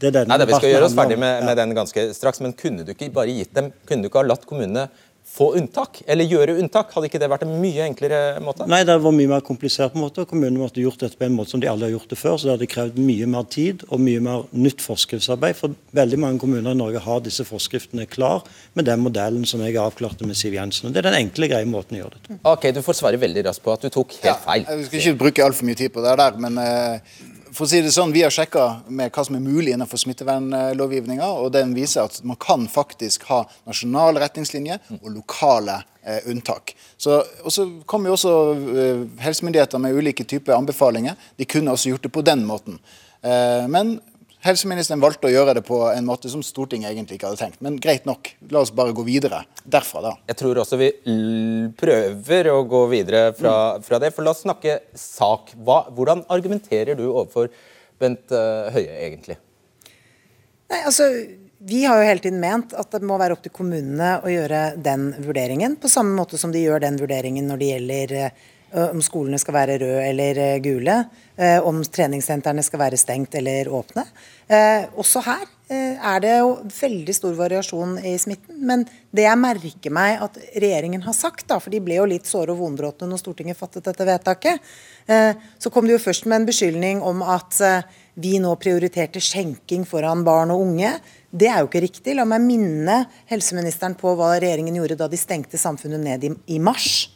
det 0.00 0.24
Nei, 0.24 0.38
da, 0.40 0.46
Vi 0.48 0.56
skal 0.56 0.72
gjøre 0.72 0.86
oss 0.88 0.96
ferdig 0.96 1.18
med, 1.20 1.44
med, 1.44 1.58
den 1.58 1.74
ganske 1.76 2.06
straks, 2.16 2.40
men 2.40 2.54
kunne 2.56 2.86
du 2.86 2.94
ikke 2.94 3.10
bare 3.12 3.34
gitt 3.36 3.52
dem, 3.56 3.68
kunne 3.88 4.04
du 4.04 4.08
ikke 4.08 4.22
ha 4.22 4.30
latt 4.30 4.46
kommunene 4.48 4.86
få 5.30 5.52
unntak, 5.58 6.00
eller 6.10 6.26
gjøre 6.26 6.56
unntak? 6.58 6.90
Hadde 6.94 7.08
ikke 7.10 7.20
det 7.22 7.28
vært 7.30 7.44
en 7.46 7.54
mye 7.62 7.84
enklere 7.86 8.40
måte? 8.44 8.66
Nei, 8.70 8.82
det 8.86 8.96
var 9.04 9.14
mye 9.14 9.30
mer 9.30 9.44
komplisert. 9.46 9.92
på 9.94 10.00
en 10.00 10.04
måte. 10.04 10.24
Kommunene 10.28 10.58
måtte 10.58 10.82
gjort 10.82 11.00
dette 11.04 11.18
på 11.18 11.24
en 11.26 11.36
måte 11.36 11.54
som 11.54 11.62
de 11.62 11.68
alle 11.70 11.86
har 11.86 11.94
gjort 11.94 12.10
det 12.10 12.18
før. 12.18 12.36
Så 12.36 12.48
det 12.48 12.56
hadde 12.56 12.70
krevd 12.70 12.98
mye 12.98 13.28
mer 13.30 13.46
tid 13.50 13.84
og 13.88 14.02
mye 14.02 14.20
mer 14.24 14.44
nytt 14.50 14.82
forskriftsarbeid. 14.84 15.56
For 15.60 15.76
veldig 15.96 16.18
mange 16.20 16.42
kommuner 16.42 16.74
i 16.74 16.80
Norge 16.80 17.02
har 17.04 17.22
disse 17.24 17.46
forskriftene 17.46 18.08
klar 18.10 18.44
med 18.74 18.88
den 18.90 19.02
modellen 19.04 19.46
som 19.46 19.62
jeg 19.64 19.78
avklarte 19.80 20.26
med 20.26 20.38
Siv 20.38 20.58
Jensen. 20.58 20.90
Og 20.90 20.94
Det 20.94 21.04
er 21.04 21.10
den 21.10 21.20
enkle, 21.22 21.50
greie 21.50 21.68
måten 21.68 21.98
å 21.98 22.02
gjøre 22.04 22.18
det 22.18 22.22
på. 22.26 22.40
Ok, 22.50 22.70
Du 22.74 22.82
får 22.82 23.00
svare 23.00 23.20
veldig 23.20 23.46
raskt 23.46 23.64
på 23.64 23.72
at 23.72 23.86
du 23.86 23.90
tok 23.90 24.18
helt 24.24 24.44
feil. 24.44 24.66
Ja, 24.66 24.76
jeg 24.76 24.86
skal 24.90 25.00
ikke 25.00 25.20
bruke 25.24 25.44
altfor 25.46 25.68
mye 25.70 25.78
tid 25.78 25.94
på 25.94 26.02
det 26.04 26.16
der, 26.18 26.38
men 26.42 26.58
uh, 26.58 27.28
for 27.52 27.66
å 27.66 27.70
si 27.70 27.80
det 27.82 27.92
sånn, 27.94 28.12
Vi 28.12 28.22
har 28.22 28.32
sjekka 28.34 28.82
med 28.88 29.12
hva 29.12 29.24
som 29.26 29.36
er 29.36 29.44
mulig 29.44 29.74
innenfor 29.74 30.00
smittevernlovgivninga, 30.00 31.26
og 31.42 31.52
den 31.54 31.74
viser 31.76 32.08
at 32.08 32.20
man 32.26 32.38
kan 32.40 32.66
faktisk 32.70 33.26
ha 33.30 33.42
nasjonale 33.68 34.22
retningslinjer 34.22 34.80
og 35.00 35.10
lokale 35.14 35.80
eh, 36.02 36.20
unntak. 36.30 36.74
Så, 36.96 37.20
og 37.44 37.54
så 37.54 37.66
kommer 37.86 38.10
jo 38.10 38.18
også 38.18 38.34
eh, 38.54 39.04
helsemyndigheter 39.24 39.82
med 39.82 39.96
ulike 39.98 40.26
typer 40.28 40.56
anbefalinger. 40.56 41.18
De 41.36 41.48
kunne 41.48 41.74
også 41.74 41.94
gjort 41.94 42.06
det 42.06 42.14
på 42.14 42.26
den 42.26 42.46
måten. 42.48 42.80
Eh, 43.22 43.66
men 43.68 43.98
Helseministeren 44.40 45.02
valgte 45.02 45.28
å 45.28 45.32
gjøre 45.32 45.58
det 45.58 45.62
på 45.66 45.82
en 45.90 46.06
måte 46.08 46.30
som 46.32 46.40
Stortinget 46.44 46.94
egentlig 46.94 47.18
ikke 47.18 47.28
hadde 47.28 47.42
tenkt. 47.42 47.58
Men 47.64 47.76
greit 47.82 48.06
nok, 48.08 48.30
la 48.48 48.62
oss 48.64 48.72
bare 48.72 48.94
gå 48.96 49.04
videre 49.04 49.42
derfra, 49.68 50.00
da. 50.06 50.12
Jeg 50.30 50.38
tror 50.40 50.62
også 50.62 50.78
vi 50.80 50.88
prøver 51.80 52.48
å 52.54 52.62
gå 52.68 52.80
videre 52.92 53.34
fra, 53.36 53.54
fra 53.84 54.00
det. 54.00 54.14
For 54.16 54.24
la 54.24 54.32
oss 54.32 54.40
snakke 54.46 54.78
sak. 54.96 55.52
Hva, 55.60 55.82
hvordan 55.92 56.24
argumenterer 56.32 56.96
du 56.96 57.04
overfor 57.10 57.52
Bent 58.00 58.32
uh, 58.32 58.72
Høie, 58.72 58.96
egentlig? 59.10 59.36
Nei, 60.72 60.82
altså... 60.86 61.12
Vi 61.60 61.82
har 61.84 61.98
jo 62.00 62.06
hele 62.08 62.22
tiden 62.24 62.38
ment 62.40 62.70
at 62.72 62.88
det 62.94 63.04
må 63.04 63.18
være 63.20 63.34
opp 63.36 63.42
til 63.44 63.52
kommunene 63.52 64.14
å 64.24 64.30
gjøre 64.32 64.78
den 64.80 65.10
vurderingen, 65.20 65.74
på 65.76 65.90
samme 65.92 66.14
måte 66.16 66.38
som 66.40 66.54
de 66.54 66.62
gjør 66.62 66.80
den 66.80 66.96
vurderingen 66.96 67.50
når 67.52 67.60
det 67.60 67.68
gjelder 67.68 68.14
Eh, 68.16 68.30
om 68.72 69.00
skolene 69.02 69.38
skal 69.40 69.56
være 69.56 69.78
røde 69.82 70.02
eller 70.06 70.38
eh, 70.38 70.58
gule, 70.62 70.96
eh, 71.36 71.58
om 71.66 71.80
treningssentrene 71.82 72.62
skal 72.66 72.84
være 72.84 73.00
stengt 73.00 73.34
eller 73.40 73.70
åpne. 73.80 74.06
Også 74.98 75.20
her 75.22 75.44
er 75.70 76.22
det 76.24 76.32
jo 76.40 76.48
veldig 76.74 77.14
stor 77.14 77.36
variasjon 77.38 77.92
i 78.02 78.16
smitten. 78.18 78.56
Men 78.66 78.80
det 79.14 79.22
jeg 79.22 79.38
merker 79.38 79.94
meg 79.94 80.24
at 80.24 80.40
regjeringen 80.56 81.04
har 81.04 81.14
sagt, 81.14 81.44
da, 81.46 81.60
for 81.62 81.70
de 81.70 81.78
ble 81.78 82.00
jo 82.00 82.08
litt 82.10 82.26
såre 82.26 82.50
og 82.50 82.58
vonbrotne 82.58 83.06
når 83.06 83.20
Stortinget 83.22 83.60
fattet 83.60 83.86
dette 83.86 84.08
vedtaket, 84.08 84.58
så 85.06 85.70
kom 85.70 85.86
de 85.86 85.94
jo 85.94 86.02
først 86.02 86.26
med 86.26 86.40
en 86.40 86.48
beskyldning 86.50 87.04
om 87.06 87.22
at 87.22 87.62
vi 88.18 88.40
nå 88.42 88.50
prioriterte 88.58 89.22
skjenking 89.22 89.86
foran 89.86 90.24
barn 90.26 90.50
og 90.50 90.64
unge. 90.64 90.96
Det 91.30 91.46
er 91.46 91.62
jo 91.62 91.70
ikke 91.70 91.84
riktig. 91.86 92.16
La 92.18 92.26
meg 92.26 92.42
minne 92.42 93.04
helseministeren 93.30 93.94
på 93.98 94.16
hva 94.18 94.32
regjeringen 94.34 94.80
gjorde 94.80 94.98
da 94.98 95.06
de 95.10 95.20
stengte 95.20 95.60
samfunnet 95.60 96.02
ned 96.02 96.26
i 96.50 96.58
mars. 96.58 97.06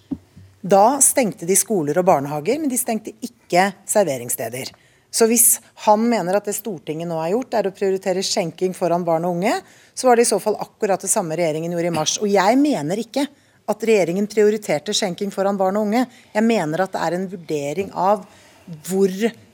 Da 0.64 0.96
stengte 1.04 1.44
de 1.44 1.56
skoler 1.60 1.98
og 2.00 2.06
barnehager, 2.08 2.56
men 2.56 2.70
de 2.72 2.78
stengte 2.80 3.12
ikke 3.20 3.66
serveringssteder. 3.90 4.70
Så 5.14 5.28
hvis 5.30 5.58
han 5.84 6.06
mener 6.08 6.38
at 6.38 6.48
det 6.48 6.56
Stortinget 6.56 7.06
nå 7.06 7.18
har 7.20 7.34
gjort, 7.34 7.52
er 7.54 7.68
å 7.68 7.74
prioritere 7.76 8.24
skjenking 8.24 8.72
foran 8.74 9.04
barn 9.06 9.26
og 9.28 9.36
unge, 9.36 9.52
så 9.94 10.08
var 10.08 10.16
det 10.16 10.24
i 10.24 10.30
så 10.32 10.40
fall 10.42 10.56
akkurat 10.64 11.04
det 11.04 11.10
samme 11.12 11.36
regjeringen 11.38 11.76
gjorde 11.76 11.90
i 11.90 11.94
mars. 11.94 12.16
Og 12.24 12.32
jeg 12.32 12.58
mener 12.58 13.02
ikke 13.04 13.26
at 13.70 13.84
regjeringen 13.86 14.26
prioriterte 14.30 14.96
skjenking 14.96 15.30
foran 15.34 15.60
barn 15.60 15.78
og 15.78 15.86
unge. 15.86 16.06
Jeg 16.32 16.46
mener 16.48 16.82
at 16.82 16.96
det 16.96 17.04
er 17.04 17.18
en 17.18 17.28
vurdering 17.36 17.92
av 17.92 18.24
hvor 18.88 19.12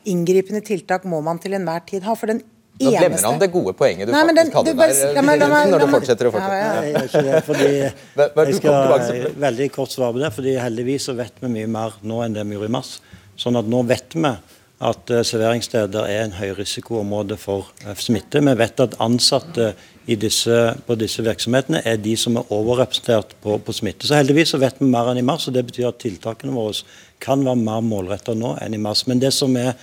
inngripende 0.09 0.63
tiltak 0.65 1.05
må 1.11 1.21
man 1.27 1.43
til 1.43 1.59
enhver 1.59 1.85
tid 1.91 2.07
ha. 2.07 2.15
For 2.15 2.31
den 2.31 2.41
nå 2.81 2.93
glemmer 2.95 3.25
han 3.29 3.41
det 3.41 3.51
gode 3.53 3.75
poenget 3.77 4.09
du 4.09 4.15
Nei, 4.15 4.23
faktisk 4.29 4.55
hadde 4.61 4.75
der. 4.79 4.95
La 5.17 5.25
meg, 5.27 5.41
la 5.43 5.49
meg, 5.53 5.73
når 5.73 5.85
du 5.85 5.91
fortsetter 5.93 6.31
å 6.31 6.33
fortsette. 6.35 6.61
Ja, 6.61 6.71
ja, 6.87 7.03
ja. 7.05 7.25
Jeg, 7.31 7.43
fordi, 7.49 7.73
jeg 7.77 8.57
skal 8.61 9.27
veldig 9.45 9.69
kort 9.75 9.93
svare 9.93 10.17
på 10.17 10.23
det. 10.23 10.33
fordi 10.37 10.57
Heldigvis 10.61 11.11
så 11.11 11.17
vet 11.19 11.43
vi 11.43 11.53
mye 11.53 11.69
mer 11.71 11.99
nå 12.01 12.23
enn 12.25 12.39
det 12.39 12.47
vi 12.49 12.57
gjorde 12.57 12.73
i 12.73 12.77
mars. 12.79 12.95
Sånn 13.41 13.61
at 13.61 13.69
nå 13.69 13.85
vet 13.89 14.17
vi 14.17 14.33
at 14.81 15.13
uh, 15.13 15.21
serveringssteder 15.27 16.09
er 16.09 16.23
en 16.25 16.37
høyrisikoområde 16.39 17.37
for 17.41 17.69
uh, 17.85 17.93
smitte. 18.01 18.41
Vi 18.41 18.57
vet 18.57 18.81
at 18.81 18.97
ansatte 19.05 19.75
disse, 20.11 20.57
på 20.87 20.97
disse 20.99 21.23
virksomhetene 21.23 21.83
er 21.87 22.01
de 22.01 22.17
som 22.19 22.39
er 22.41 22.49
overrepresentert 22.55 23.37
på, 23.45 23.59
på, 23.61 23.75
smitte. 23.77 24.09
Så 24.09 24.17
heldigvis 24.17 24.55
så 24.55 24.61
vet 24.63 24.81
vi 24.81 24.89
mer 24.91 25.13
enn 25.13 25.21
i 25.21 25.27
mars, 25.27 25.47
og 25.47 25.55
det 25.55 25.67
betyr 25.69 25.91
at 25.91 26.01
tiltakene 26.03 26.57
våre 26.57 26.81
kan 27.23 27.45
være 27.45 27.61
mer 27.61 27.85
målretta 27.85 28.35
nå 28.35 28.57
enn 28.65 28.75
i 28.75 28.81
mars. 28.81 29.05
Men 29.07 29.21
det 29.23 29.35
som 29.37 29.55
er 29.61 29.75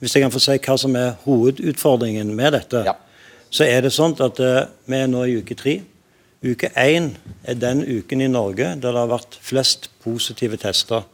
hvis 0.00 0.14
jeg 0.16 0.24
kan 0.24 0.34
få 0.34 0.42
si 0.42 0.58
hva 0.58 0.76
som 0.80 0.96
er 0.98 1.16
hovedutfordringen 1.24 2.34
med 2.36 2.56
dette, 2.56 2.84
ja. 2.86 2.94
så 3.50 3.66
er 3.68 3.84
det 3.84 3.94
sånn 3.94 4.16
at 4.24 4.40
uh, 4.42 4.66
vi 4.90 5.00
er 5.00 5.10
nå 5.10 5.24
i 5.26 5.38
uke 5.40 5.56
tre. 5.58 5.78
Uke 6.44 6.68
én 6.76 7.14
er 7.48 7.56
den 7.56 7.80
uken 7.86 8.20
i 8.20 8.28
Norge 8.28 8.74
der 8.74 8.92
det 8.92 9.00
har 9.00 9.12
vært 9.14 9.38
flest 9.40 9.88
positive 10.04 10.58
tester. 10.60 11.06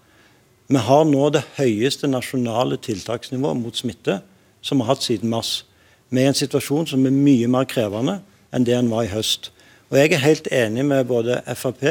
Vi 0.71 0.79
har 0.79 1.05
nå 1.07 1.29
det 1.35 1.45
høyeste 1.57 2.11
nasjonale 2.11 2.79
tiltaksnivået 2.83 3.59
mot 3.59 3.77
smitte 3.77 4.21
som 4.62 4.79
vi 4.79 4.87
har 4.87 4.95
hatt 4.95 5.07
siden 5.07 5.31
mars. 5.31 5.64
Vi 6.11 6.21
er 6.21 6.29
i 6.29 6.33
en 6.33 6.38
situasjon 6.38 6.88
som 6.90 7.07
er 7.07 7.14
mye 7.14 7.49
mer 7.51 7.69
krevende 7.71 8.21
enn 8.51 8.66
det 8.66 8.75
den 8.75 8.90
var 8.90 9.07
i 9.07 9.12
høst. 9.12 9.53
Og 9.90 9.99
Jeg 9.99 10.12
er 10.14 10.23
helt 10.23 10.49
enig 10.55 10.85
med 10.87 11.07
både 11.07 11.40
Frp 11.59 11.83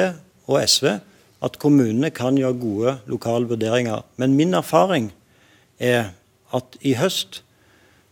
og 0.47 0.60
SV 0.63 0.99
at 1.43 1.58
kommunene 1.60 2.12
kan 2.12 2.38
gjøre 2.39 2.60
gode 2.60 2.93
lokale 3.08 3.47
vurderinger. 3.47 4.04
Men 4.17 4.36
min 4.36 4.54
erfaring 4.54 5.12
er 5.80 6.12
at 6.55 6.77
i 6.81 6.95
høst, 6.99 7.41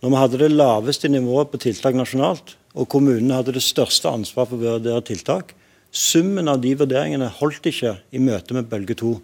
når 0.02 0.14
vi 0.14 0.22
hadde 0.22 0.42
det 0.44 0.52
laveste 0.54 1.10
nivået 1.10 1.50
på 1.52 1.62
tiltak 1.62 1.98
nasjonalt, 1.98 2.56
og 2.78 2.90
kommunene 2.94 3.40
hadde 3.40 3.56
det 3.56 3.66
største 3.66 4.12
ansvaret 4.12 4.52
for 4.52 4.60
å 4.60 4.78
vurdere 4.78 5.06
tiltak, 5.06 5.56
summen 5.92 6.52
av 6.52 6.62
de 6.62 6.76
vurderingene 6.78 7.32
holdt 7.40 7.66
ikke 7.72 7.98
i 8.14 8.22
møte 8.22 8.54
med 8.54 8.70
bølge 8.70 8.98
to. 9.00 9.16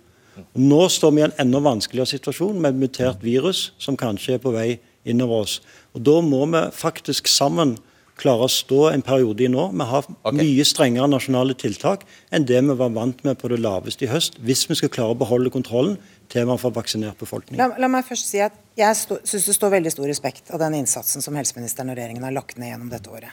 Nå 0.58 0.82
står 0.90 1.14
vi 1.14 1.22
i 1.22 1.26
en 1.28 1.40
enda 1.44 1.62
vanskeligere 1.62 2.16
situasjon 2.16 2.58
med 2.58 2.74
et 2.74 2.82
mutert 2.82 3.26
virus 3.26 3.68
som 3.82 3.98
kanskje 4.00 4.38
er 4.38 4.42
på 4.42 4.54
vei 4.56 4.80
innover 5.06 5.46
oss. 5.46 5.60
Og 5.94 6.02
Da 6.02 6.22
må 6.26 6.46
vi 6.50 6.64
faktisk 6.74 7.30
sammen 7.30 7.78
klare 8.18 8.46
å 8.46 8.52
stå 8.52 8.88
en 8.92 9.04
periode 9.06 9.46
i 9.46 9.50
nå. 9.52 9.68
Vi 9.74 9.86
har 9.90 10.06
okay. 10.06 10.38
mye 10.38 10.66
strengere 10.66 11.10
nasjonale 11.10 11.56
tiltak 11.58 12.06
enn 12.34 12.46
det 12.50 12.62
vi 12.62 12.78
var 12.80 12.94
vant 12.94 13.24
med 13.26 13.40
på 13.42 13.50
det 13.52 13.62
laveste 13.62 14.06
i 14.06 14.12
høst, 14.12 14.38
hvis 14.40 14.66
vi 14.70 14.78
skal 14.80 14.92
klare 14.94 15.16
å 15.16 15.20
beholde 15.20 15.54
kontrollen 15.54 15.98
til 16.34 16.50
for 16.58 16.74
vaksinert 16.74 17.20
befolkning. 17.22 17.60
La, 17.62 17.70
la 17.78 17.90
meg 17.92 18.06
først 18.08 18.30
si 18.32 18.42
at 18.44 18.56
Jeg 18.78 18.98
syns 18.98 19.46
det 19.46 19.54
står 19.54 19.76
veldig 19.76 19.92
stor 19.94 20.10
respekt 20.10 20.50
av 20.50 20.62
den 20.64 20.80
innsatsen 20.80 21.22
som 21.22 21.36
helseministeren 21.38 21.92
og 21.94 21.98
regjeringen 22.00 22.26
har 22.26 22.34
lagt 22.34 22.58
ned 22.58 22.72
gjennom 22.72 22.90
dette 22.90 23.12
året. 23.14 23.30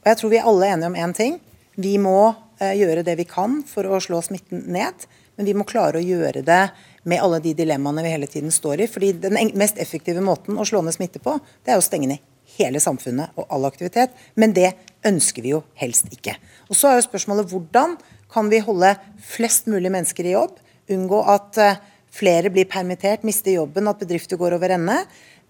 Og 0.00 0.08
Jeg 0.08 0.20
tror 0.20 0.32
vi 0.32 0.38
er 0.40 0.48
alle 0.48 0.70
enige 0.72 0.88
om 0.88 0.96
én 0.96 1.16
ting. 1.16 1.40
Vi 1.76 1.98
må 2.00 2.32
eh, 2.60 2.72
gjøre 2.80 3.04
det 3.04 3.18
vi 3.20 3.28
kan 3.28 3.60
for 3.68 3.84
å 3.84 4.00
slå 4.00 4.22
smitten 4.24 4.64
ned, 4.72 5.04
men 5.36 5.48
vi 5.48 5.56
må 5.56 5.68
klare 5.68 6.00
å 6.00 6.04
gjøre 6.04 6.42
det 6.46 6.62
med 7.08 7.20
alle 7.20 7.40
de 7.44 7.52
dilemmaene 7.56 8.04
vi 8.04 8.14
hele 8.14 8.28
tiden 8.28 8.52
står 8.52 8.84
i. 8.84 8.88
fordi 8.88 9.12
Den 9.20 9.36
mest 9.60 9.78
effektive 9.78 10.24
måten 10.24 10.58
å 10.58 10.64
slå 10.68 10.82
ned 10.84 10.96
smitte 10.96 11.20
på, 11.20 11.36
det 11.64 11.74
er 11.74 11.80
å 11.80 11.84
stenge 11.84 12.08
ned 12.08 12.24
hele 12.56 12.80
samfunnet 12.82 13.36
og 13.38 13.46
all 13.52 13.68
aktivitet. 13.68 14.16
Men 14.34 14.56
det 14.56 14.72
ønsker 15.06 15.44
vi 15.44 15.54
jo 15.54 15.62
helst 15.80 16.10
ikke. 16.12 16.36
Og 16.68 16.76
Så 16.76 16.88
er 16.88 16.98
jo 16.98 17.08
spørsmålet 17.08 17.52
hvordan 17.52 17.96
kan 18.32 18.50
vi 18.50 18.60
holde 18.64 18.94
flest 19.20 19.68
mulig 19.70 19.92
mennesker 19.92 20.24
i 20.24 20.34
jobb? 20.36 20.58
Unngå 20.90 21.22
at 21.30 21.58
uh, 21.58 21.78
flere 22.14 22.50
blir 22.52 22.68
permittert, 22.70 23.24
mister 23.26 23.54
jobben, 23.54 23.88
at 23.90 24.00
bedrifter 24.02 24.38
går 24.40 24.56
over 24.56 24.74
ende. 24.76 24.96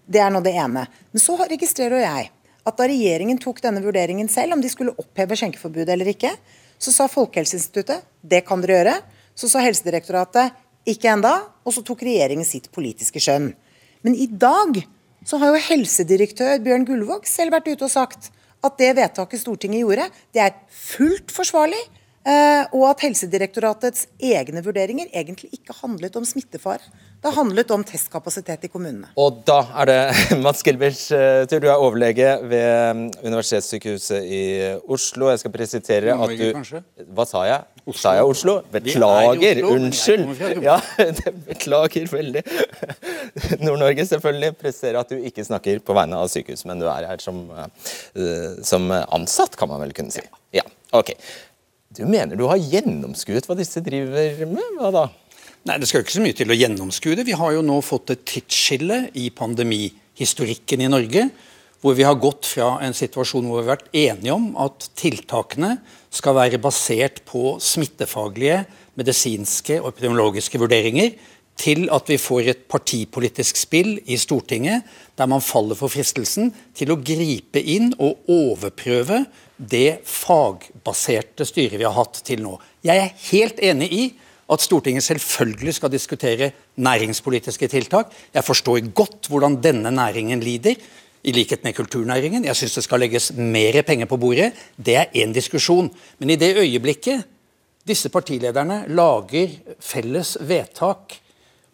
Det 0.05 0.21
er 0.21 0.31
nå 0.33 0.41
det 0.45 0.53
ene. 0.57 0.85
Men 1.11 1.23
så 1.23 1.37
registrerer 1.41 2.03
jeg 2.03 2.31
at 2.61 2.77
da 2.77 2.87
regjeringen 2.89 3.39
tok 3.41 3.61
denne 3.63 3.81
vurderingen 3.81 4.29
selv, 4.29 4.55
om 4.55 4.61
de 4.61 4.69
skulle 4.69 4.93
oppheve 5.01 5.37
skjenkeforbudet 5.39 5.95
eller 5.95 6.11
ikke, 6.13 6.33
så 6.81 6.93
sa 6.93 7.07
Folkehelseinstituttet 7.09 8.05
det 8.21 8.43
kan 8.47 8.61
dere 8.61 8.77
gjøre. 8.77 8.95
Så 9.37 9.49
sa 9.49 9.61
Helsedirektoratet 9.63 10.57
ikke 10.89 11.11
enda, 11.13 11.33
og 11.65 11.73
så 11.75 11.83
tok 11.85 12.03
regjeringen 12.05 12.45
sitt 12.45 12.69
politiske 12.73 13.21
skjønn. 13.21 13.51
Men 14.05 14.17
i 14.17 14.27
dag 14.27 14.81
så 15.27 15.37
har 15.41 15.53
jo 15.53 15.61
helsedirektør 15.61 16.61
Bjørn 16.65 16.85
Gullvåg 16.87 17.27
selv 17.29 17.53
vært 17.53 17.69
ute 17.69 17.85
og 17.85 17.93
sagt 17.93 18.31
at 18.65 18.77
det 18.81 18.95
vedtaket 18.97 19.41
Stortinget 19.41 19.83
gjorde, 19.83 20.07
det 20.33 20.41
er 20.41 20.57
fullt 20.69 21.33
forsvarlig 21.33 21.81
og 22.21 22.83
at 22.91 23.01
Helsedirektoratets 23.01 24.05
egne 24.21 24.61
vurderinger 24.61 25.07
egentlig 25.09 25.49
ikke 25.57 25.73
handlet 25.81 26.15
om 26.19 26.27
smittefare. 26.27 26.85
Det 27.21 27.29
handlet 27.35 27.69
om 27.69 27.83
testkapasitet 27.85 28.63
i 28.65 28.69
kommunene. 28.73 29.11
Og 29.21 29.43
da 29.45 29.59
er 29.83 29.89
det 29.89 29.97
Mats 30.43 30.63
Gilbers 30.65 31.03
eh, 31.13 31.43
tur. 31.45 31.59
Du 31.61 31.67
er 31.69 31.77
overlege 31.77 32.31
ved 32.49 32.97
mm, 32.97 33.03
Universitetssykehuset 33.21 34.25
i 34.25 34.41
Oslo. 34.89 35.29
Jeg 35.29 35.43
skal 35.43 35.53
presisere 35.53 36.15
at 36.15 36.33
du 36.39 37.03
Hva 37.13 37.27
sa 37.29 37.43
jeg? 37.45 37.67
Oslo. 37.83 37.99
Sa 38.01 38.15
jeg 38.17 38.31
Oslo? 38.31 38.55
Beklager. 38.73 39.61
Unnskyld. 39.69 40.41
Ja, 40.65 40.79
beklager 41.51 42.09
veldig. 42.09 42.43
Nord-Norge, 43.67 44.07
selvfølgelig. 44.09 44.55
Presiserer 44.57 45.03
at 45.03 45.13
du 45.13 45.21
ikke 45.21 45.45
snakker 45.45 45.85
på 45.85 45.97
vegne 45.97 46.17
av 46.17 46.33
sykehus, 46.33 46.65
men 46.65 46.81
du 46.81 46.89
er 46.89 47.05
her 47.11 47.21
som, 47.21 47.43
eh, 47.53 48.57
som 48.65 48.89
ansatt, 48.89 49.61
kan 49.61 49.69
man 49.69 49.85
vel 49.85 49.93
kunne 49.97 50.13
si. 50.13 50.25
Ja, 50.57 50.65
ok. 50.97 51.13
Du 51.91 52.05
mener 52.07 52.39
du 52.39 52.45
har 52.47 52.59
gjennomskuet 52.59 53.47
hva 53.49 53.55
disse 53.59 53.81
driver 53.83 54.45
med? 54.47 54.77
Hva 54.79 54.91
da? 54.95 55.07
Nei, 55.67 55.77
Det 55.77 55.89
skal 55.89 55.99
jo 55.99 56.05
ikke 56.05 56.15
så 56.15 56.23
mye 56.23 56.37
til 56.37 56.53
å 56.53 56.55
gjennomskue 56.55 57.17
det. 57.19 57.25
Vi 57.27 57.35
har 57.35 57.51
jo 57.51 57.63
nå 57.65 57.81
fått 57.83 58.13
et 58.13 58.23
tidsskille 58.25 59.09
i 59.19 59.27
pandemihistorikken 59.35 60.85
i 60.85 60.91
Norge. 60.91 61.25
Hvor 61.81 61.97
vi 61.97 62.05
har 62.05 62.15
gått 62.21 62.47
fra 62.47 62.75
en 62.85 62.95
situasjon 62.95 63.43
hvor 63.49 63.59
vi 63.59 63.65
har 63.65 63.75
vært 63.75 63.91
enige 63.97 64.35
om 64.37 64.51
at 64.61 64.87
tiltakene 64.95 65.75
skal 66.13 66.37
være 66.37 66.61
basert 66.61 67.23
på 67.27 67.57
smittefaglige, 67.59 68.63
medisinske 68.95 69.79
og 69.81 69.91
epidemiologiske 69.91 70.61
vurderinger, 70.61 71.15
til 71.61 71.85
at 71.93 72.09
vi 72.09 72.17
får 72.17 72.49
et 72.49 72.63
partipolitisk 72.71 73.59
spill 73.59 73.95
i 74.09 74.17
Stortinget 74.19 74.87
der 75.17 75.29
man 75.29 75.43
faller 75.45 75.77
for 75.77 75.93
fristelsen 75.93 76.49
til 76.77 76.93
å 76.93 76.99
gripe 76.99 77.61
inn 77.61 77.91
og 78.01 78.31
overprøve 78.31 79.23
det 79.61 80.01
fagbaserte 80.09 81.45
styret 81.45 81.77
vi 81.77 81.85
har 81.85 81.97
hatt 81.97 82.23
til 82.25 82.41
nå. 82.41 82.55
Jeg 82.81 82.97
er 82.97 83.13
helt 83.29 83.61
enig 83.61 83.91
i 83.93 84.05
at 84.51 84.63
Stortinget 84.63 85.05
selvfølgelig 85.05 85.75
skal 85.77 85.93
diskutere 85.93 86.51
næringspolitiske 86.81 87.69
tiltak. 87.71 88.09
Jeg 88.33 88.43
forstår 88.43 88.81
godt 88.97 89.29
hvordan 89.31 89.61
denne 89.63 89.93
næringen 89.93 90.41
lider, 90.43 90.75
i 91.23 91.31
likhet 91.31 91.63
med 91.63 91.75
kulturnæringen. 91.77 92.45
Jeg 92.45 92.57
syns 92.57 92.79
det 92.79 92.83
skal 92.83 93.03
legges 93.03 93.27
mer 93.37 93.75
penger 93.85 94.07
på 94.09 94.17
bordet. 94.17 94.55
Det 94.73 94.95
er 94.97 95.11
én 95.21 95.33
diskusjon. 95.33 95.91
Men 96.17 96.33
i 96.33 96.35
det 96.41 96.55
øyeblikket 96.57 97.27
disse 97.87 98.09
partilederne 98.09 98.83
lager 98.89 99.53
felles 99.79 100.37
vedtak 100.41 101.20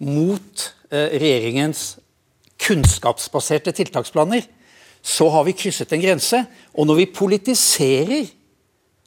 mot 0.03 0.67
eh, 0.91 1.17
regjeringens 1.17 1.97
kunnskapsbaserte 2.61 3.73
tiltaksplaner, 3.75 4.45
så 5.01 5.29
har 5.31 5.45
vi 5.47 5.55
krysset 5.57 5.93
en 5.93 6.03
grense. 6.03 6.41
Og 6.73 6.87
når 6.87 7.01
vi 7.01 7.11
politiserer, 7.15 8.27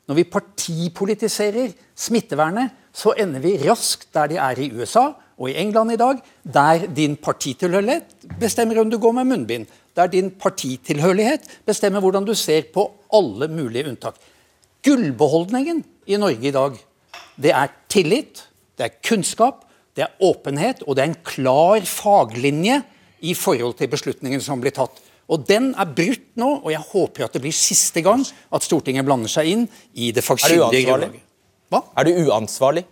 når 0.08 0.18
vi 0.18 0.28
partipolitiserer 0.32 1.74
smittevernet, 1.98 2.76
så 2.92 3.14
ender 3.18 3.42
vi 3.44 3.58
raskt 3.62 4.08
der 4.14 4.30
de 4.30 4.38
er 4.42 4.58
i 4.58 4.70
USA 4.74 5.10
og 5.40 5.50
i 5.50 5.56
England 5.60 5.94
i 5.94 6.00
dag, 6.00 6.18
der 6.44 6.86
din 6.96 7.16
partitilhørighet 7.16 8.26
bestemmer 8.40 8.80
om 8.80 8.90
du 8.90 8.98
går 8.98 9.14
med 9.20 9.30
munnbind. 9.30 9.66
Der 9.96 10.06
din 10.06 10.30
partitilhørighet 10.30 11.46
bestemmer 11.66 12.00
hvordan 12.00 12.26
du 12.26 12.34
ser 12.34 12.68
på 12.74 12.90
alle 13.12 13.48
mulige 13.48 13.88
unntak. 13.88 14.18
Gullbeholdningen 14.84 15.84
i 16.06 16.16
Norge 16.16 16.48
i 16.48 16.54
dag, 16.54 16.76
det 17.40 17.52
er 17.52 17.72
tillit, 17.88 18.48
det 18.78 18.86
er 18.86 19.00
kunnskap, 19.04 19.64
det 20.00 20.06
er 20.08 20.24
åpenhet, 20.24 20.80
og 20.86 20.96
det 20.96 21.04
er 21.04 21.10
en 21.12 21.20
klar 21.26 21.84
faglinje 21.84 22.80
i 23.28 23.34
forhold 23.36 23.76
til 23.76 23.90
beslutningen 23.92 24.40
som 24.40 24.62
blir 24.62 24.72
tatt. 24.72 24.96
Og 25.30 25.44
Den 25.46 25.74
er 25.78 25.90
brutt 25.94 26.24
nå, 26.40 26.48
og 26.64 26.70
jeg 26.72 26.82
håper 26.90 27.26
at 27.26 27.36
det 27.36 27.42
blir 27.44 27.54
siste 27.54 28.02
gang 28.02 28.24
at 28.24 28.64
Stortinget 28.66 29.06
blander 29.06 29.30
seg 29.30 29.50
inn 29.52 29.66
i 29.94 30.10
det 30.16 30.24
fagkyndige 30.26 30.88
grunnlaget. 30.88 31.28
Hva? 31.70 31.84
Er 32.00 32.08
du 32.08 32.16
uansvarlig? 32.24 32.82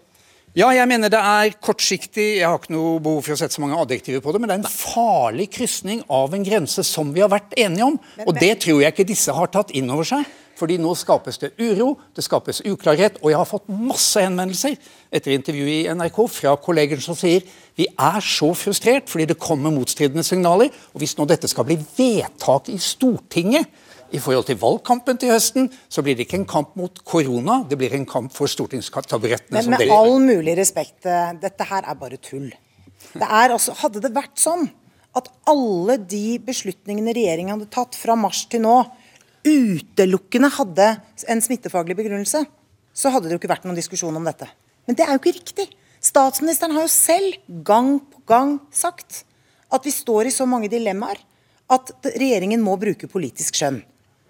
Ja, 0.56 0.68
jeg 0.72 0.88
mener 0.90 1.10
det 1.12 1.18
er 1.18 1.56
kortsiktig. 1.62 2.38
Jeg 2.38 2.46
har 2.46 2.60
ikke 2.60 2.72
noe 2.72 3.00
behov 3.02 3.24
for 3.26 3.34
å 3.34 3.38
sette 3.40 3.56
så 3.56 3.62
mange 3.62 3.78
adjektiver 3.78 4.22
på 4.24 4.32
det, 4.32 4.40
men 4.42 4.50
det 4.50 4.56
er 4.56 4.62
en 4.62 4.70
farlig 4.70 5.48
krysning 5.54 6.04
av 6.12 6.34
en 6.34 6.46
grense 6.46 6.84
som 6.86 7.10
vi 7.14 7.24
har 7.24 7.32
vært 7.32 7.56
enige 7.58 7.88
om. 7.88 7.98
Og 8.24 8.38
det 8.38 8.54
tror 8.64 8.84
jeg 8.84 8.94
ikke 8.94 9.08
disse 9.08 9.34
har 9.34 9.50
tatt 9.54 9.74
inn 9.76 9.90
over 9.94 10.08
seg. 10.08 10.28
Fordi 10.58 10.78
nå 10.82 10.92
skapes 10.98 11.38
det 11.38 11.52
uro, 11.60 11.92
det 12.16 12.24
skapes 12.26 12.60
uklarhet. 12.66 13.20
Og 13.22 13.30
jeg 13.30 13.38
har 13.38 13.48
fått 13.48 13.68
masse 13.70 14.22
henvendelser 14.24 14.74
etter 15.14 15.36
intervjuet 15.36 15.84
i 15.84 15.92
NRK 15.94 16.18
fra 16.34 16.56
kolleger 16.62 17.02
som 17.02 17.16
sier 17.18 17.46
vi 17.78 17.86
er 17.86 18.24
så 18.24 18.50
frustrert 18.58 19.06
fordi 19.06 19.28
det 19.30 19.38
kommer 19.38 19.70
motstridende 19.74 20.26
signaler. 20.26 20.72
Og 20.94 21.04
hvis 21.04 21.14
nå 21.18 21.28
dette 21.30 21.50
skal 21.50 21.68
bli 21.68 21.78
vedtak 21.78 22.72
i 22.72 22.78
Stortinget 22.82 23.70
i 24.10 24.20
forhold 24.22 24.48
til 24.48 24.58
valgkampen 24.58 25.20
til 25.20 25.30
høsten, 25.34 25.68
så 25.92 26.02
blir 26.02 26.16
det 26.16 26.26
ikke 26.26 26.40
en 26.40 26.48
kamp 26.48 26.74
mot 26.80 27.02
korona, 27.04 27.60
det 27.68 27.76
blir 27.78 27.92
en 27.94 28.08
kamp 28.08 28.32
for 28.34 28.50
stortingstaburettene. 28.50 29.60
Men 29.60 29.74
med 29.76 29.92
all 29.92 30.16
mulig 30.24 30.56
respekt, 30.58 31.04
eh, 31.04 31.34
dette 31.38 31.66
her 31.68 31.84
er 31.84 31.98
bare 32.00 32.16
tull. 32.16 32.48
Det 33.12 33.28
er 33.28 33.52
altså, 33.52 33.76
hadde 33.82 34.00
det 34.02 34.14
vært 34.16 34.40
sånn 34.40 34.70
at 35.18 35.28
alle 35.50 35.98
de 36.08 36.38
beslutningene 36.44 37.14
regjeringen 37.16 37.56
hadde 37.56 37.70
tatt 37.74 37.98
fra 37.98 38.16
mars 38.18 38.46
til 38.50 38.64
nå, 38.64 38.78
utelukkende 39.48 40.50
hadde 40.52 40.88
en 41.28 41.42
smittefaglig 41.44 41.96
begrunnelse, 41.98 42.44
så 42.92 43.12
hadde 43.14 43.28
det 43.28 43.36
jo 43.36 43.40
ikke 43.40 43.52
vært 43.52 43.66
noen 43.68 43.78
diskusjon 43.78 44.16
om 44.18 44.26
dette. 44.26 44.48
Men 44.88 44.98
det 44.98 45.06
er 45.06 45.14
jo 45.14 45.20
ikke 45.22 45.36
riktig. 45.38 45.68
Statsministeren 46.04 46.74
har 46.76 46.86
jo 46.86 46.92
selv 46.92 47.38
gang 47.66 47.96
på 48.00 48.22
gang 48.28 48.58
sagt 48.74 49.24
at 49.74 49.84
vi 49.84 49.92
står 49.92 50.28
i 50.28 50.34
så 50.34 50.46
mange 50.48 50.70
dilemmaer 50.72 51.20
at 51.68 51.92
regjeringen 52.14 52.62
må 52.64 52.78
bruke 52.80 53.10
politisk 53.10 53.58
skjønn. 53.58 53.82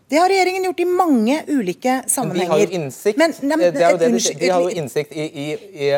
Det 0.09 0.17
har 0.17 0.31
regjeringen 0.33 0.65
gjort 0.65 0.79
i 0.81 0.85
mange 0.89 1.35
ulike 1.49 1.95
sammenhenger. 2.09 2.49
Men 2.49 2.49
de 2.49 2.53
har 2.53 2.61
jo 2.63 2.79
innsikt, 2.79 3.19
men, 3.21 3.35
nei, 3.43 3.57
men, 3.61 3.65
det 3.67 3.83
det, 4.01 4.09
de, 4.09 4.33
de 4.41 4.49
har 4.49 4.63
jo 4.65 4.71
innsikt 4.81 5.13
i, 5.13 5.27
i, 5.27 5.47
i, 5.85 5.89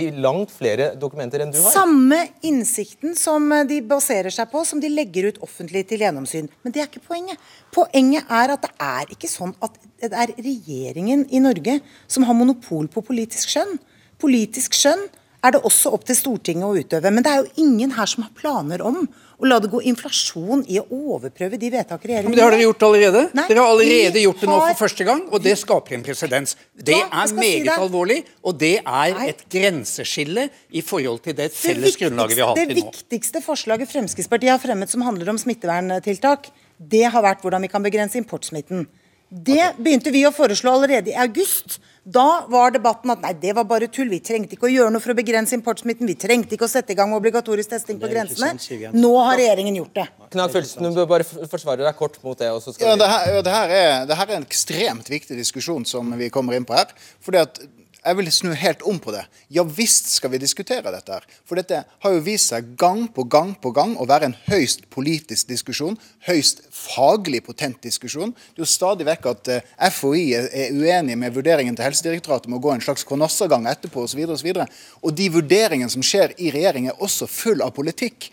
i, 0.00 0.04
langt 0.24 0.50
flere 0.50 0.88
dokumenter 0.98 1.44
enn 1.44 1.54
du 1.54 1.60
har. 1.60 1.70
Samme 1.70 2.18
innsikten 2.42 3.14
som 3.18 3.46
eh, 3.54 3.62
de 3.70 3.78
baserer 3.86 4.34
seg 4.34 4.50
på, 4.50 4.64
som 4.66 4.82
de 4.82 4.90
legger 4.90 5.30
ut 5.30 5.38
offentlig 5.46 5.84
til 5.92 6.02
gjennomsyn. 6.02 6.50
Men 6.66 6.74
det 6.74 6.82
er 6.82 6.90
ikke 6.90 7.04
poenget. 7.06 7.38
Poenget 7.74 8.34
er 8.42 8.56
at 8.56 8.66
det 8.66 8.72
er 8.82 9.14
ikke 9.14 9.30
sånn 9.30 9.54
at 9.62 9.78
det 10.02 10.10
er 10.10 10.34
regjeringen 10.42 11.28
i 11.30 11.42
Norge 11.46 11.78
som 12.10 12.26
har 12.26 12.38
monopol 12.38 12.90
på 12.90 13.04
politisk 13.12 13.54
skjønn. 13.54 13.78
Politisk 14.22 14.74
skjønn 14.74 15.06
er 15.42 15.56
det 15.56 15.60
også 15.66 15.90
opp 15.96 16.06
til 16.06 16.16
Stortinget 16.16 16.68
å 16.68 16.76
utøve. 16.78 17.10
Men 17.10 17.24
det 17.24 17.32
er 17.32 17.42
jo 17.42 17.64
ingen 17.64 17.92
her 17.96 18.08
som 18.10 18.24
har 18.26 18.32
planer 18.38 18.82
om 18.86 19.02
å 19.42 19.48
la 19.50 19.58
det 19.58 19.72
gå 19.72 19.80
inflasjon 19.90 20.62
i 20.70 20.78
å 20.78 20.84
overprøve 20.86 21.58
de 21.58 21.70
vedtak 21.72 22.04
regjeringen 22.06 22.30
Men 22.30 22.38
Det 22.38 22.44
har 22.44 22.54
dere 22.54 22.66
gjort 22.68 22.84
allerede. 22.86 23.22
Nei, 23.34 23.46
dere 23.50 23.64
har 23.64 23.72
allerede 23.74 24.22
gjort 24.22 24.44
det 24.44 24.50
nå 24.52 24.58
for 24.62 24.80
første 24.84 25.06
gang, 25.08 25.24
og 25.34 25.42
det 25.42 25.56
skaper 25.58 25.96
en 25.98 26.06
presedens. 26.06 26.54
Det 26.78 26.94
er 27.00 27.34
meget 27.34 27.66
si 27.66 27.74
alvorlig, 27.74 28.20
og 28.46 28.58
det 28.60 28.76
er 28.80 29.22
et 29.26 29.42
grenseskille 29.50 30.46
i 30.70 30.84
forhold 30.86 31.24
til 31.26 31.38
det 31.40 31.50
felles 31.56 31.90
det 31.90 32.04
grunnlaget 32.04 32.38
vi 32.38 32.44
har 32.44 32.52
hatt 32.52 32.62
til 32.62 32.70
nå. 32.70 32.78
Det 32.78 32.86
viktigste 32.94 33.42
forslaget 33.42 33.90
Fremskrittspartiet 33.90 34.54
har 34.54 34.62
fremmet 34.62 34.94
som 34.94 35.02
handler 35.06 35.34
om 35.34 35.42
smitteverntiltak, 35.42 36.52
det 36.78 37.06
har 37.10 37.26
vært 37.26 37.42
hvordan 37.42 37.66
vi 37.66 37.70
kan 37.72 37.82
begrense 37.82 38.20
importsmitten. 38.20 38.86
Det 39.32 39.72
begynte 39.80 40.12
vi 40.12 40.26
å 40.28 40.32
foreslå 40.34 40.74
allerede 40.76 41.10
i 41.10 41.16
august. 41.16 41.78
Da 42.04 42.46
var 42.50 42.72
debatten 42.74 43.12
at 43.14 43.20
nei, 43.22 43.30
det 43.38 43.52
var 43.54 43.66
bare 43.70 43.86
tull. 43.86 44.08
Vi 44.10 44.18
trengte 44.26 44.56
ikke 44.56 44.66
å 44.66 44.70
gjøre 44.72 44.90
noe 44.90 45.02
for 45.02 45.14
å 45.14 45.18
begrense 45.18 45.54
importsmitten. 45.54 46.08
Vi 46.10 46.16
trengte 46.18 46.56
ikke 46.56 46.66
å 46.66 46.70
sette 46.70 46.94
i 46.94 46.98
gang 46.98 47.12
obligatorisk 47.14 47.70
testing 47.70 48.00
på 48.02 48.10
grensene. 48.10 48.56
Nå 48.96 49.12
har 49.22 49.38
regjeringen 49.38 49.78
gjort 49.78 50.00
det. 50.00 50.06
Knag 50.34 50.50
Fylsen, 50.54 50.88
du 50.88 50.98
bør 50.98 51.06
bare 51.12 51.26
forsvare 51.26 51.84
deg 51.84 51.94
kort 51.98 52.18
mot 52.24 52.38
det. 52.38 52.50
og 52.50 52.58
så 52.64 52.74
skal 52.74 52.90
Ja, 52.90 52.96
det, 52.98 53.10
her, 53.12 53.38
det, 53.46 53.54
her 53.54 53.76
er, 53.76 53.92
det 54.10 54.18
her 54.18 54.32
er 54.32 54.40
en 54.40 54.48
ekstremt 54.48 55.12
viktig 55.14 55.38
diskusjon 55.38 55.86
som 55.86 56.10
vi 56.18 56.30
kommer 56.34 56.58
inn 56.58 56.66
på 56.66 56.74
her. 56.74 56.90
Fordi 57.22 57.44
at 57.44 57.62
jeg 58.02 58.18
vil 58.18 58.30
snu 58.34 58.50
helt 58.58 58.82
om 58.88 58.98
på 58.98 59.12
det. 59.14 59.22
Ja 59.54 59.62
visst 59.62 60.08
skal 60.10 60.32
vi 60.32 60.40
diskutere 60.42 60.90
dette. 60.90 61.12
her. 61.12 61.26
For 61.46 61.58
dette 61.58 61.84
har 61.86 62.14
jo 62.14 62.22
vist 62.24 62.50
seg 62.50 62.72
gang 62.78 63.04
på 63.14 63.24
gang 63.30 63.54
på 63.54 63.70
gang 63.70 63.94
å 63.94 64.06
være 64.10 64.30
en 64.30 64.36
høyst 64.48 64.88
politisk 64.90 65.48
diskusjon. 65.48 65.94
Høyst 66.26 66.64
faglig 66.74 67.44
potent 67.46 67.78
diskusjon. 67.82 68.34
Det 68.34 68.58
er 68.58 68.64
jo 68.64 68.70
stadig 68.70 69.06
vekk 69.06 69.28
at 69.30 69.52
eh, 69.54 69.70
FHI 69.90 70.24
er, 70.34 70.74
uenig 70.74 71.18
med 71.18 71.34
vurderingen 71.36 71.78
til 71.78 71.86
Helsedirektoratet 71.86 72.50
om 72.50 72.58
å 72.58 72.62
gå 72.62 72.74
en 72.74 72.82
slags 72.82 73.06
konossagang 73.06 73.68
etterpå 73.70 74.02
osv. 74.02 74.24
Og, 74.26 74.38
så 74.40 74.48
videre, 74.50 74.66
og, 74.66 74.74
så 74.74 75.06
og 75.06 75.16
de 75.22 75.30
vurderingene 75.38 75.92
som 75.92 76.02
skjer 76.02 76.34
i 76.42 76.50
regjering, 76.54 76.90
er 76.90 77.02
også 77.06 77.30
full 77.30 77.62
av 77.62 77.70
politikk. 77.76 78.32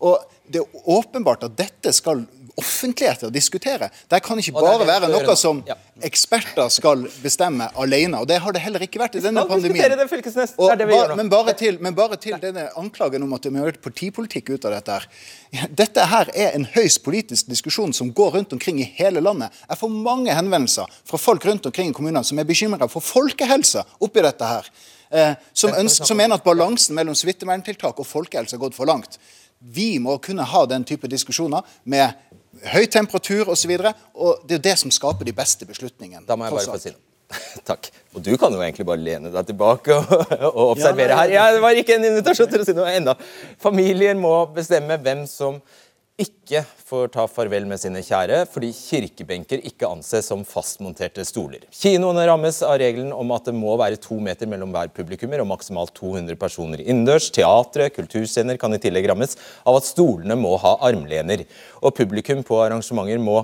Og 0.00 0.16
det 0.48 0.62
er 0.62 0.88
åpenbart 0.96 1.44
at 1.46 1.58
dette 1.58 1.92
skal 1.94 2.24
offentligheter 2.60 3.32
diskutere. 3.34 3.90
Det 4.10 4.20
kan 4.24 4.38
ikke 4.40 4.54
bare 4.56 4.86
være 4.88 5.10
noe 5.12 5.36
som 5.38 5.62
eksperter 6.06 6.70
skal 6.72 7.06
bestemme 7.22 7.68
alene. 7.80 8.20
Og 8.20 8.28
det 8.30 8.38
har 8.44 8.54
det 8.56 8.62
heller 8.64 8.84
ikke 8.86 9.00
vært 9.02 9.18
i 9.18 9.24
denne 9.24 9.44
pandemien. 9.48 9.96
Og 10.60 10.84
bare 11.32 11.56
til, 11.58 11.80
men 11.82 11.96
bare 11.96 12.20
til 12.20 12.38
denne 12.42 12.68
anklagen 12.80 13.24
om 13.26 13.34
at 13.36 13.48
vi 13.48 13.56
har 13.56 13.70
gjort 13.70 13.82
partipolitikk 13.88 14.54
ut 14.54 14.68
av 14.68 14.76
dette. 14.76 15.00
her. 15.00 15.66
Dette 15.82 16.06
her 16.12 16.30
er 16.34 16.54
en 16.54 16.68
høyst 16.76 17.02
politisk 17.04 17.50
diskusjon 17.50 17.92
som 17.96 18.12
går 18.14 18.36
rundt 18.38 18.54
omkring 18.56 18.80
i 18.80 18.88
hele 19.00 19.22
landet. 19.24 19.50
Jeg 19.68 19.80
får 19.80 19.92
mange 19.94 20.34
henvendelser 20.36 20.88
fra 21.04 21.18
folk 21.18 21.44
rundt 21.48 21.66
omkring 21.66 21.90
i 21.90 21.96
kommunene 21.96 22.24
som 22.26 22.38
er 22.38 22.48
bekymra 22.48 22.88
for 22.88 23.04
folkehelsa 23.04 23.84
oppi 24.00 24.24
dette 24.24 24.46
her. 24.46 24.70
Eh, 25.10 25.32
som, 25.52 25.74
ønsker, 25.74 26.06
som 26.06 26.18
mener 26.18 26.38
at 26.38 26.46
balansen 26.46 26.94
mellom 26.94 27.16
smitteverntiltak 27.18 27.98
og 27.98 28.06
folkehelse 28.06 28.54
har 28.54 28.62
gått 28.62 28.76
for 28.78 28.86
langt. 28.86 29.18
Vi 29.60 29.98
må 29.98 30.16
kunne 30.22 30.46
ha 30.46 30.64
den 30.70 30.86
type 30.88 31.10
diskusjoner 31.10 31.66
med 31.84 32.14
høy 32.72 32.88
temperatur 32.90 33.52
osv. 33.52 33.76
Og, 33.76 33.86
så 33.86 33.94
og 34.14 34.42
det 34.44 34.56
er 34.56 34.60
jo 34.60 34.64
det 34.70 34.76
som 34.82 34.92
skaper 34.94 35.28
de 35.28 35.36
beste 35.36 35.68
beslutningene. 35.68 36.26
Da 36.28 36.36
må 36.36 36.48
jeg 36.48 36.58
bare 36.58 36.74
få 36.74 36.82
si 36.82 36.92
noe. 36.94 37.06
Takk. 37.68 37.90
Og 38.16 38.24
du 38.26 38.32
kan 38.40 38.50
jo 38.50 38.62
egentlig 38.62 38.86
bare 38.88 39.02
lene 39.02 39.30
deg 39.30 39.52
tilbake 39.52 39.94
og, 39.94 40.14
og 40.50 40.64
observere 40.72 41.12
Ja, 41.12 41.14
nei, 41.14 41.20
her. 41.20 41.34
Ja, 41.36 41.44
det 41.54 41.60
var 41.62 41.78
ikke 41.78 41.98
en 41.98 42.08
invitasjon 42.08 42.50
til 42.50 42.64
å 42.64 42.66
si 42.66 42.74
noe 42.74 42.90
ennå. 42.96 43.14
Familier 43.62 44.18
må 44.18 44.34
bestemme 44.56 44.98
hvem 44.98 45.22
som 45.30 45.60
ikke 46.20 46.60
får 46.84 47.12
ta 47.14 47.24
farvel 47.30 47.64
med 47.68 47.80
sine 47.80 48.02
kjære, 48.04 48.42
fordi 48.50 48.70
kirkebenker 48.76 49.62
ikke 49.70 49.88
anses 49.88 50.28
som 50.30 50.42
fastmonterte 50.46 51.24
stoler. 51.26 51.64
Kinoene 51.74 52.26
rammes 52.28 52.60
av 52.66 52.76
regelen 52.82 53.12
om 53.16 53.32
at 53.36 53.48
det 53.48 53.54
må 53.56 53.76
være 53.80 54.00
to 54.02 54.18
meter 54.22 54.50
mellom 54.50 54.74
hver 54.74 54.92
publikummer 54.96 55.40
og 55.42 55.48
maksimalt 55.52 55.94
200 55.96 56.36
personer 56.40 56.82
innendørs. 56.84 57.30
Teatre, 57.34 57.88
kulturscener 57.94 58.60
kan 58.60 58.76
i 58.76 58.82
tillegg 58.82 59.08
rammes 59.10 59.38
av 59.64 59.80
at 59.80 59.88
stolene 59.88 60.36
må 60.38 60.56
ha 60.60 60.76
armlener. 60.90 61.46
Og 61.80 61.96
publikum 61.96 62.44
på 62.46 62.60
arrangementer 62.66 63.22
må 63.22 63.42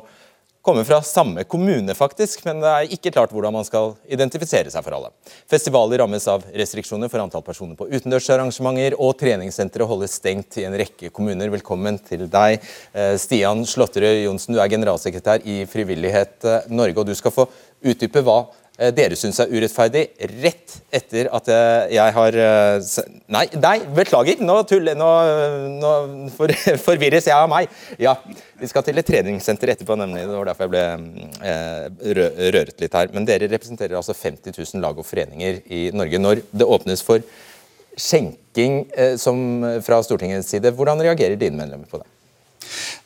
kommer 0.67 0.85
fra 0.85 0.99
samme 1.03 1.45
kommune, 1.45 1.95
faktisk, 1.95 2.41
men 2.45 2.59
det 2.63 2.71
er 2.71 2.95
ikke 2.97 3.13
klart 3.15 3.31
hvordan 3.31 3.55
man 3.55 3.67
skal 3.67 3.93
identifisere 4.11 4.73
seg 4.73 4.83
for 4.83 4.97
alle. 4.97 5.13
Festivaler 5.47 6.03
rammes 6.03 6.27
av 6.31 6.43
restriksjoner 6.51 7.11
for 7.13 7.23
antall 7.23 7.45
personer 7.47 7.79
på 7.79 7.87
utendørsarrangementer, 7.87 8.97
og 8.99 9.15
treningssentre 9.21 9.87
holdes 9.87 10.19
stengt 10.19 10.59
i 10.59 10.67
en 10.67 10.75
rekke 10.75 11.13
kommuner. 11.15 11.53
Velkommen 11.55 12.01
til 12.03 12.27
deg, 12.33 12.59
eh, 12.99 13.15
Stian 13.15 13.63
Slåtterød 13.63 14.25
Johnsen. 14.25 14.57
Du 14.57 14.61
er 14.61 14.73
generalsekretær 14.75 15.47
i 15.47 15.61
Frivillighet 15.71 16.43
eh, 16.45 16.67
Norge, 16.75 16.99
og 16.99 17.07
du 17.07 17.15
skal 17.15 17.35
få 17.37 17.47
utdype 17.87 18.25
hva 18.27 18.41
dere 18.77 19.17
syns 19.17 19.39
er 19.41 19.53
urettferdig, 19.53 20.03
rett 20.43 20.75
etter 20.95 21.31
at 21.35 21.49
eh, 21.49 21.95
jeg 21.97 22.15
har 22.17 22.37
eh, 22.43 22.89
Nei, 23.33 23.45
nei, 23.57 23.77
beklager, 23.97 24.43
nå 24.45 24.59
tuller 24.69 24.99
Nå, 24.99 25.09
nå 25.81 25.93
for, 26.35 26.53
forvirres 26.87 27.29
jeg 27.31 27.37
av 27.37 27.49
meg. 27.51 27.71
Ja, 28.03 28.17
vi 28.61 28.69
skal 28.71 28.85
til 28.87 29.01
et 29.01 29.09
treningssenter 29.09 29.73
etterpå, 29.73 29.97
nemlig. 29.99 30.27
Det 30.29 30.37
var 30.37 30.51
derfor 30.51 30.69
jeg 30.69 30.75
ble 30.75 30.85
eh, 31.49 32.13
rø 32.19 32.29
røret 32.57 32.85
litt 32.85 32.99
her. 33.01 33.13
Men 33.17 33.29
dere 33.29 33.49
representerer 33.51 33.97
altså 33.99 34.17
50 34.17 34.53
000 34.53 34.85
lag 34.85 34.99
og 35.01 35.09
foreninger 35.09 35.63
i 35.73 35.87
Norge. 35.97 36.21
Når 36.23 36.45
det 36.53 36.69
åpnes 36.77 37.05
for 37.07 37.25
skjenking 37.97 38.83
eh, 38.93 39.17
som 39.21 39.41
fra 39.87 40.03
Stortingets 40.05 40.53
side, 40.53 40.75
hvordan 40.77 41.01
reagerer 41.05 41.41
dine 41.41 41.59
medlemmer 41.63 41.89
på 41.89 42.03
det? 42.03 42.11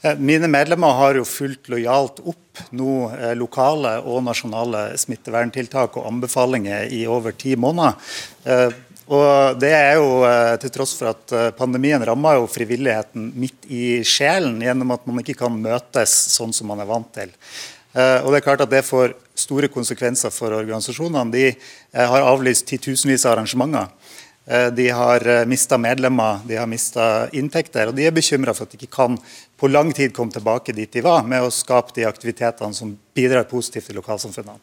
Eh, 0.03 0.19
Mine 0.19 0.49
medlemmer 0.49 0.97
har 0.97 1.19
jo 1.19 1.27
fulgt 1.29 1.69
lojalt 1.73 2.23
opp 2.25 2.63
nå 2.77 2.95
eh, 3.15 3.35
lokale 3.39 3.97
og 4.05 4.23
nasjonale 4.27 4.91
smitteverntiltak 5.01 5.99
og 6.01 6.07
anbefalinger 6.09 6.89
i 6.93 7.03
over 7.11 7.37
ti 7.37 7.57
måneder. 7.61 7.99
Eh, 8.45 8.79
og 9.11 9.59
det 9.59 9.73
er 9.75 9.97
jo 9.99 10.23
til 10.63 10.71
tross 10.71 10.93
for 10.95 11.11
at 11.11 11.33
pandemien 11.59 11.99
rammer 12.07 12.37
jo 12.39 12.45
frivilligheten 12.47 13.25
midt 13.43 13.67
i 13.67 14.05
sjelen 14.07 14.61
gjennom 14.63 14.93
at 14.95 15.09
man 15.09 15.19
ikke 15.19 15.35
kan 15.41 15.57
møtes 15.59 16.13
sånn 16.37 16.55
som 16.55 16.71
man 16.71 16.79
er 16.79 16.87
vant 16.87 17.11
til. 17.17 17.33
Og 17.91 18.29
det 18.31 18.39
er 18.39 18.45
klart 18.45 18.63
at 18.63 18.71
det 18.71 18.85
får 18.87 19.17
store 19.35 19.67
konsekvenser 19.75 20.31
for 20.31 20.55
organisasjonene. 20.55 21.27
De 21.35 21.49
har 21.99 22.23
avlyst 22.23 22.69
titusenvis 22.71 23.27
av 23.27 23.35
arrangementer. 23.35 23.91
De 24.79 24.87
har 24.95 25.27
mista 25.51 25.75
medlemmer, 25.75 26.47
de 26.47 26.63
har 26.63 26.71
mista 26.71 27.27
inntekter, 27.35 27.91
og 27.91 27.99
de 27.99 28.07
er 28.07 28.15
bekymra 28.15 28.55
for 28.55 28.71
at 28.71 28.77
de 28.77 28.79
ikke 28.79 28.95
kan 28.95 29.19
på 29.61 29.69
lang 29.69 29.93
tid 29.93 30.15
kom 30.17 30.31
tilbake 30.33 30.73
dit 30.73 30.93
de 30.93 31.03
var, 31.05 31.23
med 31.29 31.45
å 31.45 31.53
skape 31.53 31.93
de 31.97 32.07
aktivitetene 32.09 32.75
som 32.77 32.95
bidrar 33.17 33.45
positivt 33.51 33.91
til 33.91 33.99
lokalsamfunnene. 34.01 34.59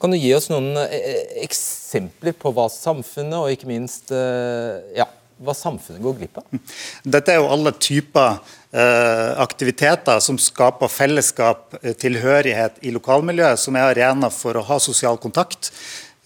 Kan 0.00 0.12
du 0.12 0.18
gi 0.20 0.34
oss 0.36 0.50
noen 0.52 0.76
eh, 0.84 1.40
eksempler 1.40 2.36
på 2.36 2.52
hva 2.52 2.68
samfunnet, 2.72 3.38
og 3.38 3.54
ikke 3.54 3.70
minst 3.70 4.12
eh, 4.12 4.82
ja, 4.98 5.08
hva 5.42 5.54
samfunnet 5.56 6.02
går 6.04 6.18
glipp 6.20 6.40
av? 6.42 6.60
Dette 7.16 7.32
er 7.32 7.40
jo 7.40 7.48
alle 7.54 7.72
typer 7.80 8.36
eh, 8.36 9.32
aktiviteter 9.42 10.20
som 10.22 10.38
skaper 10.38 10.92
fellesskap, 10.92 11.78
eh, 11.80 11.96
tilhørighet 11.98 12.82
i 12.84 12.92
lokalmiljøet, 12.94 13.62
som 13.62 13.78
er 13.78 13.88
arena 13.94 14.30
for 14.32 14.60
å 14.60 14.66
ha 14.68 14.78
sosial 14.82 15.16
kontakt. 15.22 15.72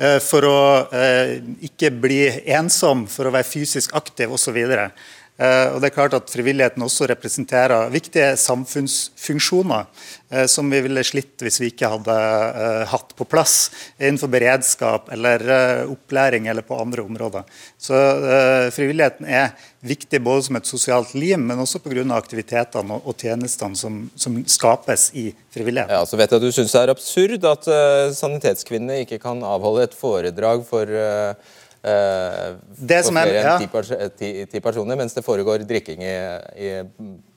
eh, 0.03 0.19
For 0.25 0.45
å 0.51 0.59
eh, 0.91 1.39
ikke 1.71 1.95
bli 1.95 2.25
ensom, 2.59 3.07
for 3.07 3.31
å 3.31 3.37
være 3.39 3.49
fysisk 3.49 3.95
aktiv 3.97 4.35
osv. 4.35 4.59
Eh, 5.37 5.68
og 5.75 5.83
det 5.83 5.90
er 5.90 5.94
klart 5.96 6.14
at 6.16 6.31
Frivilligheten 6.33 6.85
også 6.85 7.09
representerer 7.11 7.90
viktige 7.92 8.31
samfunnsfunksjoner 8.40 9.85
eh, 10.33 10.46
som 10.49 10.70
vi 10.72 10.81
ville 10.87 11.05
slitt 11.05 11.44
hvis 11.44 11.61
vi 11.61 11.68
ikke 11.72 11.90
hadde 11.92 12.16
eh, 12.16 12.85
hatt 12.88 13.12
på 13.18 13.27
plass 13.29 13.57
innenfor 13.99 14.33
beredskap 14.33 15.11
eller 15.12 15.44
opplæring 15.92 16.49
eller 16.49 16.64
på 16.64 16.79
andre 16.81 17.05
områder. 17.05 17.44
Så 17.79 17.96
Frivilligheten 18.72 19.29
er 19.29 19.53
viktig 19.87 20.20
både 20.25 20.46
som 20.46 20.59
et 20.59 20.68
sosialt 20.68 21.12
lim, 21.14 21.46
men 21.49 21.61
også 21.62 21.81
pga. 21.85 22.05
aktivitetene 22.16 22.99
og, 23.03 23.12
tjenestene 23.20 23.77
som, 23.79 24.01
som 24.16 24.38
skapes 24.49 25.11
i 25.14 25.29
frivilligheten. 25.55 25.94
Ja, 25.94 26.05
så 26.07 26.18
vet 26.18 26.33
jeg 26.33 26.40
at 26.40 26.46
Du 26.46 26.55
syns 26.55 26.75
det 26.75 26.83
er 26.83 26.94
absurd 26.94 27.46
at 27.53 27.68
eh, 27.70 28.14
Sanitetskvinnene 28.16 29.03
ikke 29.05 29.20
kan 29.22 29.42
avholde 29.46 29.87
et 29.87 29.96
foredrag 29.96 30.64
for 30.68 30.90
uh, 30.90 31.55
Det 31.87 33.01
som 33.07 33.16
er- 33.20 33.33
ja. 33.35 33.57
ti, 33.61 33.68
pers 33.70 33.92
ti, 34.18 34.31
ti 34.51 34.61
personer, 34.61 34.99
mens 34.99 35.14
det 35.14 35.25
foregår 35.25 35.62
drikking 35.68 36.03
i, 36.03 36.16
i 36.59 36.70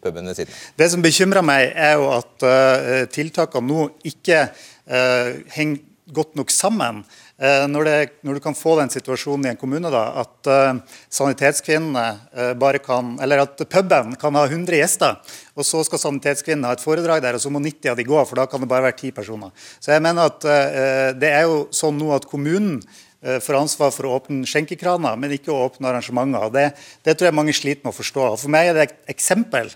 pubene 0.01 0.33
sine. 0.35 0.49
Det 0.75 0.89
som 0.89 1.03
bekymrer 1.05 1.45
meg, 1.45 1.69
er 1.75 1.99
jo 1.99 2.09
at 2.17 2.47
uh, 2.47 3.05
tiltakene 3.13 3.69
nå 3.69 3.89
ikke 4.09 4.47
uh, 4.49 5.37
henger 5.53 5.85
godt 6.13 6.35
nok 6.39 6.49
sammen. 6.49 7.03
Eh, 7.39 7.65
når, 7.71 7.87
det, 7.87 7.97
når 8.27 8.35
du 8.35 8.43
kan 8.43 8.55
få 8.57 8.73
den 8.81 8.89
situasjonen 8.91 9.47
i 9.47 9.51
en 9.53 9.59
kommune 9.59 9.87
da, 9.93 10.01
at 10.25 10.49
uh, 10.51 10.97
sanitetskvinnene 11.13 12.03
eh, 12.35 12.49
bare 12.59 12.81
kan 12.83 13.13
Eller 13.23 13.45
at 13.45 13.61
puben 13.71 14.11
kan 14.19 14.35
ha 14.35 14.43
100 14.43 14.75
gjester, 14.75 15.37
og 15.55 15.63
så 15.67 15.85
skal 15.87 16.01
sanitetskvinnene 16.01 16.67
ha 16.67 16.75
et 16.75 16.83
foredrag 16.83 17.23
der, 17.23 17.37
og 17.37 17.43
så 17.43 17.51
må 17.53 17.61
90 17.63 17.93
av 17.93 17.99
de 17.99 18.07
gå, 18.09 18.17
for 18.27 18.41
da 18.41 18.47
kan 18.49 18.59
det 18.59 18.67
bare 18.71 18.89
være 18.89 18.97
10 18.97 19.15
personer. 19.21 19.53
Så 19.79 19.93
jeg 19.93 20.03
mener 20.03 20.27
at 20.27 20.49
eh, 20.51 21.05
det 21.15 21.31
er 21.31 21.47
jo 21.47 21.61
sånn 21.75 21.95
nå 22.01 22.11
at 22.17 22.27
kommunen 22.27 22.81
eh, 22.83 23.07
får 23.19 23.57
ansvar 23.59 23.89
for 23.91 24.07
å 24.07 24.13
åpne 24.15 24.47
skjenkekraner, 24.47 25.17
men 25.19 25.33
ikke 25.35 25.51
å 25.51 25.65
åpne 25.65 25.89
arrangementer. 25.89 26.51
Det, 26.55 26.65
det 27.03 27.17
tror 27.19 27.27
jeg 27.27 27.35
mange 27.35 27.55
sliter 27.57 27.83
med 27.83 27.91
å 27.91 27.97
forstå. 27.97 28.27
For 28.39 28.53
meg 28.53 28.69
er 28.69 28.77
det 28.77 28.85
et 28.85 29.11
eksempel 29.11 29.73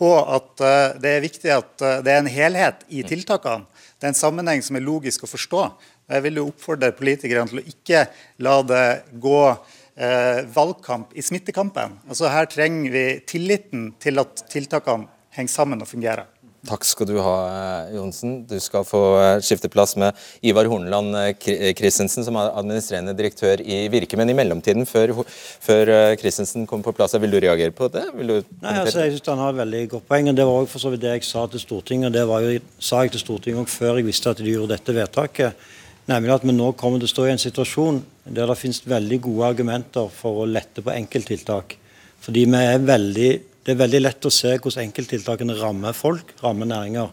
på 0.00 0.14
at 0.16 0.62
eh, 0.64 0.96
det 1.02 1.12
er 1.12 1.24
viktig 1.24 1.52
at 1.52 1.84
eh, 1.84 2.00
det 2.04 2.14
er 2.14 2.22
en 2.22 2.32
helhet 2.32 2.84
i 2.88 3.04
tiltakene. 3.06 3.68
Det 4.00 4.08
er 4.08 4.14
en 4.14 4.22
sammenheng 4.22 4.62
som 4.64 4.78
er 4.78 4.86
logisk 4.86 5.26
å 5.26 5.30
forstå. 5.30 5.64
Jeg 6.10 6.24
vil 6.24 6.40
jo 6.40 6.46
oppfordre 6.48 6.92
politikerne 6.96 7.50
til 7.50 7.60
å 7.60 7.66
ikke 7.68 8.06
la 8.46 8.56
det 8.66 8.86
gå 9.20 9.40
eh, 9.50 10.40
valgkamp 10.54 11.12
i 11.12 11.24
smittekampen. 11.24 11.98
Altså 12.08 12.32
Her 12.32 12.48
trenger 12.50 12.96
vi 12.96 13.04
tilliten 13.28 13.90
til 14.00 14.22
at 14.24 14.46
tiltakene 14.52 15.10
henger 15.36 15.52
sammen 15.52 15.84
og 15.84 15.90
fungerer. 15.90 16.30
Takk 16.68 16.84
skal 16.84 17.08
du 17.08 17.14
ha, 17.24 17.36
eh, 17.48 17.94
Johnsen. 17.96 18.34
Du 18.44 18.58
skal 18.60 18.84
få 18.84 19.00
eh, 19.16 19.40
skifte 19.40 19.70
plass 19.72 19.94
med 19.96 20.16
Ivar 20.44 20.68
Horneland 20.68 21.16
Christensen, 21.40 22.26
som 22.26 22.36
er 22.36 22.52
administrerende 22.52 23.14
direktør 23.16 23.62
i 23.64 23.86
Virke. 23.92 24.18
Men 24.20 24.28
i 24.28 24.36
mellomtiden, 24.36 24.84
før, 24.84 25.14
før 25.24 25.92
Christensen 26.20 26.68
kommer 26.68 26.90
på 26.90 26.96
plass, 26.98 27.16
vil 27.16 27.32
du 27.32 27.40
reagere 27.40 27.72
på 27.72 27.88
det? 27.88 28.04
Nei, 28.12 28.76
altså, 28.76 29.06
jeg 29.06 29.16
synes 29.16 29.32
Han 29.32 29.44
har 29.44 29.54
et 29.54 29.62
veldig 29.62 29.82
godt 29.96 30.08
poeng. 30.08 30.28
og 30.28 30.36
Det 30.36 30.46
var 30.46 30.60
også 30.60 30.74
for 30.74 30.84
så 30.84 30.92
vidt 30.92 31.04
det 31.06 31.16
jeg 31.16 31.28
sa 31.30 31.46
til 31.46 31.64
Stortinget. 31.64 32.12
og 32.12 32.12
Det 32.18 32.28
var 32.28 32.44
jo, 32.44 32.60
sa 32.78 33.02
jeg 33.04 33.16
til 33.16 33.24
Stortinget 33.24 33.72
før 33.72 33.96
jeg 33.96 34.10
visste 34.10 34.30
at 34.30 34.44
de 34.44 34.52
gjorde 34.52 34.74
dette 34.76 34.94
vedtaket. 34.94 35.68
Nemlig 36.10 36.34
at 36.34 36.44
vi 36.44 36.52
nå 36.56 36.72
kommer 36.76 36.98
til 36.98 37.08
å 37.08 37.12
stå 37.14 37.26
i 37.28 37.34
en 37.34 37.40
situasjon 37.40 38.00
der 38.30 38.48
det 38.50 38.58
finnes 38.58 38.82
veldig 38.88 39.20
gode 39.24 39.52
argumenter 39.54 40.10
for 40.12 40.42
å 40.42 40.48
lette 40.48 40.82
på 40.84 40.92
enkelttiltak. 40.92 41.76
Fordi 42.20 42.44
vi 42.50 42.62
er 42.66 42.82
veldig 42.84 43.30
det 43.64 43.74
er 43.74 43.80
veldig 43.82 44.00
lett 44.00 44.26
å 44.26 44.32
se 44.32 44.54
hvordan 44.56 44.86
enkelttiltakene 44.88 45.56
rammer 45.58 45.96
folk, 45.96 46.32
rammer 46.40 46.68
næringer. 46.70 47.10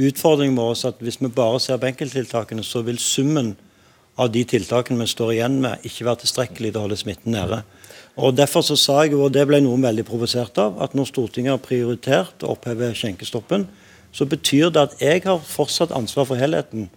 Utfordringen 0.00 0.56
vår 0.56 0.72
er 0.72 0.92
at 0.92 1.02
hvis 1.04 1.18
vi 1.20 1.30
bare 1.34 1.60
ser 1.60 1.80
på 1.82 1.88
enkelttiltakene, 1.90 2.64
så 2.64 2.84
vil 2.86 3.00
summen 3.02 3.52
av 4.20 4.30
de 4.32 4.44
tiltakene 4.48 5.00
vi 5.00 5.08
står 5.10 5.34
igjen 5.34 5.58
med, 5.64 5.82
ikke 5.88 6.06
være 6.06 6.22
tilstrekkelig 6.22 6.70
til 6.70 6.80
å 6.80 6.84
holde 6.86 7.00
smitten 7.00 7.34
nede. 7.34 7.62
Og 8.16 8.36
Derfor 8.36 8.64
så 8.64 8.76
sa 8.76 8.98
jeg, 9.02 9.16
og 9.16 9.32
det 9.32 9.46
ble 9.48 9.62
noen 9.64 9.84
veldig 9.84 10.04
provosert 10.08 10.58
av, 10.60 10.76
at 10.84 10.94
når 10.94 11.08
Stortinget 11.08 11.54
har 11.54 11.64
prioritert 11.64 12.44
å 12.44 12.52
oppheve 12.54 12.92
skjenkestoppen, 12.96 13.66
så 14.12 14.28
betyr 14.28 14.72
det 14.72 14.82
at 14.82 14.96
jeg 15.00 15.24
har 15.24 15.40
fortsatt 15.40 15.94
ansvar 15.96 16.28
for 16.28 16.40
helheten. 16.40 16.90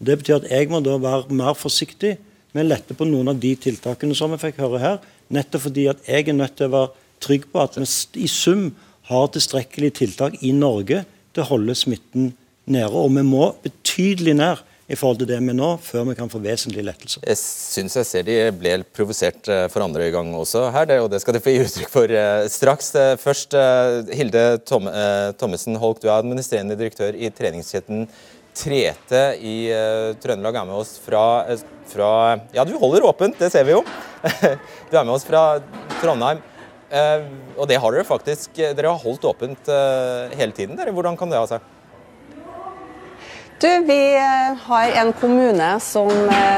Det 0.00 0.16
betyr 0.18 0.40
at 0.40 0.48
jeg 0.50 0.70
må 0.72 0.80
da 0.84 0.96
være 1.00 1.36
mer 1.36 1.54
forsiktig 1.56 2.16
med 2.56 2.64
å 2.64 2.70
lette 2.72 2.96
på 2.96 3.06
noen 3.08 3.34
av 3.34 3.40
de 3.40 3.52
tiltakene 3.60 4.16
som 4.16 4.32
vi 4.32 4.40
fikk 4.40 4.60
høre 4.64 4.80
her, 4.80 4.98
nettopp 5.32 5.68
fordi 5.68 5.86
at 5.92 6.00
jeg 6.08 6.28
er 6.28 6.36
nødt 6.36 6.56
til 6.56 6.68
å 6.68 6.74
være 6.76 7.01
trygg 7.22 7.48
på 7.52 7.62
at 7.62 7.78
vi 7.78 7.86
i 8.24 8.30
sum 8.30 8.70
har 9.10 9.30
tilstrekkelige 9.34 9.98
tiltak 10.02 10.38
i 10.42 10.52
Norge 10.56 11.04
til 11.32 11.44
å 11.44 11.50
holde 11.54 11.76
smitten 11.78 12.32
nede. 12.70 12.92
Og 12.92 13.10
vi 13.14 13.24
må 13.26 13.50
betydelig 13.64 14.36
ned 14.38 14.62
i 14.92 14.98
forhold 14.98 15.22
til 15.22 15.30
det 15.30 15.38
vi 15.40 15.54
nå, 15.56 15.68
før 15.80 16.08
vi 16.10 16.16
kan 16.18 16.30
få 16.30 16.40
vesentlige 16.42 16.84
lettelser. 16.84 17.24
Jeg 17.24 17.38
syns 17.40 17.96
jeg 17.96 18.08
ser 18.08 18.26
de 18.26 18.36
ble 18.58 18.74
provosert 18.92 19.48
eh, 19.48 19.64
for 19.72 19.84
andre 19.84 20.10
gang 20.12 20.32
også 20.36 20.66
her, 20.74 20.92
og 21.00 21.08
det 21.12 21.22
skal 21.22 21.36
de 21.36 21.42
få 21.44 21.54
gi 21.54 21.62
uttrykk 21.64 21.92
for 21.92 22.12
eh, 22.12 22.44
straks. 22.52 22.92
Eh, 22.98 23.14
først, 23.20 23.56
Hilde 24.12 24.44
Tom 24.68 24.90
Thommessen 25.40 25.78
Holk, 25.80 26.02
du 26.02 26.10
er 26.10 26.18
administrerende 26.18 26.76
direktør 26.78 27.16
i 27.16 27.32
treningskjeden 27.32 28.06
Trete 28.52 29.20
i 29.40 29.56
Trøndelag. 30.20 30.58
er 30.60 30.66
med 30.68 30.76
oss 30.76 30.98
fra, 31.00 31.24
fra 31.88 32.10
Ja, 32.52 32.66
du 32.68 32.74
holder 32.76 33.06
åpent, 33.08 33.38
det 33.40 33.48
ser 33.54 33.64
vi 33.64 33.72
jo. 33.72 33.80
Du 34.90 34.98
er 34.98 35.06
med 35.06 35.14
oss 35.14 35.24
fra 35.24 35.62
Trondheim. 36.02 36.42
Uh, 36.92 37.24
og 37.56 37.68
det 37.70 37.78
har 37.80 37.94
dere 37.94 38.04
faktisk 38.04 38.58
eh, 38.60 38.74
Dere 38.76 38.90
har 38.92 39.00
holdt 39.00 39.24
åpent 39.24 39.68
uh, 39.72 40.28
hele 40.36 40.52
tiden. 40.52 40.76
Dere. 40.76 40.92
Hvordan 40.92 41.16
kan 41.16 41.30
det 41.32 41.38
ha 41.40 41.46
seg? 41.48 41.70
Du, 43.62 43.68
Vi 43.86 43.96
har 44.66 44.92
en 45.00 45.12
kommune 45.16 45.68
som 45.80 46.10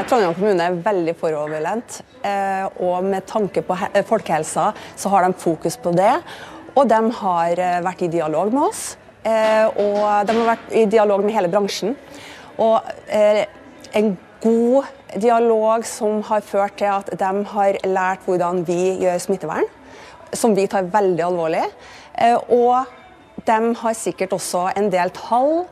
Trondheim 0.09 0.33
kommune 0.33 0.65
er 0.65 0.79
veldig 0.87 1.13
foroverlent. 1.19 1.99
Og 2.81 3.05
med 3.05 3.27
tanke 3.29 3.61
på 3.61 3.77
folkehelsa 4.09 4.71
så 4.97 5.11
har 5.13 5.27
de 5.27 5.37
fokus 5.37 5.77
på 5.77 5.93
det. 5.93 6.15
Og 6.73 6.89
de 6.89 6.99
har 7.19 7.61
vært 7.85 8.01
i 8.01 8.09
dialog 8.09 8.49
med 8.49 8.71
oss. 8.71 8.81
Og 9.21 10.01
de 10.25 10.39
har 10.39 10.49
vært 10.49 10.73
i 10.73 10.87
dialog 10.89 11.21
med 11.21 11.37
hele 11.37 11.53
bransjen. 11.53 11.93
Og 12.57 12.89
en 13.05 14.11
god 14.41 14.89
dialog 15.21 15.85
som 15.85 16.25
har 16.25 16.41
ført 16.41 16.79
til 16.81 16.89
at 16.89 17.13
de 17.21 17.33
har 17.53 17.81
lært 17.85 18.25
hvordan 18.25 18.65
vi 18.65 18.95
gjør 19.05 19.21
smittevern 19.29 19.74
som 20.39 20.55
vi 20.57 20.67
tar 20.71 20.87
veldig 20.91 21.25
alvorlig. 21.25 21.65
Eh, 22.13 22.37
og 22.53 22.85
de 23.45 23.73
har 23.81 23.97
sikkert 23.97 24.35
også 24.35 24.69
en 24.75 24.89
del 24.93 25.11
tall 25.15 25.65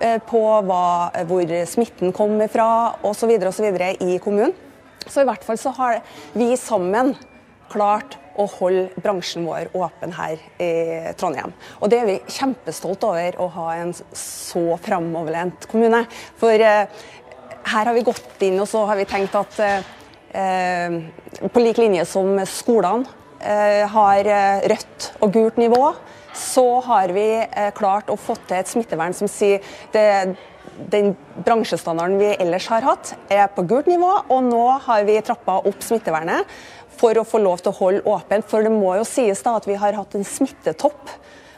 eh, 0.00 0.18
på 0.28 0.42
hva, 0.68 1.10
hvor 1.28 1.52
smitten 1.68 2.14
kommer 2.16 2.50
fra 2.52 2.68
osv. 3.06 3.34
i 3.34 4.18
kommunen. 4.22 4.54
Så 5.08 5.22
i 5.22 5.28
hvert 5.28 5.44
fall 5.44 5.58
så 5.58 5.72
har 5.76 6.00
vi 6.36 6.54
sammen 6.56 7.14
klart 7.72 8.18
å 8.38 8.46
holde 8.58 9.02
bransjen 9.02 9.46
vår 9.48 9.72
åpen 9.76 10.12
her 10.14 10.38
i 10.62 10.70
Trondheim. 11.18 11.52
Og 11.82 11.90
det 11.90 12.00
er 12.00 12.08
vi 12.08 12.18
kjempestolt 12.30 13.04
over 13.08 13.38
å 13.42 13.48
ha 13.56 13.68
en 13.80 13.92
så 14.14 14.64
framoverlent 14.84 15.66
kommune. 15.70 16.04
For 16.38 16.54
eh, 16.54 16.86
her 17.68 17.90
har 17.90 17.96
vi 17.96 18.06
gått 18.06 18.44
inn 18.46 18.60
og 18.62 18.68
så 18.70 18.84
har 18.88 19.00
vi 19.00 19.08
tenkt 19.10 19.34
at 19.36 19.58
eh, 19.64 21.00
på 21.48 21.64
lik 21.64 21.80
linje 21.82 22.06
som 22.08 22.36
skolene 22.46 23.17
Eh, 23.17 23.17
har 23.40 24.28
eh, 24.28 24.68
rødt 24.72 25.10
og 25.22 25.32
gult 25.34 25.58
nivå, 25.60 25.82
så 26.38 26.66
har 26.86 27.12
vi 27.14 27.26
eh, 27.42 27.70
klart 27.76 28.10
å 28.10 28.18
få 28.18 28.36
til 28.46 28.58
et 28.60 28.70
smittevern 28.70 29.16
som 29.16 29.30
sier 29.30 29.64
det, 29.94 30.36
den 30.92 31.14
bransjestandarden 31.46 32.18
vi 32.20 32.32
ellers 32.38 32.68
har 32.70 32.86
hatt, 32.86 33.14
er 33.30 33.48
på 33.54 33.64
gult 33.68 33.88
nivå, 33.90 34.10
og 34.28 34.44
nå 34.46 34.64
har 34.86 35.06
vi 35.08 35.18
trappa 35.24 35.60
opp 35.66 35.82
smittevernet 35.84 36.46
for 36.98 37.18
å 37.18 37.26
få 37.26 37.40
lov 37.42 37.62
til 37.62 37.72
å 37.72 37.78
holde 37.78 38.04
åpent. 38.10 38.46
For 38.50 38.66
det 38.66 38.74
må 38.74 38.96
jo 38.98 39.06
sies 39.06 39.42
da 39.46 39.56
at 39.58 39.66
vi 39.70 39.78
har 39.78 39.96
hatt 39.98 40.16
en 40.18 40.26
smittetopp 40.26 41.14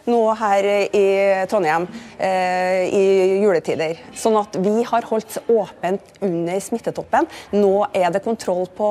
nå 0.09 0.21
her 0.39 0.69
i 0.97 1.05
Trondheim 1.51 1.87
eh, 2.17 2.87
i 2.89 3.05
juletider. 3.43 4.01
Sånn 4.17 4.39
at 4.41 4.57
vi 4.63 4.81
har 4.87 5.07
holdt 5.11 5.39
åpent 5.51 6.23
under 6.25 6.63
smittetoppen. 6.63 7.29
Nå 7.57 7.75
er 7.93 8.11
det 8.15 8.25
kontroll 8.25 8.67
på 8.77 8.91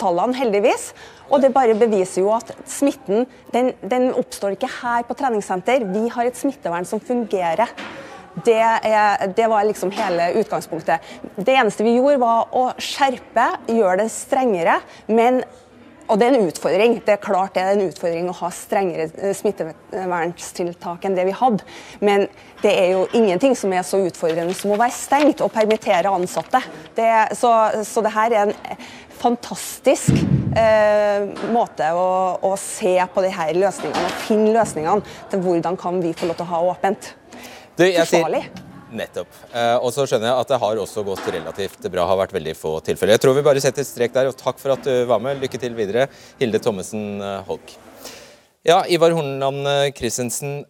tallene, 0.00 0.36
heldigvis. 0.36 0.90
Og 1.32 1.40
det 1.40 1.52
bare 1.54 1.76
beviser 1.78 2.24
jo 2.24 2.32
at 2.34 2.52
smitten 2.68 3.26
den, 3.54 3.72
den 3.80 4.10
oppstår 4.12 4.56
ikke 4.56 4.70
her 4.82 5.04
på 5.08 5.16
treningssenter. 5.16 5.86
Vi 5.94 6.08
har 6.12 6.28
et 6.28 6.38
smittevern 6.38 6.88
som 6.88 7.00
fungerer. 7.00 7.72
Det, 8.44 8.56
er, 8.56 9.26
det, 9.36 9.48
var 9.48 9.64
liksom 9.68 9.92
hele 9.92 10.30
utgangspunktet. 10.40 11.04
Det 11.36 11.52
eneste 11.52 11.84
vi 11.84 11.98
gjorde, 11.98 12.20
var 12.22 12.54
å 12.56 12.70
skjerpe, 12.80 13.48
gjøre 13.68 13.98
det 14.02 14.12
strengere. 14.12 14.78
Men 15.08 15.42
og 16.12 16.18
det 16.20 16.28
er 16.28 16.36
en 16.36 16.48
utfordring. 16.50 16.98
Det 17.06 17.14
er 17.14 17.20
klart 17.22 17.54
det 17.56 17.62
er 17.64 17.76
en 17.76 17.86
utfordring 17.86 18.26
å 18.28 18.36
ha 18.42 18.50
strengere 18.52 19.08
eh, 19.16 19.32
smitteverntiltak 19.36 21.06
enn 21.08 21.16
det 21.16 21.24
vi 21.30 21.36
hadde. 21.36 21.64
Men 22.04 22.26
det 22.60 22.72
er 22.76 22.90
jo 22.92 23.06
ingenting 23.16 23.56
som 23.58 23.72
er 23.72 23.86
så 23.86 24.02
utfordrende 24.04 24.54
som 24.56 24.74
å 24.74 24.80
være 24.80 24.94
stengt 24.96 25.40
og 25.44 25.52
permittere 25.54 26.12
ansatte. 26.12 26.60
Det, 26.96 27.08
så, 27.38 27.52
så 27.88 28.04
det 28.04 28.12
her 28.12 28.36
er 28.36 28.52
en 28.52 28.82
fantastisk 29.22 30.12
eh, 30.58 31.24
måte 31.54 31.88
å, 31.96 32.08
å, 32.44 32.52
se 32.60 32.96
på 33.14 33.24
de 33.24 33.30
her 33.32 33.54
løsningene 33.56 34.04
og 34.08 34.20
finne 34.26 34.52
løsningene 34.56 35.16
til 35.32 35.46
hvordan 35.46 35.78
kan 35.80 36.02
vi 36.04 36.12
få 36.16 36.28
lov 36.28 36.40
til 36.40 36.48
å 36.48 36.52
ha 36.52 36.62
åpent. 36.74 37.14
Du, 37.78 37.86
Forsvarlig. 37.86 38.44
Nettopp. 38.92 39.30
Eh, 39.56 39.76
og 39.80 39.92
så 39.94 40.04
skjønner 40.08 40.28
jeg 40.28 40.44
at 40.44 40.50
det 40.52 40.58
har 40.62 40.80
også 40.82 41.04
gått 41.06 41.30
relativt 41.32 41.86
bra. 41.92 42.04
har 42.08 42.18
vært 42.20 42.34
veldig 42.36 42.52
få 42.58 42.74
tilfeller. 42.84 43.16
Jeg 43.16 43.22
tror 43.24 43.38
vi 43.38 43.46
bare 43.46 43.62
setter 43.64 43.86
strek 43.86 44.12
der, 44.14 44.28
og 44.28 44.36
takk 44.38 44.60
for 44.60 44.74
at 44.74 44.84
du 44.84 45.06
var 45.08 45.22
med. 45.22 45.40
Lykke 45.40 45.60
til 45.60 45.76
videre, 45.78 46.08
Hilde 46.40 46.60
Thommessen 46.62 47.22
eh, 47.22 47.40
Holk. 47.48 47.74
Ja, 48.62 48.82
Ivar 48.86 49.14
Horneland 49.16 49.66
eh, 49.66 49.86
Christensen 49.96 50.60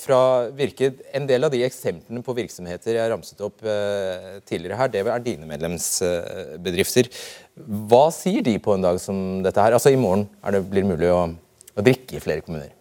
fra 0.00 0.20
Virke. 0.56 0.92
En 1.12 1.26
del 1.28 1.44
av 1.44 1.52
de 1.52 1.64
eksemplene 1.66 2.22
på 2.24 2.36
virksomheter 2.36 2.96
jeg 2.96 3.10
ramset 3.12 3.42
opp 3.44 3.58
tidligere 4.48 4.78
her, 4.78 4.92
det 4.92 5.02
er 5.04 5.24
dine 5.24 5.48
medlemsbedrifter. 5.50 7.10
Hva 7.90 8.06
sier 8.14 8.44
de 8.46 8.56
på 8.62 8.76
en 8.76 8.86
dag 8.86 9.02
som 9.02 9.42
dette 9.44 9.60
her? 9.60 9.76
Altså 9.76 9.92
I 9.92 10.00
morgen 10.00 10.28
det 10.54 10.64
blir 10.70 10.88
mulig 10.88 11.12
å, 11.12 11.26
å 11.74 11.84
drikke 11.84 12.16
i 12.16 12.24
flere 12.24 12.46
kommuner. 12.46 12.73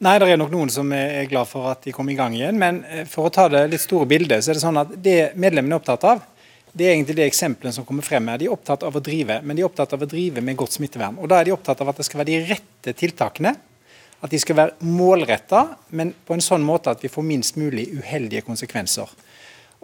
Nei, 0.00 0.14
det 0.16 0.30
er 0.32 0.38
nok 0.40 0.48
noen 0.48 0.70
som 0.72 0.88
er 0.96 1.26
glad 1.28 1.44
for 1.50 1.68
at 1.68 1.82
de 1.84 1.92
kom 1.92 2.08
i 2.08 2.14
gang 2.16 2.32
igjen. 2.32 2.56
Men 2.56 2.78
eh, 2.88 3.02
for 3.04 3.28
å 3.28 3.32
ta 3.34 3.50
det 3.52 3.66
litt 3.68 3.82
store 3.82 4.06
bildet, 4.08 4.40
så 4.40 4.48
er 4.48 4.56
det 4.56 4.62
sånn 4.62 4.80
at 4.80 4.94
det 4.96 5.34
medlemmene 5.36 5.76
er 5.76 5.82
opptatt 5.82 6.06
av, 6.08 6.22
det 6.72 6.86
er 6.86 6.94
egentlig 6.94 7.18
det 7.18 7.26
eksemplene 7.26 7.74
som 7.74 7.84
kommer 7.84 8.06
frem 8.06 8.30
her. 8.30 8.38
De 8.40 8.46
er 8.46 8.54
opptatt 8.54 8.86
av 8.86 8.94
å 8.96 9.02
drive, 9.04 9.40
men 9.44 9.58
de 9.58 9.60
er 9.60 9.68
opptatt 9.68 9.92
av 9.92 10.00
å 10.00 10.08
drive 10.08 10.40
med 10.46 10.56
godt 10.56 10.78
smittevern. 10.78 11.18
Og 11.20 11.28
Da 11.28 11.40
er 11.40 11.50
de 11.50 11.52
opptatt 11.52 11.82
av 11.84 11.90
at 11.92 12.00
det 12.00 12.06
skal 12.08 12.22
være 12.22 12.30
de 12.30 12.38
rette 12.48 12.94
tiltakene. 12.96 13.52
At 14.24 14.32
de 14.32 14.40
skal 14.40 14.56
være 14.56 14.88
målretta, 14.88 15.66
men 15.92 16.14
på 16.24 16.36
en 16.36 16.44
sånn 16.44 16.64
måte 16.64 16.94
at 16.94 17.04
vi 17.04 17.12
får 17.12 17.26
minst 17.26 17.60
mulig 17.60 17.90
uheldige 17.98 18.46
konsekvenser. 18.46 19.12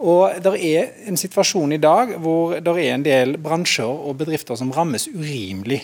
Og 0.01 0.41
Det 0.41 0.55
er 0.57 0.95
en 1.11 1.17
situasjon 1.17 1.77
i 1.77 1.81
dag 1.81 2.15
hvor 2.17 2.57
det 2.57 2.73
er 2.73 2.95
en 2.95 3.05
del 3.05 3.37
bransjer 3.37 3.85
og 3.85 4.17
bedrifter 4.17 4.57
som 4.57 4.73
rammes 4.73 5.05
urimelig. 5.13 5.83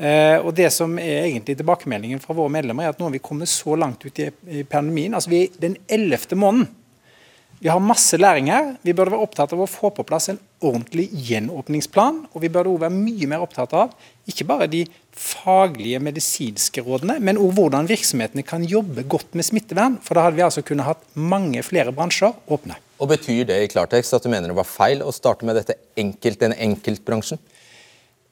Uh, 0.00 0.40
og 0.46 0.54
Det 0.56 0.70
som 0.72 0.94
er 0.98 1.26
egentlig 1.26 1.58
tilbakemeldingen 1.58 2.22
fra 2.22 2.32
våre 2.36 2.52
medlemmer, 2.52 2.86
er 2.86 2.94
at 2.94 3.00
nå 3.00 3.08
har 3.10 3.12
vi 3.12 3.20
kommet 3.20 3.50
så 3.52 3.76
langt 3.76 4.06
ut 4.06 4.20
i, 4.22 4.30
pandemien. 4.64 5.14
altså 5.14 5.30
Vi 5.30 5.42
er 5.44 5.58
den 5.60 5.76
ellevte 5.88 6.38
måneden. 6.40 6.70
Vi 7.60 7.68
har 7.68 7.80
masse 7.84 8.16
læring 8.16 8.46
her. 8.48 8.70
Vi 8.80 8.94
burde 8.96 9.12
være 9.12 9.20
opptatt 9.20 9.50
av 9.52 9.60
å 9.60 9.68
få 9.68 9.90
på 9.92 10.04
plass 10.08 10.30
en 10.32 10.38
ordentlig 10.64 11.10
gjenåpningsplan. 11.28 12.22
Og 12.32 12.40
vi 12.40 12.48
burde 12.48 12.72
også 12.72 12.86
være 12.86 12.96
mye 12.96 13.28
mer 13.28 13.44
opptatt 13.44 13.74
av 13.76 13.92
ikke 14.30 14.46
bare 14.48 14.68
de 14.72 14.86
faglige 15.12 16.00
medisinske 16.00 16.80
rådene, 16.86 17.18
men 17.20 17.36
også 17.36 17.58
hvordan 17.58 17.90
virksomhetene 17.90 18.46
kan 18.48 18.64
jobbe 18.64 19.04
godt 19.12 19.36
med 19.36 19.44
smittevern. 19.44 19.98
For 20.00 20.16
da 20.16 20.24
hadde 20.24 20.40
vi 20.40 20.46
altså 20.46 20.64
kunnet 20.64 20.88
hatt 20.88 21.04
mange 21.12 21.60
flere 21.66 21.92
bransjer 21.92 22.32
åpne. 22.48 22.78
Og 22.96 23.12
Betyr 23.12 23.44
det 23.52 23.60
i 23.60 23.68
klartekst 23.72 24.16
at 24.16 24.24
du 24.24 24.32
mener 24.32 24.48
det 24.48 24.56
var 24.56 24.68
feil 24.68 25.04
å 25.04 25.12
starte 25.12 25.44
med 25.44 25.60
dette 25.60 25.76
enkelt, 26.00 26.40
denne 26.40 26.56
enkeltbransjen? 26.64 27.40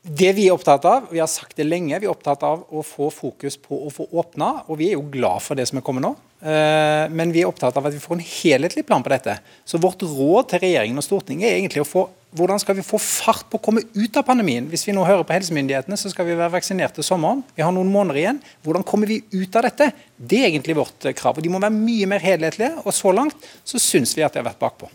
Det 0.02 0.30
vi 0.36 0.46
er 0.46 0.54
opptatt 0.54 0.84
av, 0.88 1.08
vi 1.10 1.18
har 1.20 1.28
sagt 1.30 1.58
det 1.58 1.66
lenge, 1.66 1.98
vi 1.98 2.06
er 2.06 2.12
opptatt 2.12 2.44
av 2.46 2.62
å 2.70 2.84
få 2.86 3.10
fokus 3.12 3.58
på 3.60 3.80
å 3.86 3.90
få 3.92 4.06
åpna. 4.20 4.52
Og 4.70 4.78
vi 4.80 4.92
er 4.92 4.96
jo 4.96 5.08
glad 5.10 5.42
for 5.44 5.58
det 5.58 5.66
som 5.68 5.80
er 5.80 5.84
kommet 5.84 6.04
nå. 6.04 6.14
Eh, 6.38 7.10
men 7.10 7.32
vi 7.34 7.42
er 7.42 7.50
opptatt 7.50 7.76
av 7.76 7.88
at 7.88 7.94
vi 7.96 8.02
får 8.02 8.14
en 8.14 8.28
helhetlig 8.28 8.84
plan 8.86 9.02
på 9.02 9.10
dette. 9.10 9.34
Så 9.66 9.80
vårt 9.82 10.04
råd 10.06 10.52
til 10.52 10.62
regjeringen 10.62 11.02
og 11.02 11.06
Stortinget 11.06 11.50
er 11.50 11.58
egentlig 11.58 11.82
å 11.82 11.88
få 11.88 12.06
hvordan 12.36 12.60
skal 12.60 12.76
vi 12.76 12.84
få 12.84 12.98
fart 13.00 13.46
på 13.48 13.56
å 13.56 13.64
komme 13.64 13.82
ut 13.94 14.18
av 14.20 14.26
pandemien. 14.28 14.66
Hvis 14.68 14.84
vi 14.84 14.92
nå 14.92 15.04
hører 15.08 15.24
på 15.24 15.32
helsemyndighetene, 15.32 15.96
så 15.96 16.12
skal 16.12 16.28
vi 16.28 16.36
være 16.36 16.52
vaksinert 16.52 16.92
til 16.98 17.06
sommeren. 17.06 17.40
Vi 17.56 17.64
har 17.64 17.72
noen 17.72 17.88
måneder 17.92 18.20
igjen. 18.20 18.40
Hvordan 18.66 18.84
kommer 18.86 19.08
vi 19.08 19.22
ut 19.32 19.56
av 19.56 19.64
dette? 19.64 19.90
Det 20.16 20.42
er 20.42 20.50
egentlig 20.50 20.76
vårt 20.76 21.08
krav. 21.16 21.40
og 21.40 21.44
De 21.44 21.52
må 21.52 21.60
være 21.62 21.74
mye 21.74 22.10
mer 22.10 22.22
helhetlige. 22.22 22.84
Og 22.84 22.92
så 22.92 23.14
langt 23.16 23.48
så 23.64 23.80
syns 23.80 24.12
vi 24.16 24.26
at 24.26 24.36
de 24.36 24.42
har 24.42 24.50
vært 24.50 24.60
bakpå. 24.60 24.92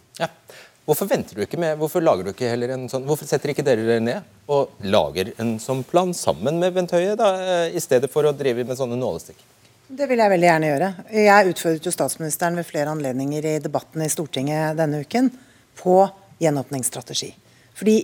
Hvorfor 0.83 1.07
venter 1.07 1.37
du 1.37 1.45
ikke 1.45 1.59
med, 1.61 1.77
hvorfor 1.79 2.03
lager 2.03 2.27
du 2.27 2.33
ikke 2.33 2.49
heller 2.51 2.73
en 2.75 2.89
sånn, 2.91 3.05
hvorfor 3.07 3.27
setter 3.27 3.53
ikke 3.53 3.63
dere 3.63 3.85
dere 3.87 4.03
ned 4.03 4.49
og 4.51 4.73
lager 4.83 5.29
en 5.39 5.55
sånn 5.63 5.79
plan 5.87 6.11
sammen 6.17 6.57
med 6.59 6.73
Bent 6.75 6.91
Høie, 6.91 7.13
da, 7.15 7.29
eh, 7.39 7.75
i 7.77 7.83
stedet 7.83 8.09
for 8.11 8.27
å 8.27 8.33
drive 8.35 8.65
med 8.67 8.75
sånne 8.75 8.97
nålestikk? 8.99 9.39
Det 9.87 10.09
vil 10.09 10.19
jeg 10.19 10.33
veldig 10.33 10.49
gjerne 10.49 10.71
gjøre. 10.71 10.89
Jeg 11.15 11.53
utfordret 11.53 11.87
jo 11.87 11.93
statsministeren 11.95 12.59
ved 12.59 12.67
flere 12.67 12.91
anledninger 12.91 13.47
i 13.47 13.55
debatten 13.63 14.03
i 14.03 14.09
Stortinget 14.11 14.75
denne 14.75 14.99
uken 15.05 15.31
på 15.79 15.97
gjenåpningsstrategi. 16.43 17.31
Fordi 17.79 17.97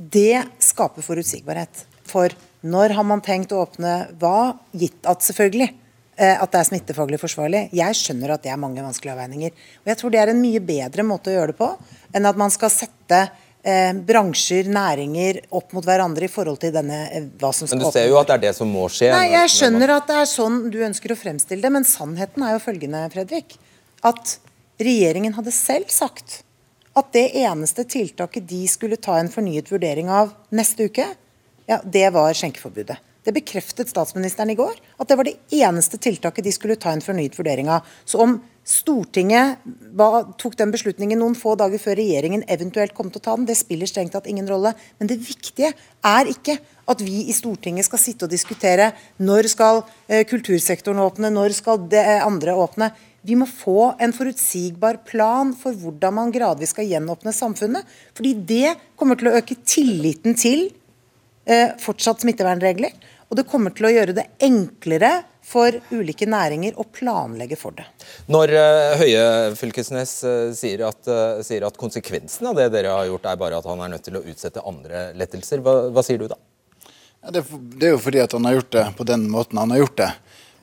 det 0.00 0.46
skaper 0.64 1.04
forutsigbarhet 1.04 1.84
for 2.08 2.32
når 2.64 2.96
har 2.96 3.04
man 3.08 3.20
tenkt 3.24 3.52
å 3.52 3.60
åpne 3.66 4.14
hva, 4.20 4.56
gitt 4.72 5.04
at 5.08 5.24
selvfølgelig 5.24 5.74
at 6.20 6.50
det 6.52 6.58
er 6.60 6.66
smittefaglig 6.68 7.20
forsvarlig. 7.22 7.62
Jeg 7.72 7.96
skjønner 7.96 8.34
at 8.34 8.42
det 8.44 8.50
er 8.52 8.58
mange 8.60 8.82
vanskelige 8.84 9.14
avveininger. 9.14 9.54
Og 9.80 9.92
jeg 9.92 10.00
tror 10.00 10.12
det 10.12 10.20
er 10.20 10.32
en 10.34 10.42
mye 10.42 10.60
bedre 10.60 11.06
måte 11.06 11.32
å 11.32 11.38
gjøre 11.38 11.54
det 11.54 11.60
på 11.60 11.70
enn 12.12 12.28
at 12.28 12.40
man 12.40 12.52
skal 12.52 12.72
sette 12.74 13.20
eh, 13.62 13.92
bransjer, 13.94 14.68
næringer 14.72 15.40
opp 15.56 15.72
mot 15.76 15.86
hverandre 15.86 16.26
i 16.26 16.32
forhold 16.32 16.60
til 16.62 16.72
denne 16.74 17.00
eh, 17.08 17.26
hva 17.40 17.52
som 17.54 17.68
skal 17.68 17.78
Men 17.78 17.86
du 17.86 17.94
ser 17.94 18.08
jo 18.10 18.18
at 18.20 18.30
det 18.30 18.38
er 18.38 18.44
det 18.48 18.54
som 18.58 18.70
må 18.72 18.86
skje? 18.92 19.10
Nei, 19.14 19.32
jeg 19.34 19.52
skjønner 19.56 19.96
at 19.96 20.08
det 20.10 20.20
er 20.20 20.30
sånn 20.30 20.60
du 20.72 20.78
ønsker 20.86 21.14
å 21.14 21.18
fremstille 21.18 21.64
det, 21.64 21.72
men 21.74 21.88
sannheten 21.88 22.46
er 22.46 22.56
jo 22.56 22.62
følgende, 22.64 23.04
Fredrik. 23.12 23.58
At 24.06 24.38
regjeringen 24.80 25.36
hadde 25.36 25.54
selv 25.54 25.92
sagt 25.92 26.40
at 26.98 27.12
det 27.14 27.28
eneste 27.38 27.84
tiltaket 27.86 28.48
de 28.50 28.64
skulle 28.68 28.98
ta 29.00 29.18
en 29.20 29.30
fornyet 29.30 29.70
vurdering 29.70 30.10
av 30.12 30.32
neste 30.56 30.88
uke, 30.90 31.06
ja, 31.70 31.78
det 31.84 32.08
var 32.16 32.34
skjenkeforbudet. 32.34 32.98
Det 33.24 33.34
bekreftet 33.36 33.90
statsministeren 33.92 34.52
i 34.52 34.56
går, 34.56 34.78
at 34.96 35.10
det 35.10 35.16
var 35.18 35.28
det 35.28 35.36
eneste 35.52 36.00
tiltaket 36.00 36.46
de 36.46 36.54
skulle 36.56 36.78
ta 36.80 36.94
en 36.94 37.04
fornyet 37.04 37.36
vurdering 37.36 37.68
av. 37.68 37.84
Så 38.08 38.22
om 38.24 38.38
Stortinget 38.70 39.64
ba, 39.96 40.22
tok 40.38 40.54
den 40.58 40.70
beslutningen 40.70 41.18
noen 41.18 41.34
få 41.34 41.56
dager 41.58 41.80
før 41.80 41.96
regjeringen 41.98 42.44
eventuelt 42.46 42.92
kom 42.94 43.08
til 43.10 43.18
å 43.18 43.24
ta 43.24 43.34
den, 43.34 43.46
det 43.48 43.56
spiller 43.58 43.88
strengt 43.88 44.12
tatt 44.14 44.28
ingen 44.30 44.46
rolle. 44.48 44.74
Men 45.00 45.10
det 45.10 45.18
viktige 45.24 45.72
er 46.06 46.30
ikke 46.30 46.58
at 46.90 47.02
vi 47.02 47.24
i 47.26 47.34
Stortinget 47.34 47.88
skal 47.88 48.02
sitte 48.02 48.28
og 48.28 48.32
diskutere 48.32 48.90
når 49.18 49.48
skal 49.50 49.82
eh, 50.06 50.22
kultursektoren 50.28 51.02
åpne, 51.02 51.32
når 51.34 51.56
skal 51.56 51.80
det 51.90 52.04
andre 52.20 52.54
åpne. 52.62 52.92
Vi 53.26 53.36
må 53.36 53.48
få 53.48 53.92
en 54.00 54.14
forutsigbar 54.16 55.02
plan 55.08 55.52
for 55.56 55.76
hvordan 55.76 56.16
man 56.16 56.32
gradvis 56.32 56.72
skal 56.74 56.88
gjenåpne 56.88 57.34
samfunnet. 57.36 57.88
Fordi 58.16 58.34
det 58.48 58.76
kommer 58.96 59.18
til 59.18 59.32
å 59.32 59.34
øke 59.40 59.58
tilliten 59.64 60.38
til 60.38 60.68
eh, 61.44 61.76
fortsatt 61.80 62.24
smittevernregler. 62.24 62.94
Og 63.30 63.38
det 63.38 63.46
kommer 63.46 63.70
til 63.70 63.86
å 63.86 63.92
gjøre 63.94 64.14
det 64.16 64.26
enklere 64.42 65.10
for 65.46 65.74
ulike 65.94 66.26
næringer 66.28 66.78
å 66.78 66.84
planlegge 66.90 67.56
for 67.58 67.74
det. 67.78 67.86
Når 68.30 68.52
uh, 68.54 68.94
Høie 69.00 69.24
Fylkesnes 69.58 70.14
uh, 70.26 70.50
sier, 70.54 70.82
at, 70.88 71.00
uh, 71.06 71.38
sier, 71.46 71.64
at, 71.66 71.78
konsekvensen 71.78 72.50
av 72.50 72.58
det 72.58 72.68
dere 72.74 72.92
har 72.94 73.06
gjort, 73.06 73.28
er 73.30 73.40
bare 73.40 73.60
at 73.62 73.68
han 73.70 73.82
er 73.84 73.92
nødt 73.94 74.06
til 74.06 74.18
å 74.18 74.24
utsette 74.26 74.64
andre 74.66 75.10
lettelser, 75.18 75.62
hva, 75.64 75.76
hva 75.94 76.04
sier 76.06 76.18
du 76.22 76.26
da? 76.30 76.38
Ja, 77.20 77.32
det, 77.36 77.44
det, 77.50 77.86
er 77.86 77.94
jo 77.94 78.02
fordi 78.02 78.22
at 78.22 78.34
han 78.34 78.48
har 78.48 78.58
gjort 78.58 78.74
det 78.74 78.84
på 78.98 79.06
den 79.08 79.26
måten 79.30 79.62
han 79.62 79.74
har 79.74 79.84
gjort 79.84 79.98
det. 80.02 80.10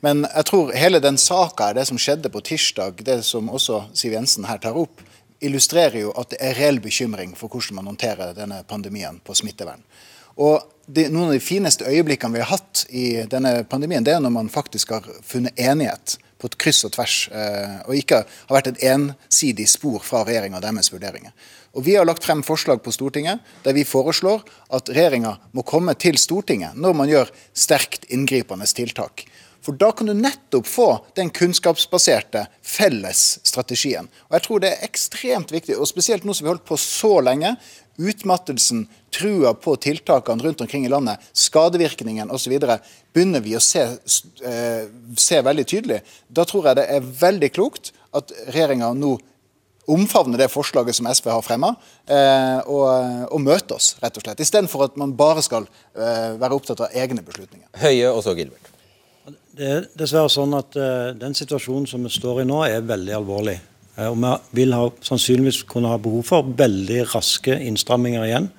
Men 0.04 0.22
jeg 0.28 0.48
tror 0.50 0.74
hele 0.78 1.00
den 1.02 1.18
saka, 1.18 1.72
det 1.74 1.88
som 1.88 1.98
skjedde 1.98 2.30
på 2.30 2.42
tirsdag, 2.46 3.00
det 3.06 3.22
som 3.26 3.48
også 3.50 3.86
Siv 3.96 4.12
Jensen 4.14 4.46
her 4.46 4.60
tar 4.62 4.76
opp, 4.78 5.00
illustrerer 5.40 6.02
jo 6.02 6.12
at 6.18 6.34
det 6.34 6.42
er 6.42 6.56
reell 6.58 6.80
bekymring 6.82 7.32
for 7.38 7.50
hvordan 7.50 7.78
man 7.78 7.90
håndterer 7.92 8.36
denne 8.36 8.60
pandemien 8.68 9.20
på 9.24 9.36
smittevern. 9.38 9.82
Og 10.38 10.62
de, 10.88 11.04
Noen 11.12 11.28
av 11.28 11.36
de 11.36 11.42
fineste 11.44 11.84
øyeblikkene 11.84 12.38
vi 12.38 12.40
har 12.40 12.54
hatt 12.54 12.86
i 12.88 13.06
denne 13.28 13.60
pandemien, 13.68 14.04
det 14.04 14.14
er 14.14 14.22
når 14.24 14.32
man 14.32 14.48
faktisk 14.52 14.94
har 14.94 15.08
funnet 15.26 15.58
enighet 15.60 16.16
på 16.38 16.48
et 16.48 16.56
kryss 16.62 16.84
og 16.86 16.94
tvers, 16.94 17.16
eh, 17.34 17.80
og 17.84 17.98
ikke 17.98 18.22
har 18.22 18.54
vært 18.54 18.70
et 18.70 18.84
ensidig 18.92 19.66
spor 19.68 19.98
fra 20.06 20.22
regjeringa 20.24 20.60
og 20.60 20.64
deres 20.64 20.92
vurderinger. 20.94 21.34
Og 21.74 21.84
Vi 21.84 21.96
har 21.98 22.06
lagt 22.06 22.24
frem 22.24 22.42
forslag 22.42 22.80
på 22.82 22.94
Stortinget 22.94 23.42
der 23.64 23.76
vi 23.76 23.84
foreslår 23.84 24.46
at 24.74 24.88
regjeringa 24.88 25.36
må 25.52 25.62
komme 25.62 25.94
til 25.94 26.16
Stortinget 26.18 26.78
når 26.78 26.96
man 26.96 27.10
gjør 27.10 27.30
sterkt 27.54 28.08
inngripende 28.08 28.66
tiltak. 28.66 29.26
For 29.60 29.76
da 29.76 29.90
kan 29.92 30.08
du 30.08 30.14
nettopp 30.14 30.66
få 30.66 30.86
den 31.18 31.30
kunnskapsbaserte 31.34 32.46
felles 32.62 33.38
strategien. 33.44 34.08
Og 34.30 34.38
jeg 34.38 34.44
tror 34.46 34.62
det 34.62 34.70
er 34.72 34.86
ekstremt 34.86 35.52
viktig, 35.52 35.76
og 35.76 35.90
spesielt 35.90 36.24
nå 36.24 36.32
som 36.32 36.46
vi 36.46 36.48
har 36.48 36.56
holdt 36.56 36.68
på 36.70 36.78
så 36.80 37.18
lenge. 37.20 37.56
Utmattelsen, 37.98 38.84
trua 39.14 39.54
på 39.58 39.74
tiltakene 39.82 40.44
rundt 40.44 40.60
omkring 40.62 40.84
i 40.86 40.92
landet, 40.92 41.22
skadevirkningen 41.32 42.30
osv. 42.30 42.54
begynner 43.12 43.42
vi 43.42 43.56
å 43.58 43.62
se, 43.62 43.84
uh, 44.44 44.84
se 45.18 45.40
veldig 45.42 45.66
tydelig. 45.66 46.02
Da 46.28 46.46
tror 46.46 46.70
jeg 46.70 46.80
det 46.80 46.86
er 46.94 47.10
veldig 47.24 47.50
klokt 47.56 47.92
at 48.14 48.32
regjeringa 48.52 48.92
nå 48.94 49.16
omfavne 49.88 50.38
det 50.38 50.50
forslaget 50.52 50.98
som 50.98 51.08
SV 51.08 51.30
har 51.32 51.44
fremma, 51.44 51.70
eh, 52.04 52.58
og, 52.68 52.88
og, 53.32 53.38
møte 53.40 53.78
oss, 53.78 53.94
rett 54.02 54.18
og 54.20 54.24
slett. 54.24 54.42
Istedenfor 54.44 54.84
at 54.88 54.98
man 55.00 55.14
bare 55.16 55.44
skal 55.44 55.64
eh, 55.64 56.34
være 56.40 56.58
opptatt 56.58 56.82
av 56.84 56.96
egne 56.96 57.24
beslutninger. 57.24 57.68
Høie 57.80 58.10
og 58.12 58.20
så 58.26 58.36
Gilbert. 58.36 58.68
Det 59.58 59.70
er 59.74 59.88
dessverre 59.98 60.30
sånn 60.30 60.52
at 60.54 60.76
uh, 60.78 61.10
Den 61.18 61.34
situasjonen 61.34 61.88
som 61.90 62.04
vi 62.06 62.12
står 62.14 62.44
i 62.44 62.46
nå, 62.46 62.60
er 62.68 62.84
veldig 62.86 63.16
alvorlig. 63.16 63.56
Uh, 63.98 64.10
og 64.12 64.16
Vi 64.52 64.62
vil 64.62 64.74
ha, 64.76 64.88
sannsynligvis 65.02 65.64
kunne 65.68 65.90
ha 65.90 65.98
behov 65.98 66.24
for 66.28 66.54
veldig 66.58 67.02
raske 67.14 67.56
innstramminger 67.66 68.26
igjen. 68.26 68.50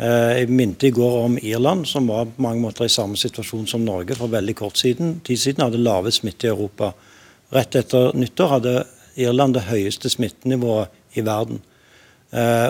Uh, 0.00 0.38
jeg 0.38 0.48
minte 0.48 0.86
i 0.88 0.94
går 0.94 1.16
om 1.24 1.38
Irland, 1.42 1.86
som 1.86 2.08
var 2.08 2.28
på 2.30 2.42
mange 2.42 2.62
måter 2.62 2.86
i 2.86 2.92
samme 2.92 3.18
situasjon 3.20 3.66
som 3.66 3.84
Norge 3.84 4.16
for 4.16 4.32
veldig 4.32 4.54
kort 4.56 4.78
siden. 4.78 5.20
tid 5.24 5.36
siden, 5.36 5.64
hadde 5.64 5.82
lave 5.82 6.12
smitte 6.12 6.46
i 6.46 6.50
Europa. 6.50 6.92
Rett 7.52 7.74
etter 7.74 8.14
nyttår 8.14 8.54
hadde 8.54 8.76
Irland 9.16 9.54
det 9.54 9.66
høyeste 9.66 10.08
smittenivået 10.08 10.88
i 11.18 11.20
verden. 11.26 11.60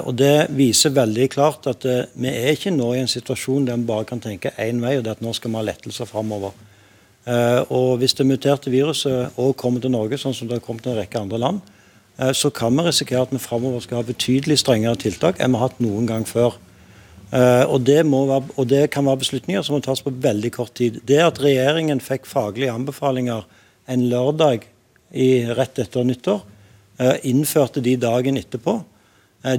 og 0.07 0.15
Det 0.17 0.47
viser 0.57 0.91
veldig 0.91 1.29
klart 1.29 1.67
at 1.67 1.85
vi 2.15 2.29
er 2.29 2.57
ikke 2.57 2.73
nå 2.73 2.95
i 2.95 3.03
en 3.03 3.13
situasjon 3.13 3.67
der 3.67 3.77
vi 3.77 3.85
bare 3.85 4.05
kan 4.09 4.21
tenke 4.21 4.55
én 4.57 4.81
vei, 4.81 4.97
og 4.97 5.05
det 5.05 5.11
er 5.11 5.19
at 5.19 5.21
nå 5.21 5.35
skal 5.37 5.51
vi 5.51 5.57
ha 5.57 5.63
lettelser 5.69 6.09
framover. 6.09 6.57
Eh, 7.29 7.61
og 7.69 7.99
Hvis 7.99 8.15
det 8.17 8.27
muterte 8.27 8.73
viruset 8.73 9.37
òg 9.39 9.57
kommer 9.57 9.81
til 9.81 9.93
Norge, 9.93 10.19
sånn 10.19 10.35
som 10.35 10.49
det 10.49 10.59
har 10.59 10.65
kommet 10.65 10.87
til 10.87 10.95
en 10.95 11.01
rekke 11.03 11.21
andre 11.21 11.39
land, 11.39 11.61
eh, 11.61 11.80
så 12.37 12.51
kan 12.53 12.75
vi 12.77 12.85
risikere 12.85 13.23
at 13.25 13.33
vi 13.33 13.41
framover 13.41 13.81
skal 13.85 14.01
ha 14.01 14.09
betydelig 14.09 14.59
strengere 14.61 14.99
tiltak 15.01 15.41
enn 15.41 15.55
vi 15.55 15.61
har 15.61 15.71
hatt 15.71 15.81
noen 15.81 16.09
gang 16.09 16.27
før. 16.29 16.59
Eh, 17.31 17.65
og 17.71 17.87
det, 17.87 18.03
være, 18.05 18.43
og 18.57 18.69
det, 18.69 18.83
kan 18.91 19.07
være 19.07 19.23
beslutninger 19.23 19.63
som 19.63 19.77
må 19.77 19.81
tas 19.85 20.03
på 20.03 20.13
veldig 20.13 20.51
kort 20.57 20.75
tid. 20.77 21.01
Det 21.07 21.21
at 21.23 21.41
regjeringen 21.43 22.03
fikk 22.03 22.29
faglige 22.29 22.75
anbefalinger 22.75 23.47
en 23.91 24.07
lørdag 24.11 24.67
i, 25.11 25.47
rett 25.57 25.79
etter 25.83 26.07
nyttår, 26.07 26.43
innførte 27.25 27.81
de 27.81 27.95
dagen 27.97 28.37
etterpå, 28.37 28.75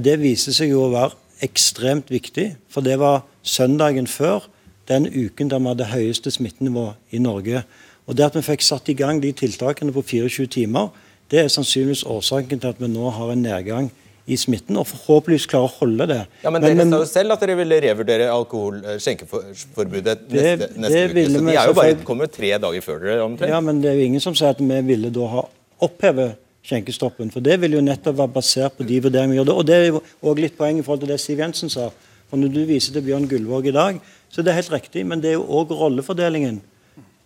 det 0.06 0.14
viser 0.22 0.54
seg 0.54 0.76
jo 0.76 0.84
å 0.86 0.92
være 0.94 1.18
ekstremt 1.42 2.12
viktig. 2.14 2.52
For 2.70 2.86
det 2.86 3.00
var 3.02 3.24
søndagen 3.42 4.06
før 4.08 4.46
den 4.92 5.08
uken 5.10 5.50
der 5.50 5.62
vi 5.62 5.72
hadde 5.72 5.90
høyeste 5.90 6.32
smittenivå 6.32 6.92
i 7.12 7.22
Norge. 7.24 7.64
Og 8.06 8.18
Det 8.18 8.26
at 8.26 8.36
vi 8.36 8.46
fikk 8.46 8.66
satt 8.66 8.90
i 8.90 8.98
gang 8.98 9.22
de 9.24 9.32
tiltakene 9.32 9.94
på 9.96 10.04
24 10.04 10.48
timer, 10.52 10.90
det 11.32 11.40
er 11.46 11.52
sannsynligvis 11.52 12.04
årsaken 12.12 12.60
til 12.60 12.72
at 12.74 12.80
vi 12.82 12.90
nå 12.92 13.10
har 13.16 13.34
en 13.34 13.44
nedgang 13.46 13.90
i 14.32 14.38
smitten, 14.38 14.78
og 14.78 14.86
forhåpentligvis 14.88 15.48
klarer 15.50 15.70
å 15.70 15.74
holde 15.80 16.06
det. 16.12 16.20
Ja, 16.44 16.52
Men, 16.54 16.62
men 16.62 16.78
dere 16.78 16.90
sa 16.92 17.00
jo 17.02 17.10
selv 17.10 17.36
at 17.36 17.42
dere 17.44 17.56
ville 17.60 17.80
revurdere 17.84 18.28
alkoholskjenkeforbudet 18.32 20.14
eh, 20.14 20.36
neste, 20.36 20.54
det, 20.62 20.70
neste 20.78 21.02
uke. 21.08 21.24
Så 21.26 21.42
de 21.48 21.56
er 21.56 21.72
jo 21.72 21.76
bare 21.80 21.98
kommer 22.08 22.30
tre 22.32 22.52
dager 22.62 22.86
før 22.86 23.02
dere 23.06 23.26
omtrent. 23.26 23.52
Ja, 23.52 23.60
men 23.64 23.82
det 23.84 23.92
er 23.92 24.00
jo 24.00 24.12
ingen 24.12 24.24
som 24.24 24.38
sier 24.38 24.54
at 24.54 24.62
vi 24.62 24.80
ville 24.92 25.12
da 25.14 25.28
ha 25.34 25.44
opphevet 25.82 26.38
skjenkestoppen. 26.68 27.32
For 27.34 27.44
det 27.44 27.58
vil 27.64 27.80
jo 27.80 27.84
nettopp 27.84 28.20
være 28.20 28.36
basert 28.38 28.78
på 28.78 28.86
de 28.88 29.02
vurderingene 29.02 29.34
vi 29.34 29.42
gjør. 29.42 29.54
Og 29.58 29.68
det 29.68 29.78
er 29.78 29.88
jo 29.90 30.02
også 30.04 30.38
litt 30.44 30.58
poeng 30.60 30.80
i 30.80 30.86
forhold 30.86 31.04
til 31.06 31.14
det 31.14 31.20
Siv 31.24 31.42
Jensen 31.42 31.74
sa. 31.74 31.90
For 32.30 32.40
når 32.40 32.54
du 32.54 32.62
viser 32.70 32.96
til 32.96 33.04
Bjørn 33.08 33.26
Gullvåg 33.32 33.72
i 33.72 33.76
dag, 33.76 33.98
så 34.32 34.46
det 34.46 34.54
er 34.54 34.62
helt 34.62 34.76
riktig. 34.76 35.04
Men 35.08 35.24
det 35.24 35.34
er 35.34 35.40
jo 35.40 35.48
òg 35.50 35.74
rollefordelingen 35.76 36.62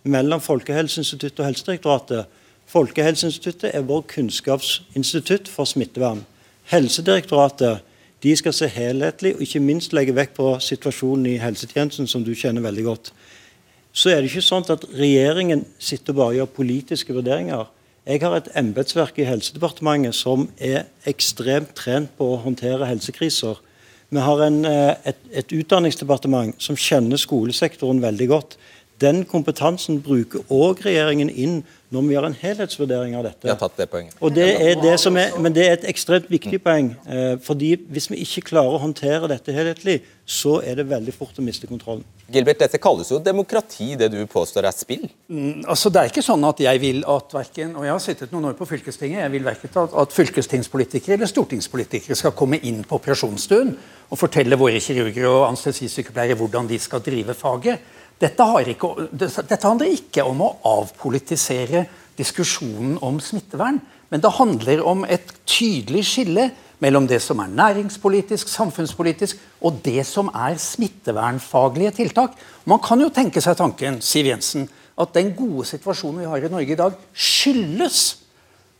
mellom 0.06 0.42
Folkehelseinstituttet 0.42 1.42
og 1.42 1.50
Helsedirektoratet. 1.50 2.42
Folkehelseinstituttet 2.66 3.70
er 3.74 3.86
vår 3.86 4.02
kunnskapsinstitutt 4.10 5.48
for 5.48 5.68
smittevern. 5.68 6.24
Helsedirektoratet 6.70 7.84
de 8.22 8.32
skal 8.36 8.54
se 8.56 8.66
helhetlig 8.72 9.36
og 9.36 9.42
ikke 9.44 9.62
minst 9.62 9.92
legge 9.94 10.14
vekt 10.16 10.34
på 10.38 10.48
situasjonen 10.60 11.28
i 11.30 11.38
helsetjenesten, 11.38 12.08
som 12.10 12.24
du 12.24 12.32
kjenner 12.34 12.64
veldig 12.64 12.84
godt. 12.84 13.12
Så 13.96 14.10
er 14.10 14.20
det 14.20 14.32
ikke 14.32 14.44
sånn 14.44 14.66
at 14.72 14.84
regjeringen 14.96 15.62
sitter 15.78 16.16
bare 16.16 16.40
gjør 16.40 16.50
politiske 16.58 17.14
vurderinger. 17.16 17.68
Jeg 18.06 18.22
har 18.22 18.36
et 18.36 18.50
embetsverk 18.54 19.16
i 19.18 19.26
Helsedepartementet 19.26 20.14
som 20.14 20.44
er 20.62 20.84
ekstremt 21.10 21.72
trent 21.74 22.12
på 22.18 22.28
å 22.34 22.42
håndtere 22.44 22.86
helsekriser. 22.86 23.56
Vi 24.14 24.22
har 24.22 24.42
en, 24.44 24.64
eh, 24.64 24.94
et, 25.04 25.16
et, 25.32 25.52
utdanningsdepartement 25.52 26.54
som 26.62 26.76
kjenner 26.78 27.18
skolesektoren 27.18 28.02
veldig 28.02 28.28
godt. 28.30 28.56
Den 29.00 29.24
kompetansen 29.28 29.98
bruker 30.00 30.40
òg 30.48 30.80
regjeringen 30.86 31.28
inn 31.28 31.58
når 31.94 32.02
vi 32.02 32.14
gjør 32.16 32.26
en 32.26 32.36
helhetsvurdering 32.40 33.14
av 33.14 33.26
dette. 33.28 33.46
Jeg 33.46 33.52
har 33.52 33.60
tatt 33.60 33.76
det 33.78 33.86
poenget. 33.92 34.14
Og 34.24 34.32
det 34.34 34.46
er 34.58 34.78
det 34.80 34.94
som 34.98 35.16
er, 35.20 35.36
men 35.38 35.54
det 35.54 35.66
er 35.66 35.76
et 35.76 35.84
ekstremt 35.92 36.26
viktig 36.32 36.58
poeng. 36.64 36.90
Eh, 37.06 37.36
fordi 37.42 37.76
Hvis 37.76 38.08
vi 38.10 38.16
ikke 38.24 38.42
klarer 38.48 38.74
å 38.74 38.80
håndtere 38.82 39.28
dette 39.30 39.52
helhetlig, 39.54 40.00
så 40.24 40.56
er 40.64 40.80
det 40.80 40.88
veldig 40.90 41.14
fort 41.14 41.36
å 41.38 41.44
miste 41.44 41.68
kontrollen. 41.70 42.02
Gilbert, 42.32 42.58
Dette 42.58 42.80
kalles 42.82 43.10
jo 43.10 43.20
demokrati, 43.22 43.94
det 43.94 44.10
du 44.10 44.18
påstår 44.26 44.66
er 44.66 44.74
spill? 44.74 45.04
Mm, 45.28 45.62
altså 45.68 45.90
Det 45.90 46.00
er 46.00 46.10
ikke 46.10 46.24
sånn 46.26 46.44
at 46.48 46.58
jeg 46.60 46.80
vil 46.80 47.04
at 47.06 47.36
verken, 47.36 47.76
og 47.76 47.84
jeg 47.84 47.92
har 47.92 48.02
sittet 48.02 48.32
noen 48.32 48.50
år 48.50 48.56
på 48.58 48.66
fylkestinget, 48.66 49.22
jeg 49.22 49.32
vil 49.36 49.44
verken 49.44 49.70
at, 49.84 49.94
at 49.94 50.16
fylkestingspolitikere 50.16 51.14
eller 51.14 51.30
stortingspolitikere 51.30 52.16
skal 52.16 52.34
komme 52.34 52.58
inn 52.58 52.82
på 52.82 52.98
operasjonsstuen 52.98 53.76
og 54.10 54.18
fortelle 54.18 54.58
våre 54.58 54.80
kirurger 54.82 55.28
og 55.28 55.46
anestesisykepleiere 55.52 56.38
hvordan 56.40 56.66
de 56.66 56.78
skal 56.82 57.04
drive 57.04 57.34
faget. 57.34 57.78
Dette, 58.20 58.44
ikke, 58.72 58.92
dette, 59.12 59.60
handler 59.60 59.92
ikke 59.92 60.24
om 60.24 60.40
å 60.40 60.54
avpolitisere 60.64 61.84
diskusjonen 62.16 62.96
om 63.04 63.18
smittevern, 63.20 63.82
men 64.08 64.22
det 64.22 64.36
handler 64.38 64.80
om 64.86 65.04
et 65.04 65.34
tydelig 65.44 66.06
skille 66.08 66.46
mellom 66.80 67.08
det 67.08 67.18
som 67.24 67.40
er 67.42 67.52
næringspolitisk, 67.52 68.48
samfunnspolitisk, 68.48 69.40
og 69.60 69.82
det 69.84 70.04
som 70.08 70.30
er 70.32 70.56
smittevernfaglige 70.60 71.92
tiltak. 71.98 72.36
Man 72.64 72.80
kan 72.84 73.00
jo 73.00 73.10
tenke 73.12 73.42
seg 73.44 73.58
tanken 73.58 74.00
Siv 74.04 74.30
Jensen, 74.30 74.68
at 74.96 75.12
den 75.12 75.34
gode 75.36 75.66
situasjonen 75.68 76.22
vi 76.22 76.30
har 76.30 76.44
i 76.44 76.52
Norge 76.52 76.72
i 76.72 76.78
dag, 76.78 76.96
skyldes 77.12 78.02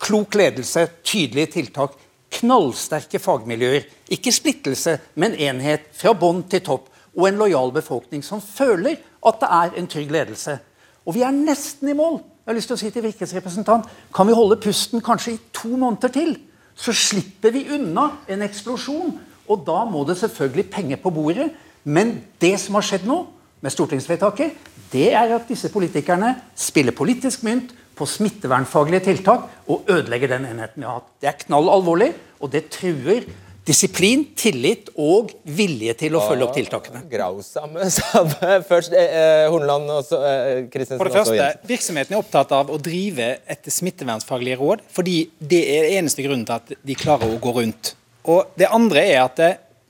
klok 0.00 0.36
ledelse, 0.36 0.86
tydelige 1.04 1.52
tiltak, 1.58 1.96
knallsterke 2.38 3.20
fagmiljøer. 3.22 3.84
Ikke 4.12 4.32
splittelse, 4.34 4.96
men 5.20 5.36
enhet 5.36 5.90
fra 5.96 6.14
bånn 6.16 6.44
til 6.50 6.64
topp. 6.64 6.88
Og 7.16 7.30
en 7.30 7.38
lojal 7.40 7.72
befolkning 7.72 8.24
som 8.24 8.42
føler 8.44 8.98
at 9.26 9.38
det 9.42 9.50
er 9.50 9.76
en 9.80 9.88
trygg 9.90 10.10
ledelse. 10.14 10.58
Og 11.06 11.14
vi 11.14 11.22
er 11.22 11.34
nesten 11.34 11.90
i 11.90 11.96
mål. 11.96 12.20
Jeg 12.46 12.52
har 12.52 12.58
lyst 12.58 12.70
til 12.70 12.76
å 12.76 12.80
si 12.80 12.90
til 12.94 13.02
Virkes 13.02 13.34
representant, 13.34 13.86
Kan 14.14 14.26
vi 14.26 14.34
holde 14.34 14.60
pusten 14.62 15.00
kanskje 15.00 15.32
i 15.34 15.40
to 15.52 15.76
måneder 15.76 16.08
til? 16.08 16.36
Så 16.76 16.92
slipper 16.92 17.50
vi 17.50 17.66
unna 17.74 18.10
en 18.28 18.42
eksplosjon. 18.42 19.16
Og 19.48 19.64
da 19.66 19.84
må 19.84 20.04
det 20.04 20.18
selvfølgelig 20.18 20.70
penger 20.70 20.96
på 21.02 21.10
bordet. 21.10 21.50
Men 21.84 22.22
det 22.40 22.58
som 22.60 22.74
har 22.74 22.82
skjedd 22.82 23.06
nå, 23.06 23.26
med 23.64 23.72
stortingsvedtaket, 23.72 24.52
det 24.92 25.08
er 25.16 25.32
at 25.34 25.48
disse 25.48 25.70
politikerne 25.72 26.34
spiller 26.54 26.94
politisk 26.94 27.42
mynt 27.46 27.72
på 27.96 28.06
smittevernfaglige 28.06 29.06
tiltak 29.08 29.46
og 29.72 29.88
ødelegger 29.88 30.34
den 30.34 30.44
enheten 30.50 30.82
vi 30.82 30.86
har 30.86 31.00
hatt. 31.00 31.08
Det 31.20 31.30
er 31.30 31.38
knall 31.46 31.70
alvorlig, 31.72 32.10
og 32.40 32.52
det 32.52 32.66
truer 32.70 33.24
Disiplin, 33.66 34.22
tillit 34.38 34.92
og 34.94 35.32
vilje 35.42 35.96
til 35.98 36.14
å 36.14 36.20
følge 36.22 36.46
opp 36.46 36.54
tiltakene. 36.54 37.00
Grausamme 37.10 37.88
samme. 37.96 38.52
Først 38.68 38.94
eh, 38.94 39.10
eh, 39.10 39.46
Horneland 39.50 39.90
og 39.90 40.04
så 40.06 40.20
eh, 40.22 40.60
Kristensen. 40.70 41.00
For 41.00 41.10
det 41.10 41.16
første, 41.18 41.66
Virksomheten 41.66 42.14
er 42.14 42.22
opptatt 42.22 42.54
av 42.54 42.70
å 42.70 42.78
drive 42.78 43.32
etter 43.42 43.74
smittevernfaglige 43.74 44.60
råd, 44.60 44.86
fordi 44.94 45.16
det 45.38 45.62
er 45.74 45.88
eneste 45.96 46.22
grunnen 46.22 46.46
til 46.46 46.60
at 46.60 46.76
de 46.78 46.98
klarer 46.98 47.34
å 47.34 47.40
gå 47.42 47.56
rundt. 47.58 47.96
Og 48.30 48.54
Det 48.58 48.70
andre 48.70 49.02
er 49.02 49.24
at 49.24 49.42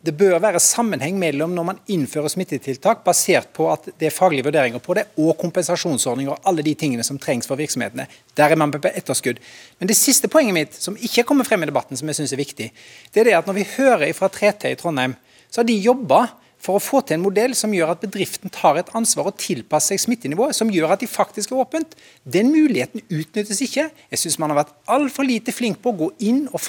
det, 0.06 0.14
bør 0.16 0.38
være 0.42 0.60
sammenheng 0.62 1.18
mellom 1.20 1.52
når 1.56 1.66
man 1.68 1.80
innfører 1.92 2.30
smittetiltak 2.32 3.02
basert 3.06 3.50
på 3.56 3.68
at 3.72 3.88
det 3.98 4.08
er 4.08 4.14
faglige 4.14 4.46
vurderinger 4.46 4.82
på 4.82 4.96
det, 4.98 5.06
og 5.20 5.36
kompensasjonsordninger 5.40 6.32
og 6.32 6.48
alle 6.48 6.64
de 6.66 6.74
tingene 6.78 7.04
som 7.06 7.18
trengs 7.20 7.48
for 7.50 7.58
virksomhetene. 7.58 8.08
Der 8.38 8.54
er 8.54 8.60
man 8.60 8.72
på 8.74 8.80
etterskudd. 8.88 9.42
Men 9.80 9.90
det 9.90 9.98
siste 9.98 10.30
poenget 10.32 10.56
mitt, 10.56 10.78
som 10.78 10.96
ikke 10.96 11.26
kommer 11.28 11.48
frem 11.48 11.66
i 11.66 11.70
debatten, 11.70 11.98
som 11.98 12.08
jeg 12.08 12.20
syns 12.20 12.34
er 12.36 12.42
viktig, 12.42 12.72
det 13.12 13.22
er 13.22 13.30
det 13.30 13.38
at 13.38 13.50
når 13.50 13.60
vi 13.60 13.68
hører 13.76 14.12
fra 14.16 14.30
3T 14.32 14.72
i 14.72 14.80
Trondheim, 14.80 15.18
så 15.50 15.62
har 15.62 15.68
de 15.68 15.78
jobba 15.80 16.26
for 16.62 16.78
å 16.78 16.82
få 16.82 17.02
til 17.04 17.18
en 17.18 17.24
modell 17.24 17.54
som 17.56 17.72
gjør 17.74 17.92
at 17.92 18.02
bedriften 18.02 18.50
tar 18.52 18.78
et 18.80 18.88
ansvar 18.96 19.28
og 19.30 19.38
tilpasser 19.40 19.94
seg 19.94 20.02
smittenivået, 20.02 20.56
som 20.56 20.70
gjør 20.72 20.94
at 20.94 21.02
de 21.02 21.08
faktisk 21.10 21.52
er 21.52 21.60
åpent. 21.62 21.94
Den 22.24 22.50
muligheten 22.50 23.04
utnyttes 23.06 23.60
ikke. 23.62 23.86
Jeg 24.10 24.22
syns 24.22 24.38
man 24.42 24.52
har 24.52 24.62
vært 24.62 24.72
altfor 24.90 25.26
lite 25.28 25.54
flink 25.54 25.78
på 25.84 25.92
å 25.92 25.98
gå 26.00 26.08
inn 26.26 26.46
og 26.50 26.62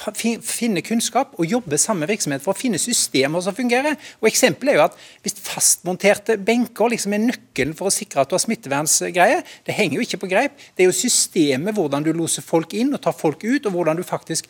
finne 0.46 0.84
kunnskap 0.86 1.34
og 1.38 1.48
jobbe 1.50 1.80
sammen 1.80 2.04
med 2.04 2.12
virksomhet 2.12 2.44
for 2.44 2.54
å 2.54 2.58
finne 2.58 2.80
systemer 2.82 3.42
som 3.44 3.56
fungerer. 3.56 3.98
Og 4.22 4.30
Eksempelet 4.30 4.74
er 4.74 4.78
jo 4.78 4.86
at 4.86 4.98
hvis 5.24 5.38
fastmonterte 5.42 6.38
benker 6.38 6.92
liksom 6.92 7.16
er 7.16 7.24
nøkkelen 7.24 7.74
for 7.78 7.90
å 7.90 7.94
sikre 7.94 8.22
at 8.22 8.30
du 8.30 8.36
har 8.36 8.44
smittevernsgreier, 8.44 9.44
det 9.66 9.76
henger 9.78 9.98
jo 9.98 10.06
ikke 10.06 10.22
på 10.22 10.30
greip. 10.30 10.62
Det 10.76 10.84
er 10.84 10.92
jo 10.92 10.96
systemet, 11.00 11.74
hvordan 11.74 12.06
du 12.06 12.12
loser 12.14 12.44
folk 12.46 12.76
inn 12.78 12.94
og 12.94 13.02
tar 13.02 13.16
folk 13.16 13.42
ut, 13.42 13.66
og 13.66 13.74
hvordan 13.74 13.98
du 13.98 14.06
faktisk 14.06 14.46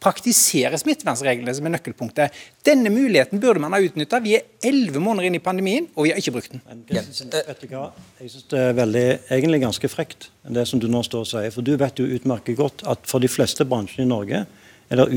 praktisere 0.00 0.78
smittevernreglene 0.80 1.52
som 1.56 1.66
er 1.68 1.74
nøkkelpunktet. 1.74 2.36
Denne 2.66 2.92
muligheten 2.92 3.40
burde 3.42 3.60
man 3.62 3.74
ha 3.76 3.80
utnytta. 3.84 4.22
Vi 4.24 4.36
er 4.38 4.46
elleve 4.64 5.02
måneder 5.02 5.28
inn 5.28 5.36
i 5.36 5.42
pandemien, 5.44 5.88
og 5.94 6.06
vi 6.06 6.12
har 6.12 6.20
ikke 6.22 6.34
brukt 6.38 6.54
den. 6.54 6.62
Jeg 6.88 8.30
synes 8.32 8.46
det 8.50 8.62
er 8.62 8.78
veldig, 8.78 9.06
egentlig 9.28 9.60
ganske 9.66 9.90
frekt, 9.92 10.30
det 10.48 10.64
som 10.68 10.80
du 10.80 10.88
nå 10.90 11.04
står 11.06 11.26
og 11.26 11.30
sier. 11.34 11.52
For 11.54 11.66
du 11.66 11.74
vet 11.80 12.00
jo 12.00 12.08
utmerket 12.08 12.58
godt 12.60 12.86
at 12.88 13.04
for 13.10 13.22
de 13.22 13.28
fleste 13.30 13.66
bransjene 13.68 14.08
i 14.08 14.12
Norge 14.12 14.44
er 14.90 14.98
det 14.98 15.10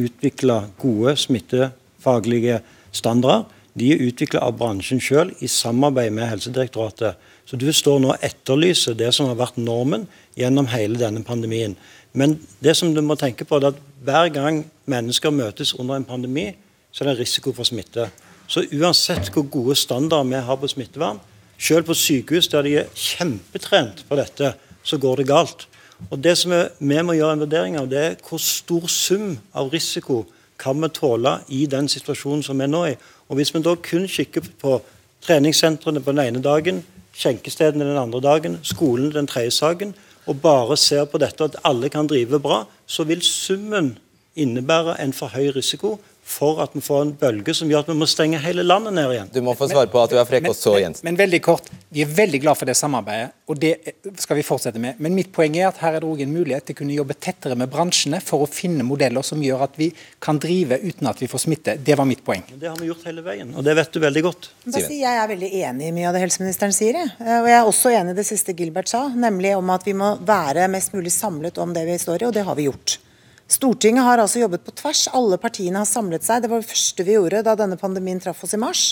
utvikla 0.00 0.62
gode 0.80 1.16
smittefaglige 1.20 2.62
standarder. 2.94 3.50
De 3.74 3.88
er 3.94 4.02
utvikla 4.04 4.42
av 4.44 4.58
bransjen 4.60 5.00
sjøl 5.00 5.32
i 5.40 5.48
samarbeid 5.48 6.12
med 6.12 6.28
Helsedirektoratet. 6.28 7.16
Så 7.48 7.56
du 7.56 7.70
står 7.74 8.02
nå 8.02 8.12
og 8.12 8.24
etterlyser 8.24 8.96
det 8.96 9.10
som 9.16 9.30
har 9.30 9.38
vært 9.40 9.58
normen 9.60 10.04
gjennom 10.38 10.68
hele 10.72 11.00
denne 11.00 11.24
pandemien. 11.24 11.74
Men 12.12 12.36
det 12.60 12.76
som 12.76 12.92
du 12.92 13.00
må 13.04 13.16
tenke 13.20 13.46
på 13.48 13.58
er 13.58 13.70
at 13.72 13.80
hver 14.02 14.28
gang 14.34 14.64
mennesker 14.90 15.30
møtes 15.30 15.74
under 15.78 15.96
en 15.96 16.06
pandemi, 16.06 16.50
så 16.92 17.04
er 17.04 17.12
det 17.12 17.22
risiko 17.22 17.52
for 17.52 17.66
smitte. 17.68 18.08
Så 18.50 18.64
uansett 18.74 19.30
hvor 19.32 19.46
gode 19.50 19.76
standarder 19.78 20.28
vi 20.28 20.40
har 20.46 20.56
på 20.56 20.68
smittevern, 20.68 21.20
selv 21.58 21.86
på 21.86 21.94
sykehus 21.94 22.48
der 22.50 22.66
de 22.66 22.76
er 22.80 22.90
kjempetrent 22.94 24.04
på 24.08 24.18
dette, 24.18 24.54
så 24.82 24.98
går 24.98 25.22
det 25.22 25.26
galt. 25.30 25.68
Og 26.10 26.18
Det 26.18 26.38
som 26.38 26.52
vi 26.78 27.02
må 27.02 27.14
gjøre 27.14 27.32
en 27.32 27.44
vurdering 27.44 27.78
av, 27.78 27.86
det 27.90 27.98
er 27.98 28.16
hvor 28.28 28.40
stor 28.42 28.88
sum 28.90 29.38
av 29.54 29.70
risiko 29.70 30.24
kan 30.58 30.82
vi 30.82 30.88
tåle 30.88 31.38
i 31.48 31.66
den 31.66 31.88
situasjonen 31.88 32.42
som 32.42 32.58
vi 32.58 32.66
er 32.66 32.72
nå 32.72 32.84
i. 32.86 32.96
Og 33.28 33.36
Hvis 33.36 33.54
vi 33.54 33.62
da 33.62 33.74
kun 33.74 34.08
kikker 34.08 34.42
på 34.60 34.80
treningssentrene 35.22 36.02
på 36.02 36.12
den 36.12 36.26
ene 36.26 36.42
dagen, 36.42 36.82
skjenkestedene 37.14 37.86
den 37.86 37.98
andre 37.98 38.20
dagen, 38.20 38.58
skolen 38.62 39.12
den 39.14 39.26
tredje 39.26 39.50
saken, 39.50 39.94
og 40.26 40.40
bare 40.42 40.76
ser 40.78 41.06
på 41.10 41.18
dette 41.22 41.44
at 41.44 41.58
alle 41.66 41.90
kan 41.92 42.08
drive 42.10 42.40
bra, 42.42 42.64
så 42.86 43.04
vil 43.08 43.22
summen 43.26 43.96
innebære 44.38 44.96
en 45.02 45.12
for 45.12 45.32
høy 45.34 45.50
risiko 45.56 45.96
for 46.24 46.62
at 46.62 46.70
vi 46.72 46.80
får 46.80 47.00
en 47.02 47.12
bølge 47.18 47.54
som 47.54 47.70
gjør 47.70 47.82
at 47.82 47.88
vi 47.90 47.96
må 47.98 48.06
stenge 48.06 48.38
hele 48.42 48.62
landet 48.62 48.94
ned 48.94 49.10
igjen. 49.10 49.30
Du 49.34 49.40
må 49.44 49.54
få 49.58 49.66
svare 49.70 49.90
på 49.90 49.98
at 50.00 50.12
du 50.12 50.18
er 50.20 50.28
frekk, 50.28 50.46
og 50.52 50.56
så 50.56 50.76
Jensen. 50.78 51.02
Men, 51.02 51.16
men, 51.16 51.20
veldig 51.24 51.40
kort, 51.42 51.66
vi 51.92 52.04
er 52.04 52.12
veldig 52.14 52.40
glad 52.44 52.58
for 52.60 52.70
det 52.70 52.76
samarbeidet, 52.78 53.32
og 53.50 53.58
det 53.60 53.72
skal 54.22 54.38
vi 54.38 54.44
fortsette 54.46 54.80
med. 54.82 55.00
Men 55.02 55.16
mitt 55.18 55.32
poeng 55.34 55.58
er 55.58 55.68
at 55.68 55.82
her 55.82 55.98
er 55.98 56.04
det 56.04 56.08
òg 56.08 56.22
en 56.22 56.32
mulighet 56.32 56.68
til 56.68 56.76
å 56.76 56.80
kunne 56.82 56.96
jobbe 56.96 57.18
tettere 57.18 57.58
med 57.58 57.72
bransjene 57.72 58.22
for 58.22 58.46
å 58.46 58.48
finne 58.50 58.86
modeller 58.86 59.26
som 59.26 59.42
gjør 59.42 59.66
at 59.66 59.76
vi 59.80 59.90
kan 60.22 60.38
drive 60.42 60.78
uten 60.84 61.10
at 61.10 61.22
vi 61.22 61.30
får 61.30 61.44
smitte. 61.48 61.76
Det 61.82 61.98
var 61.98 62.08
mitt 62.08 62.24
poeng. 62.24 62.46
Det 62.54 62.70
har 62.70 62.78
vi 62.78 62.90
gjort 62.92 63.06
hele 63.10 63.26
veien, 63.26 63.52
og 63.58 63.66
det 63.66 63.76
vet 63.82 63.92
du 63.92 64.02
veldig 64.06 64.26
godt. 64.30 64.50
Jeg 64.78 65.02
er 65.10 65.30
veldig 65.34 65.52
enig 65.66 65.90
i 65.90 65.94
mye 65.98 66.10
av 66.10 66.16
det 66.16 66.22
helseministeren 66.22 66.74
sier. 66.76 67.02
Og 67.18 67.50
jeg 67.50 67.58
er 67.58 67.66
også 67.66 67.92
enig 67.98 68.14
i 68.14 68.20
det 68.22 68.28
siste 68.30 68.54
Gilbert 68.56 68.90
sa, 68.92 69.08
nemlig 69.10 69.56
om 69.58 69.74
at 69.74 69.86
vi 69.88 69.96
må 69.98 70.14
være 70.22 70.70
mest 70.70 70.94
mulig 70.94 71.12
samlet 71.14 71.58
om 71.58 71.74
det 71.74 71.88
vi 71.88 71.98
står 71.98 72.22
i, 72.22 72.30
og 72.30 72.36
det 72.36 72.46
har 72.46 72.58
vi 72.58 72.70
gjort. 72.70 73.00
Stortinget 73.52 74.06
har 74.06 74.20
altså 74.22 74.40
jobbet 74.40 74.64
på 74.64 74.72
tvers. 74.80 75.06
Alle 75.12 75.36
partiene 75.40 75.82
har 75.82 75.88
samlet 75.88 76.24
seg. 76.24 76.44
Det 76.44 76.50
var 76.52 76.62
det 76.62 76.70
første 76.70 77.04
vi 77.04 77.16
gjorde 77.18 77.42
da 77.44 77.56
denne 77.58 77.76
pandemien 77.80 78.20
traff 78.22 78.40
oss 78.46 78.54
i 78.56 78.60
mars. 78.60 78.84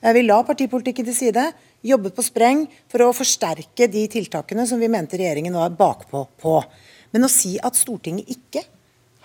Eh, 0.00 0.12
vi 0.14 0.22
la 0.22 0.38
partipolitikken 0.46 1.08
til 1.08 1.16
side, 1.16 1.48
jobbet 1.86 2.14
på 2.14 2.24
spreng 2.24 2.66
for 2.92 3.02
å 3.02 3.14
forsterke 3.16 3.88
de 3.90 4.06
tiltakene 4.12 4.66
som 4.68 4.78
vi 4.82 4.92
mente 4.92 5.18
regjeringen 5.18 5.58
var 5.58 5.74
bakpå 5.74 6.22
på. 6.42 6.56
Men 7.14 7.26
å 7.26 7.32
si 7.32 7.56
at 7.58 7.78
Stortinget 7.78 8.30
ikke 8.30 8.62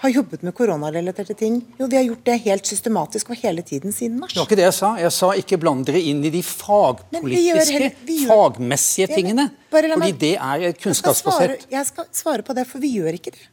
har 0.01 0.15
jobbet 0.15 0.41
med 0.41 0.55
koronarelaterte 0.57 1.35
ting. 1.37 1.59
Jo, 1.77 1.85
vi 1.85 1.99
har 1.99 2.07
gjort 2.07 2.25
det 2.25 2.39
helt 2.47 2.65
systematisk 2.65 3.29
og 3.29 3.37
hele 3.43 3.61
tiden 3.61 3.93
siden 3.93 4.17
mars. 4.17 4.33
Det 4.33 4.41
var 4.41 4.49
ikke 4.49 4.57
det 4.57 4.65
jeg 4.65 4.77
sa. 4.79 4.91
Jeg 4.97 5.13
sa 5.13 5.29
ikke 5.37 5.59
bland 5.61 5.85
dere 5.85 6.01
inn 6.09 6.25
i 6.25 6.33
de 6.33 6.41
fagpolitiske, 6.41 7.67
heller, 7.69 8.01
gjør, 8.07 8.31
fagmessige 8.31 9.11
tingene. 9.13 9.51
Fordi 9.69 10.11
det 10.25 10.35
er 10.41 10.71
kunnskapsbasert. 10.81 11.67
Jeg, 11.67 11.73
jeg 11.75 11.89
skal 11.93 12.09
svare 12.17 12.47
på 12.47 12.57
det, 12.57 12.65
for 12.71 12.81
vi 12.81 12.95
gjør 12.97 13.19
ikke 13.19 13.37
det. 13.37 13.50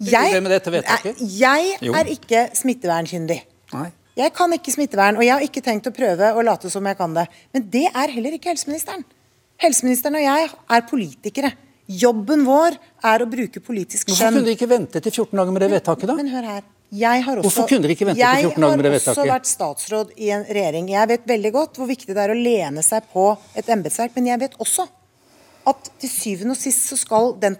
Jeg, 0.00 0.42
jeg 1.20 1.72
er 1.92 2.08
ikke 2.08 2.44
smittevernkyndig. 2.56 3.40
Jeg 4.20 4.32
kan 4.36 4.52
ikke 4.56 4.72
smittevern, 4.74 5.18
og 5.20 5.24
jeg 5.24 5.32
har 5.36 5.44
ikke 5.44 5.62
tenkt 5.64 5.88
å 5.88 5.92
prøve 5.94 6.32
å 6.34 6.44
late 6.44 6.70
som 6.72 6.86
jeg 6.88 6.96
kan 6.98 7.12
det. 7.16 7.26
Men 7.54 7.66
det 7.72 7.86
er 7.88 8.14
heller 8.16 8.36
ikke 8.36 8.50
helseministeren. 8.52 9.04
Helseministeren 9.60 10.16
og 10.18 10.24
jeg 10.24 10.48
er 10.76 10.86
politikere. 10.88 11.52
Jobben 12.00 12.44
vår 12.46 12.76
er 13.10 13.22
å 13.24 13.28
bruke 13.30 13.62
politisk 13.64 14.08
skjønn. 14.08 14.16
Hvorfor 14.16 14.36
kunne 14.36 14.46
dere 14.46 14.56
ikke 14.56 14.68
vente 14.70 15.02
til 15.02 15.14
14 15.14 15.40
dager 15.40 15.56
med 15.56 15.64
det 15.64 15.70
vedtaket, 15.72 16.06
da? 16.10 16.16
Men, 16.18 16.28
men 16.28 16.36
hør 16.36 16.52
her. 16.54 16.68
Jeg 16.90 17.22
har 17.22 17.38
også, 17.38 17.46
Hvorfor 17.46 17.68
kunne 17.70 17.86
dere 17.86 17.94
ikke 17.94 18.06
vente 18.08 18.18
til 18.20 18.48
14 18.50 18.64
dager 18.64 18.80
med 18.80 18.86
det 18.86 18.92
vedtaket? 18.96 19.10
Jeg 19.10 19.16
har 19.16 19.26
også 19.26 19.34
vært 19.34 19.50
statsråd 19.50 20.14
i 20.16 20.30
en 20.34 20.46
regjering. 20.48 20.88
Jeg 20.90 21.10
vet 21.12 21.28
veldig 21.32 21.52
godt 21.54 21.80
hvor 21.80 21.90
viktig 21.90 22.16
det 22.16 22.24
er 22.24 22.32
å 22.34 22.38
lene 22.38 22.84
seg 22.86 23.06
på 23.12 23.26
et 23.58 23.70
embetsverk, 23.74 24.16
men 24.16 24.30
jeg 24.32 24.42
vet 24.42 24.56
også 24.62 24.86
at 25.70 25.90
til 26.00 26.10
syvende 26.10 26.56
og 26.56 26.58
sist 26.58 26.88
så 26.90 26.98
skal 26.98 27.34
den, 27.42 27.58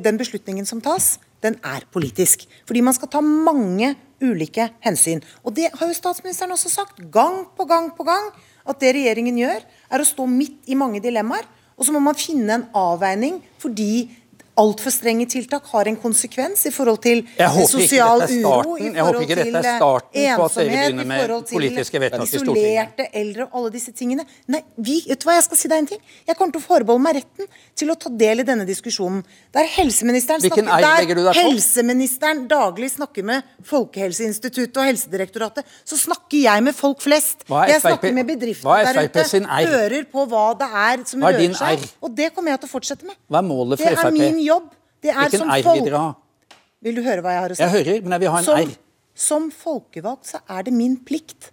den 0.00 0.20
beslutningen 0.20 0.68
som 0.68 0.80
tas, 0.84 1.18
den 1.44 1.56
er 1.64 1.86
politisk. 1.92 2.46
Fordi 2.68 2.82
man 2.84 2.96
skal 2.96 3.10
ta 3.12 3.22
mange 3.24 3.94
ulike 4.20 4.68
hensyn. 4.84 5.22
Og 5.44 5.54
det 5.56 5.70
har 5.72 5.88
jo 5.88 5.96
statsministeren 5.96 6.52
også 6.52 6.72
sagt, 6.72 7.00
gang 7.12 7.46
på 7.56 7.66
gang 7.68 7.90
på 7.96 8.04
gang, 8.06 8.30
at 8.68 8.80
det 8.82 8.94
regjeringen 8.96 9.38
gjør, 9.40 9.64
er 9.64 10.02
å 10.02 10.06
stå 10.08 10.26
midt 10.28 10.68
i 10.70 10.78
mange 10.78 11.00
dilemmaer. 11.02 11.48
Og 11.80 11.86
så 11.88 11.94
må 11.94 12.02
man 12.04 12.18
finne 12.18 12.58
en 12.58 12.66
avveining 12.76 13.40
fordi 13.60 14.10
altfor 14.58 14.92
strenge 14.92 15.26
tiltak 15.30 15.66
har 15.72 15.88
en 15.88 15.96
konsekvens 16.00 16.66
i 16.68 16.72
forhold 16.74 17.00
til 17.04 17.22
sosial 17.68 18.24
uro, 18.26 18.76
i 18.80 18.90
forhold 18.92 19.26
til 19.30 19.40
ensomhet, 19.46 20.10
i 20.14 20.24
forhold 20.34 21.44
til 21.48 21.66
isolerte 22.26 23.06
eldre 23.16 23.46
og 23.46 23.56
alle 23.60 23.72
disse 23.74 23.92
tingene. 23.96 24.26
Nei, 24.50 24.60
vi, 24.76 24.98
vet 25.08 25.22
du 25.22 25.28
hva, 25.28 25.36
jeg 25.38 25.46
skal 25.48 25.60
si 25.60 25.70
deg 25.70 25.84
en 25.84 25.88
ting. 25.92 26.02
Jeg 26.28 26.36
kommer 26.38 26.56
til 26.56 26.62
å 26.62 26.66
forbeholde 26.66 27.04
meg 27.06 27.18
retten 27.20 27.48
til 27.78 27.92
å 27.92 27.96
ta 28.00 28.12
del 28.12 28.42
i 28.42 28.46
denne 28.46 28.66
diskusjonen. 28.68 29.22
Der 29.54 29.68
helseministeren, 29.76 30.42
snakker, 30.44 30.66
der 30.66 31.40
helseministeren 31.40 32.44
daglig 32.50 32.90
snakker 32.96 33.26
med 33.30 33.46
Folkehelseinstituttet 33.70 34.76
og 34.76 34.90
Helsedirektoratet, 34.90 35.64
så 35.84 35.98
snakker 36.00 36.38
jeg 36.42 36.66
med 36.66 36.76
folk 36.76 37.00
flest. 37.04 37.46
Jeg 37.48 37.80
snakker 37.82 38.12
med 38.16 38.28
bedriftene 38.28 38.82
der 38.90 39.08
ute, 39.08 39.24
hører 39.70 40.04
på 40.10 40.26
hva 40.30 40.44
det 40.58 40.68
er 40.84 41.06
som 41.08 41.24
rører 41.24 41.56
seg. 41.56 41.88
Og 42.04 42.12
det 42.16 42.30
kommer 42.34 42.54
jeg 42.54 42.64
til 42.64 42.70
å 42.70 42.74
fortsette 42.74 43.08
med. 43.08 43.16
Hva 43.30 43.40
er 43.40 43.48
målet 43.48 43.80
for 43.80 44.00
Frp? 44.04 44.39
Jobb. 44.44 44.68
Det 45.00 45.12
er 45.12 45.30
Hvilken 45.30 45.50
R 45.50 45.64
vil 45.64 45.86
dere 45.88 46.02
ha? 46.02 46.58
Vil 46.80 46.96
du 46.96 47.02
høre 47.04 47.24
hva 47.24 47.34
jeg 47.34 47.44
har 47.44 47.52
å 47.52 47.56
si? 47.56 47.64
Jeg 47.64 47.72
hører, 47.76 48.04
men 48.04 48.16
jeg 48.16 48.24
vil 48.24 48.32
ha 48.34 48.40
en 48.40 48.46
som, 48.46 48.60
R. 48.60 48.76
Som 49.20 49.48
folkevalgt 49.52 50.30
så 50.32 50.40
er 50.48 50.68
det 50.68 50.72
min 50.76 50.96
plikt 51.04 51.50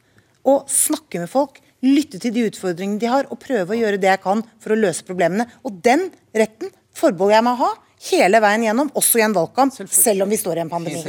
å 0.47 0.61
snakke 0.71 1.19
med 1.23 1.31
folk, 1.31 1.59
lytte 1.83 2.19
til 2.23 2.33
de 2.35 2.45
utfordringene 2.47 3.01
de 3.01 3.09
har, 3.11 3.27
og 3.31 3.39
prøve 3.43 3.75
å 3.75 3.79
gjøre 3.79 3.99
det 4.01 4.09
jeg 4.13 4.23
kan 4.23 4.43
for 4.63 4.73
å 4.73 4.79
løse 4.79 5.03
problemene. 5.07 5.45
Og 5.67 5.81
den 5.83 6.07
retten 6.35 6.71
forbeholder 6.95 7.37
jeg 7.37 7.47
meg 7.47 7.59
å 7.59 7.65
ha 7.65 7.73
hele 8.07 8.41
veien 8.43 8.65
gjennom, 8.69 8.91
også 8.97 9.19
i 9.19 9.25
en 9.25 9.35
valgkamp, 9.35 9.75
selv 9.75 10.23
om 10.25 10.31
vi 10.31 10.39
står 10.39 10.61
i 10.61 10.63
en 10.63 10.71
pandemi. 10.71 11.03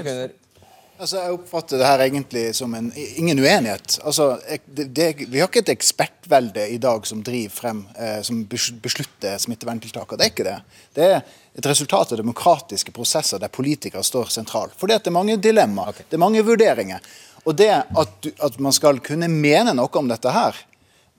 Altså, 0.98 1.20
jeg 1.20 1.34
oppfatter 1.36 1.78
det 1.78 1.86
her 1.86 2.00
egentlig 2.02 2.40
som 2.58 2.72
en, 2.74 2.88
ingen 2.96 3.38
uenighet. 3.38 4.00
Altså, 4.02 4.32
det, 4.66 4.88
det, 4.96 5.04
vi 5.30 5.38
har 5.38 5.46
ikke 5.46 5.62
et 5.62 5.70
ekspertvelde 5.76 6.64
i 6.74 6.78
dag 6.82 7.06
som 7.06 7.20
driver 7.22 7.54
frem, 7.54 7.84
eh, 7.94 8.16
som 8.26 8.40
beslutter 8.82 9.38
smitteverntiltakene. 9.38 10.18
Det 10.18 10.26
er 10.26 10.32
ikke 10.32 10.46
det. 10.48 10.56
Det 10.98 11.06
er 11.06 11.20
et 11.54 11.68
resultat 11.70 12.14
av 12.14 12.18
demokratiske 12.18 12.94
prosesser 12.96 13.38
der 13.38 13.52
politikere 13.54 14.02
står 14.02 14.34
sentralt. 14.34 14.74
Fordi 14.78 14.98
det 14.98 15.12
er 15.12 15.14
mange 15.14 15.38
dilemmaer, 15.38 15.94
okay. 15.94 16.08
det 16.10 16.18
er 16.18 16.24
mange 16.24 16.42
vurderinger. 16.42 17.14
Og 17.46 17.54
det 17.56 17.70
at, 17.70 18.18
du, 18.24 18.32
at 18.42 18.58
man 18.58 18.74
skal 18.74 18.98
kunne 19.04 19.30
mene 19.30 19.76
noe 19.78 20.02
om 20.02 20.10
dette 20.10 20.34
her, 20.34 20.58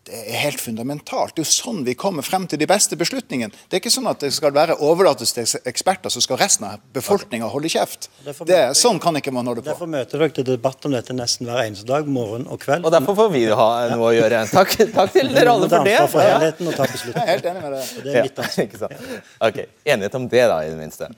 det 0.10 0.20
er 0.34 0.42
helt 0.42 0.62
fundamentalt. 0.62 1.36
Det 1.36 1.44
er 1.44 1.46
jo 1.46 1.52
sånn 1.54 1.84
vi 1.86 1.94
kommer 2.00 2.26
frem 2.26 2.48
til 2.50 2.60
de 2.62 2.68
beste 2.70 2.98
beslutningene. 3.00 3.54
Det 3.70 3.78
er 3.78 3.82
ikke 3.84 3.94
sånn 3.94 4.10
at 4.10 4.24
det 4.24 4.32
skal 4.34 4.54
være 4.56 4.80
overlates 4.86 5.36
til 5.36 5.46
eksperter, 5.70 6.10
så 6.14 6.24
skal 6.24 6.40
resten 6.42 6.66
av 6.66 6.82
befolkninga 6.96 7.50
holde 7.54 7.70
kjeft. 7.72 8.10
Det, 8.26 8.60
sånn 8.80 9.00
kan 9.04 9.20
ikke 9.20 9.34
man 9.36 9.50
holde 9.52 9.64
på. 9.64 9.70
Derfor 9.70 9.92
møter 9.92 10.24
dere 10.24 10.36
til 10.40 10.48
debatt 10.50 10.90
om 10.90 10.96
dette 10.98 11.16
nesten 11.16 11.50
hver 11.50 11.62
eneste 11.68 11.88
dag, 11.90 12.10
morgen 12.10 12.48
og 12.50 12.62
kveld. 12.64 12.88
Og 12.88 12.96
derfor 12.96 13.18
får 13.22 13.32
vi 13.36 13.46
ha 13.62 13.70
noe 13.94 14.10
å 14.10 14.16
gjøre. 14.18 14.42
Takk, 14.50 14.76
takk 14.98 15.14
til 15.14 15.32
dere 15.36 15.54
alle 15.54 15.70
for 15.70 15.88
det. 15.88 15.98
For 16.10 16.26
helheten 16.26 16.72
og 16.74 16.78
ta 16.80 16.90
jeg 16.90 17.16
er 17.16 17.32
helt 17.36 17.50
enig 17.52 17.64
med 17.64 17.78
det. 17.78 17.86
det 18.04 18.14
er 18.18 18.28
mitt 18.28 18.44
ansvar. 18.44 18.94
Ja, 19.00 19.50
ok, 19.50 19.64
Enighet 19.94 20.20
om 20.20 20.28
det, 20.32 20.46
da, 20.52 20.60
i 20.66 20.74
det 20.74 20.80
minste. 20.80 21.10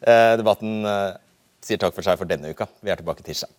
Eh, 0.00 0.32
debatten 0.38 0.86
eh, 0.86 1.14
sier 1.66 1.80
takk 1.82 1.96
for 1.96 2.06
seg 2.06 2.18
for 2.20 2.30
denne 2.30 2.52
uka. 2.52 2.68
Vi 2.84 2.92
er 2.92 3.00
tilbake 3.00 3.26
tirsdag. 3.26 3.50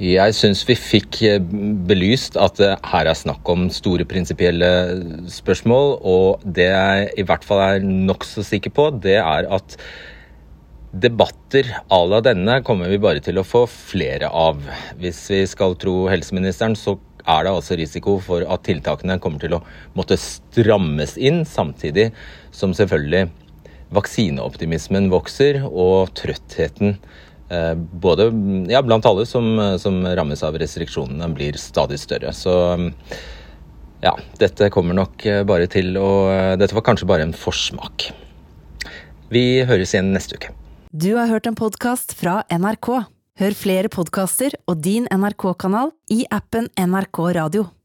Jeg 0.00 0.32
syns 0.32 0.62
vi 0.64 0.72
fikk 0.80 1.18
eh, 1.28 1.42
belyst 1.84 2.38
at 2.40 2.56
her 2.88 3.08
er 3.10 3.18
snakk 3.18 3.44
om 3.52 3.66
store 3.68 4.06
prinsipielle 4.08 4.70
spørsmål. 5.28 5.98
Og 6.00 6.46
det 6.56 6.70
jeg 6.70 7.10
i 7.20 7.26
hvert 7.28 7.44
fall 7.44 7.60
er 7.66 7.84
nokså 7.84 8.46
sikker 8.48 8.72
på, 8.72 8.88
det 8.96 9.18
er 9.20 9.50
at 9.52 9.76
debatter 10.90 11.68
à 11.92 12.00
la 12.08 12.22
denne 12.24 12.62
kommer 12.64 12.88
vi 12.88 12.98
bare 13.02 13.20
til 13.20 13.42
å 13.42 13.44
få 13.44 13.66
flere 13.68 14.32
av. 14.32 14.64
Hvis 14.96 15.20
vi 15.34 15.44
skal 15.46 15.76
tro 15.76 16.08
helseministeren, 16.08 16.78
så 16.80 16.96
er 17.28 17.44
det 17.44 17.52
altså 17.52 17.76
risiko 17.76 18.16
for 18.24 18.48
at 18.48 18.64
tiltakene 18.64 19.20
kommer 19.20 19.44
til 19.44 19.58
å 19.58 19.64
måtte 19.92 20.16
strammes 20.16 21.18
inn, 21.20 21.44
samtidig 21.44 22.08
som 22.56 22.72
selvfølgelig 22.72 23.28
vaksineoptimismen 23.92 25.12
vokser 25.12 25.60
og 25.68 26.14
trøttheten 26.16 26.96
Eh, 26.96 27.29
både 28.02 28.28
ja, 28.70 28.82
blant 28.86 29.06
alle 29.08 29.24
som, 29.26 29.52
som, 29.82 30.00
rammes 30.06 30.42
av 30.46 30.58
restriksjonene, 30.60 31.28
blir 31.34 31.58
stadig 31.58 31.98
større. 31.98 32.30
Så 32.36 32.54
ja, 34.00 34.14
dette 34.40 34.70
kommer 34.72 34.96
nok 34.96 35.26
eh, 35.28 35.42
bare 35.44 35.66
til 35.70 35.96
å 36.00 36.10
Dette 36.60 36.76
var 36.76 36.86
kanskje 36.86 37.08
bare 37.10 37.26
en 37.26 37.36
forsmak. 37.36 38.10
Vi 39.30 39.62
høres 39.68 39.94
igjen 39.94 40.14
neste 40.14 40.38
uke. 40.40 40.54
Du 40.90 41.12
har 41.14 41.30
hørt 41.30 41.46
en 41.46 41.58
podkast 41.58 42.16
fra 42.18 42.40
NRK. 42.50 42.88
Hør 43.40 43.54
flere 43.56 43.88
podkaster 43.92 44.56
og 44.66 44.82
din 44.84 45.06
NRK-kanal 45.06 45.94
i 46.12 46.24
appen 46.34 46.66
NRK 46.74 47.20
Radio. 47.38 47.70